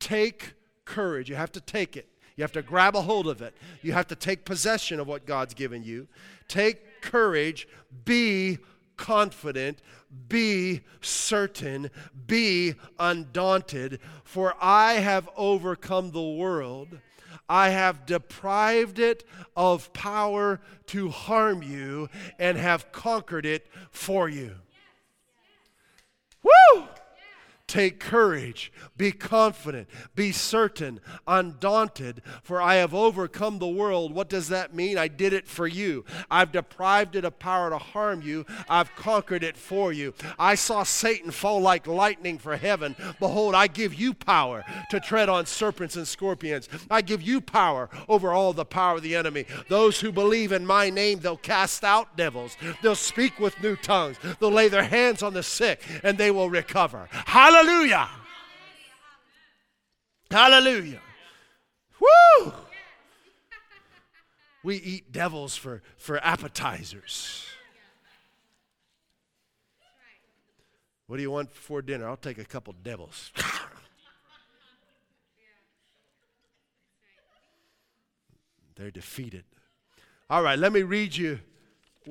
Take 0.00 0.54
courage. 0.84 1.28
You 1.28 1.36
have 1.36 1.52
to 1.52 1.60
take 1.60 1.96
it. 1.96 2.08
You 2.36 2.42
have 2.42 2.52
to 2.52 2.62
grab 2.62 2.96
a 2.96 3.02
hold 3.02 3.26
of 3.26 3.42
it. 3.42 3.54
You 3.82 3.92
have 3.92 4.06
to 4.08 4.16
take 4.16 4.44
possession 4.44 5.00
of 5.00 5.06
what 5.06 5.26
God's 5.26 5.54
given 5.54 5.82
you. 5.82 6.08
Take 6.46 7.00
courage. 7.02 7.68
Be 8.04 8.58
confident. 8.96 9.82
Be 10.28 10.82
certain. 11.00 11.90
Be 12.26 12.74
undaunted. 12.98 14.00
For 14.24 14.54
I 14.60 14.94
have 14.94 15.28
overcome 15.36 16.12
the 16.12 16.22
world. 16.22 16.98
I 17.48 17.70
have 17.70 18.06
deprived 18.06 18.98
it 18.98 19.24
of 19.56 19.92
power 19.92 20.60
to 20.88 21.08
harm 21.08 21.62
you 21.62 22.08
and 22.38 22.58
have 22.58 22.92
conquered 22.92 23.46
it 23.46 23.66
for 23.90 24.28
you. 24.28 24.56
Woo! 26.42 26.88
Take 27.68 28.00
courage, 28.00 28.72
be 28.96 29.12
confident, 29.12 29.88
be 30.14 30.32
certain, 30.32 31.00
undaunted, 31.26 32.22
for 32.42 32.62
I 32.62 32.76
have 32.76 32.94
overcome 32.94 33.58
the 33.58 33.68
world. 33.68 34.10
What 34.10 34.30
does 34.30 34.48
that 34.48 34.74
mean? 34.74 34.96
I 34.96 35.06
did 35.06 35.34
it 35.34 35.46
for 35.46 35.66
you. 35.66 36.06
I've 36.30 36.50
deprived 36.50 37.14
it 37.14 37.26
of 37.26 37.38
power 37.38 37.68
to 37.68 37.76
harm 37.76 38.22
you, 38.22 38.46
I've 38.70 38.96
conquered 38.96 39.44
it 39.44 39.58
for 39.58 39.92
you. 39.92 40.14
I 40.38 40.54
saw 40.54 40.82
Satan 40.82 41.30
fall 41.30 41.60
like 41.60 41.86
lightning 41.86 42.38
for 42.38 42.56
heaven. 42.56 42.96
Behold, 43.20 43.54
I 43.54 43.66
give 43.66 43.92
you 43.92 44.14
power 44.14 44.64
to 44.88 44.98
tread 44.98 45.28
on 45.28 45.44
serpents 45.44 45.94
and 45.94 46.08
scorpions. 46.08 46.70
I 46.90 47.02
give 47.02 47.20
you 47.20 47.38
power 47.42 47.90
over 48.08 48.32
all 48.32 48.54
the 48.54 48.64
power 48.64 48.96
of 48.96 49.02
the 49.02 49.14
enemy. 49.14 49.44
Those 49.68 50.00
who 50.00 50.10
believe 50.10 50.52
in 50.52 50.64
my 50.64 50.88
name, 50.88 51.20
they'll 51.20 51.36
cast 51.36 51.84
out 51.84 52.16
devils, 52.16 52.56
they'll 52.82 52.94
speak 52.94 53.38
with 53.38 53.62
new 53.62 53.76
tongues, 53.76 54.16
they'll 54.40 54.50
lay 54.50 54.68
their 54.68 54.84
hands 54.84 55.22
on 55.22 55.34
the 55.34 55.42
sick, 55.42 55.82
and 56.02 56.16
they 56.16 56.30
will 56.30 56.48
recover. 56.48 57.10
Hallelujah. 57.12 57.57
Hallelujah. 57.58 58.08
Hallelujah. 60.30 61.00
Woo! 61.98 62.52
We 64.62 64.76
eat 64.76 65.10
devils 65.10 65.56
for, 65.56 65.82
for 65.96 66.24
appetizers. 66.24 67.46
What 71.08 71.16
do 71.16 71.22
you 71.22 71.32
want 71.32 71.52
for 71.52 71.82
dinner? 71.82 72.08
I'll 72.08 72.16
take 72.16 72.38
a 72.38 72.44
couple 72.44 72.74
devils. 72.84 73.32
They're 78.76 78.92
defeated. 78.92 79.42
All 80.30 80.44
right, 80.44 80.56
let 80.56 80.72
me 80.72 80.82
read 80.82 81.16
you 81.16 81.40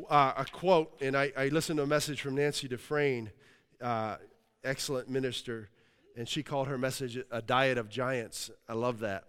uh, 0.10 0.34
a 0.36 0.44
quote, 0.44 0.94
and 1.00 1.16
I, 1.16 1.32
I, 1.38 1.48
listened 1.48 1.78
to 1.78 1.84
a 1.84 1.88
message 1.88 2.20
from 2.20 2.36
Nancy 2.36 2.68
Dufresne 2.68 3.32
uh, 3.82 4.18
excellent 4.64 5.10
minister, 5.10 5.70
and 6.16 6.28
she 6.28 6.44
called 6.44 6.68
her 6.68 6.78
message 6.78 7.18
a 7.32 7.42
diet 7.42 7.78
of 7.78 7.90
giants. 7.90 8.50
I 8.68 8.74
love 8.74 9.00
that. 9.00 9.26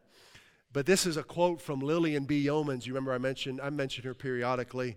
But 0.72 0.86
this 0.86 1.06
is 1.06 1.16
a 1.16 1.22
quote 1.22 1.62
from 1.62 1.80
Lillian 1.80 2.24
B. 2.24 2.44
Yeomans. 2.44 2.86
You 2.86 2.92
remember 2.92 3.12
I 3.12 3.18
mentioned 3.18 3.60
I 3.60 3.70
mentioned 3.70 4.04
her 4.04 4.14
periodically. 4.14 4.96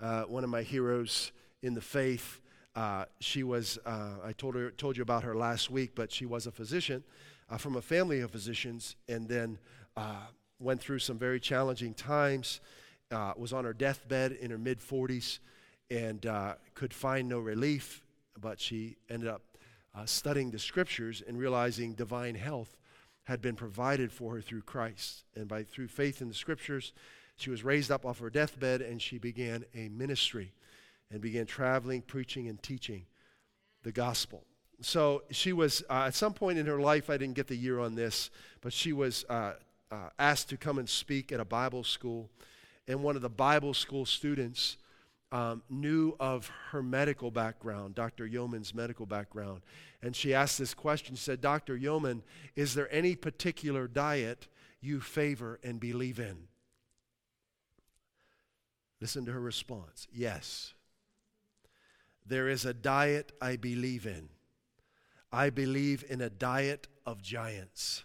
Uh, 0.00 0.22
one 0.22 0.42
of 0.42 0.50
my 0.50 0.62
heroes 0.62 1.30
in 1.62 1.74
the 1.74 1.80
faith. 1.80 2.40
Uh, 2.74 3.04
she 3.20 3.44
was. 3.44 3.78
Uh, 3.86 4.14
I 4.24 4.32
told 4.32 4.56
her 4.56 4.72
told 4.72 4.96
you 4.96 5.02
about 5.02 5.22
her 5.22 5.36
last 5.36 5.70
week, 5.70 5.92
but 5.94 6.10
she 6.10 6.26
was 6.26 6.46
a 6.46 6.50
physician 6.50 7.04
uh, 7.48 7.56
from 7.56 7.76
a 7.76 7.82
family 7.82 8.20
of 8.20 8.32
physicians, 8.32 8.96
and 9.08 9.28
then 9.28 9.58
uh, 9.96 10.26
went 10.58 10.80
through 10.80 10.98
some 10.98 11.18
very 11.18 11.38
challenging 11.38 11.94
times. 11.94 12.60
Was 13.36 13.52
on 13.52 13.64
her 13.64 13.74
deathbed 13.74 14.32
in 14.32 14.50
her 14.50 14.58
mid 14.58 14.80
40s, 14.80 15.38
and 15.90 16.26
could 16.74 16.94
find 16.94 17.28
no 17.28 17.38
relief. 17.38 18.02
But 18.40 18.58
she 18.60 18.96
ended 19.08 19.28
up 19.28 19.42
uh, 19.94 20.06
studying 20.06 20.50
the 20.50 20.58
scriptures 20.58 21.22
and 21.26 21.38
realizing 21.38 21.94
divine 21.94 22.34
health 22.34 22.76
had 23.24 23.40
been 23.40 23.54
provided 23.54 24.12
for 24.12 24.34
her 24.34 24.40
through 24.40 24.62
Christ. 24.62 25.24
And 25.36 25.48
by 25.48 25.62
through 25.62 25.88
faith 25.88 26.20
in 26.20 26.28
the 26.28 26.34
scriptures, 26.34 26.92
she 27.36 27.50
was 27.50 27.64
raised 27.64 27.90
up 27.90 28.04
off 28.04 28.18
her 28.18 28.30
deathbed 28.30 28.82
and 28.82 29.00
she 29.00 29.18
began 29.18 29.64
a 29.74 29.88
ministry 29.88 30.52
and 31.10 31.20
began 31.20 31.46
traveling, 31.46 32.02
preaching, 32.02 32.48
and 32.48 32.62
teaching 32.62 33.04
the 33.82 33.92
gospel. 33.92 34.44
So 34.80 35.22
she 35.30 35.52
was, 35.52 35.84
uh, 35.88 36.04
at 36.06 36.14
some 36.14 36.34
point 36.34 36.58
in 36.58 36.66
her 36.66 36.80
life, 36.80 37.10
I 37.10 37.16
didn't 37.16 37.34
get 37.34 37.46
the 37.46 37.56
year 37.56 37.78
on 37.78 37.94
this, 37.94 38.30
but 38.60 38.72
she 38.72 38.92
was 38.92 39.24
uh, 39.28 39.52
uh, 39.90 40.08
asked 40.18 40.48
to 40.48 40.56
come 40.56 40.78
and 40.78 40.88
speak 40.88 41.30
at 41.30 41.38
a 41.38 41.44
Bible 41.44 41.84
school. 41.84 42.30
And 42.88 43.02
one 43.02 43.14
of 43.14 43.22
the 43.22 43.28
Bible 43.28 43.74
school 43.74 44.04
students 44.04 44.78
um, 45.32 45.62
knew 45.70 46.14
of 46.20 46.50
her 46.70 46.82
medical 46.82 47.30
background, 47.30 47.94
Dr. 47.94 48.26
Yeoman's 48.26 48.74
medical 48.74 49.06
background. 49.06 49.62
And 50.02 50.14
she 50.14 50.34
asked 50.34 50.58
this 50.58 50.74
question. 50.74 51.16
She 51.16 51.22
said, 51.22 51.40
Dr. 51.40 51.74
Yeoman, 51.74 52.22
is 52.54 52.74
there 52.74 52.92
any 52.92 53.16
particular 53.16 53.88
diet 53.88 54.46
you 54.80 55.00
favor 55.00 55.58
and 55.64 55.80
believe 55.80 56.20
in? 56.20 56.36
Listen 59.00 59.24
to 59.24 59.32
her 59.32 59.40
response 59.40 60.06
Yes. 60.12 60.74
There 62.24 62.48
is 62.48 62.64
a 62.64 62.74
diet 62.74 63.32
I 63.40 63.56
believe 63.56 64.06
in. 64.06 64.28
I 65.32 65.50
believe 65.50 66.04
in 66.08 66.20
a 66.20 66.30
diet 66.30 66.86
of 67.04 67.20
giants. 67.20 68.04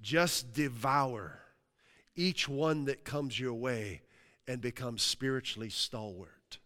Just 0.00 0.54
devour 0.54 1.40
each 2.16 2.48
one 2.48 2.86
that 2.86 3.04
comes 3.04 3.38
your 3.38 3.52
way 3.52 4.00
and 4.46 4.60
become 4.60 4.98
spiritually 4.98 5.70
stalwart. 5.70 6.58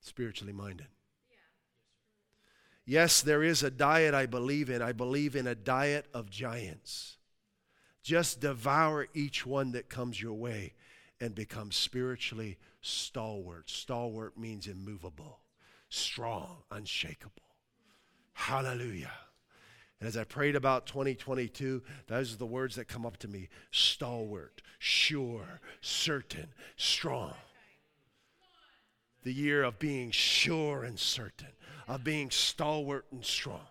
Spiritually 0.00 0.52
minded. 0.52 0.88
Yes, 2.84 3.22
there 3.22 3.42
is 3.42 3.62
a 3.62 3.70
diet 3.70 4.14
I 4.14 4.26
believe 4.26 4.68
in. 4.68 4.82
I 4.82 4.92
believe 4.92 5.36
in 5.36 5.46
a 5.46 5.54
diet 5.54 6.06
of 6.12 6.30
giants. 6.30 7.18
Just 8.02 8.40
devour 8.40 9.06
each 9.14 9.46
one 9.46 9.72
that 9.72 9.88
comes 9.88 10.20
your 10.20 10.34
way 10.34 10.74
and 11.20 11.34
become 11.34 11.70
spiritually 11.70 12.58
stalwart. 12.80 13.68
Stalwart 13.70 14.38
means 14.38 14.66
immovable, 14.66 15.40
strong, 15.88 16.62
unshakable. 16.70 17.42
Hallelujah. 18.32 19.12
And 20.00 20.08
as 20.08 20.16
I 20.16 20.24
prayed 20.24 20.56
about 20.56 20.86
2022, 20.86 21.82
those 22.06 22.32
are 22.32 22.38
the 22.38 22.46
words 22.46 22.76
that 22.76 22.88
come 22.88 23.04
up 23.04 23.18
to 23.18 23.28
me 23.28 23.48
stalwart, 23.70 24.62
sure, 24.78 25.60
certain, 25.82 26.48
strong. 26.76 27.34
The 29.22 29.34
year 29.34 29.62
of 29.62 29.78
being 29.78 30.10
sure 30.10 30.84
and 30.84 30.98
certain, 30.98 31.52
of 31.86 32.02
being 32.02 32.30
stalwart 32.30 33.04
and 33.12 33.24
strong. 33.24 33.66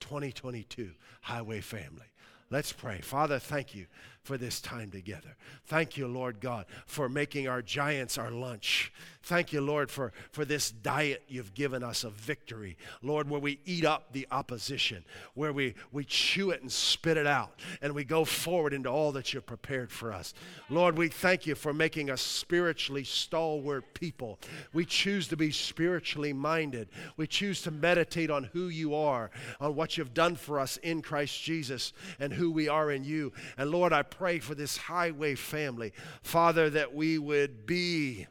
2022, 0.00 0.92
Highway 1.20 1.60
Family. 1.60 2.06
Let's 2.50 2.72
pray. 2.72 3.00
Father, 3.00 3.38
thank 3.38 3.74
you 3.74 3.86
for 4.22 4.38
this 4.38 4.60
time 4.60 4.90
together. 4.90 5.36
Thank 5.66 5.96
you, 5.96 6.06
Lord 6.06 6.40
God, 6.40 6.66
for 6.86 7.08
making 7.08 7.48
our 7.48 7.62
giants 7.62 8.18
our 8.18 8.30
lunch. 8.30 8.92
Thank 9.24 9.52
you, 9.52 9.60
Lord, 9.60 9.90
for, 9.90 10.12
for 10.32 10.44
this 10.44 10.70
diet 10.70 11.22
you've 11.28 11.54
given 11.54 11.84
us 11.84 12.02
of 12.02 12.12
victory. 12.14 12.76
Lord, 13.02 13.30
where 13.30 13.40
we 13.40 13.60
eat 13.64 13.84
up 13.84 14.12
the 14.12 14.26
opposition, 14.32 15.04
where 15.34 15.52
we, 15.52 15.74
we 15.92 16.04
chew 16.04 16.50
it 16.50 16.60
and 16.60 16.70
spit 16.70 17.16
it 17.16 17.26
out, 17.26 17.60
and 17.80 17.94
we 17.94 18.04
go 18.04 18.24
forward 18.24 18.72
into 18.72 18.88
all 18.88 19.12
that 19.12 19.32
you've 19.32 19.46
prepared 19.46 19.92
for 19.92 20.12
us. 20.12 20.34
Lord, 20.68 20.98
we 20.98 21.08
thank 21.08 21.46
you 21.46 21.54
for 21.54 21.72
making 21.72 22.10
us 22.10 22.20
spiritually 22.20 23.04
stalwart 23.04 23.94
people. 23.94 24.40
We 24.72 24.84
choose 24.84 25.28
to 25.28 25.36
be 25.36 25.52
spiritually 25.52 26.32
minded. 26.32 26.88
We 27.16 27.28
choose 27.28 27.62
to 27.62 27.70
meditate 27.70 28.30
on 28.30 28.44
who 28.52 28.68
you 28.68 28.94
are, 28.94 29.30
on 29.60 29.76
what 29.76 29.96
you've 29.96 30.14
done 30.14 30.34
for 30.34 30.58
us 30.58 30.78
in 30.78 31.00
Christ 31.00 31.40
Jesus, 31.40 31.92
and 32.18 32.32
who 32.32 32.50
we 32.50 32.68
are 32.68 32.90
in 32.90 33.04
you. 33.04 33.32
And 33.56 33.70
Lord, 33.70 33.92
I 33.92 34.02
pray 34.16 34.38
for 34.38 34.54
this 34.54 34.76
highway 34.76 35.34
family, 35.34 35.92
Father, 36.22 36.70
that 36.70 36.94
we 36.94 37.18
would 37.18 37.66
be 37.66 38.26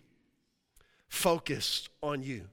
focused 1.08 1.90
on 2.02 2.24
you. 2.24 2.48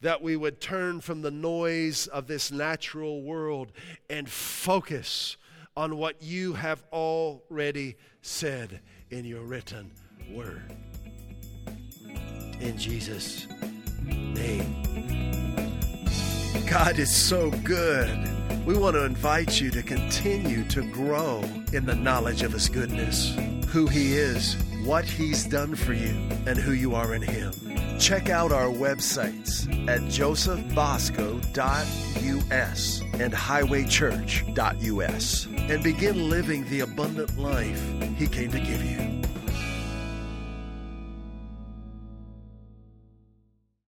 That 0.00 0.22
we 0.22 0.36
would 0.36 0.60
turn 0.60 1.00
from 1.00 1.22
the 1.22 1.30
noise 1.30 2.06
of 2.06 2.26
this 2.26 2.50
natural 2.50 3.22
world 3.22 3.72
and 4.08 4.28
focus 4.28 5.36
on 5.76 5.96
what 5.96 6.22
you 6.22 6.54
have 6.54 6.82
already 6.92 7.96
said 8.22 8.80
in 9.10 9.24
your 9.24 9.42
written 9.42 9.90
word. 10.32 10.74
In 12.60 12.78
Jesus' 12.78 13.46
name. 14.02 15.09
God 16.70 16.98
is 17.00 17.12
so 17.12 17.50
good. 17.64 18.30
We 18.64 18.78
want 18.78 18.94
to 18.94 19.04
invite 19.04 19.60
you 19.60 19.72
to 19.72 19.82
continue 19.82 20.62
to 20.68 20.88
grow 20.92 21.42
in 21.72 21.84
the 21.84 21.96
knowledge 21.96 22.42
of 22.42 22.52
His 22.52 22.68
goodness, 22.68 23.36
who 23.70 23.88
He 23.88 24.14
is, 24.14 24.54
what 24.84 25.04
He's 25.04 25.44
done 25.44 25.74
for 25.74 25.94
you, 25.94 26.14
and 26.46 26.56
who 26.56 26.70
you 26.70 26.94
are 26.94 27.12
in 27.12 27.22
Him. 27.22 27.52
Check 27.98 28.30
out 28.30 28.52
our 28.52 28.68
websites 28.68 29.66
at 29.88 30.02
josephbosco.us 30.02 33.00
and 33.14 33.32
highwaychurch.us 33.32 35.46
and 35.46 35.82
begin 35.82 36.30
living 36.30 36.68
the 36.68 36.80
abundant 36.80 37.36
life 37.36 37.82
He 38.16 38.28
came 38.28 38.52
to 38.52 38.60
give 38.60 38.84
you. 38.84 39.19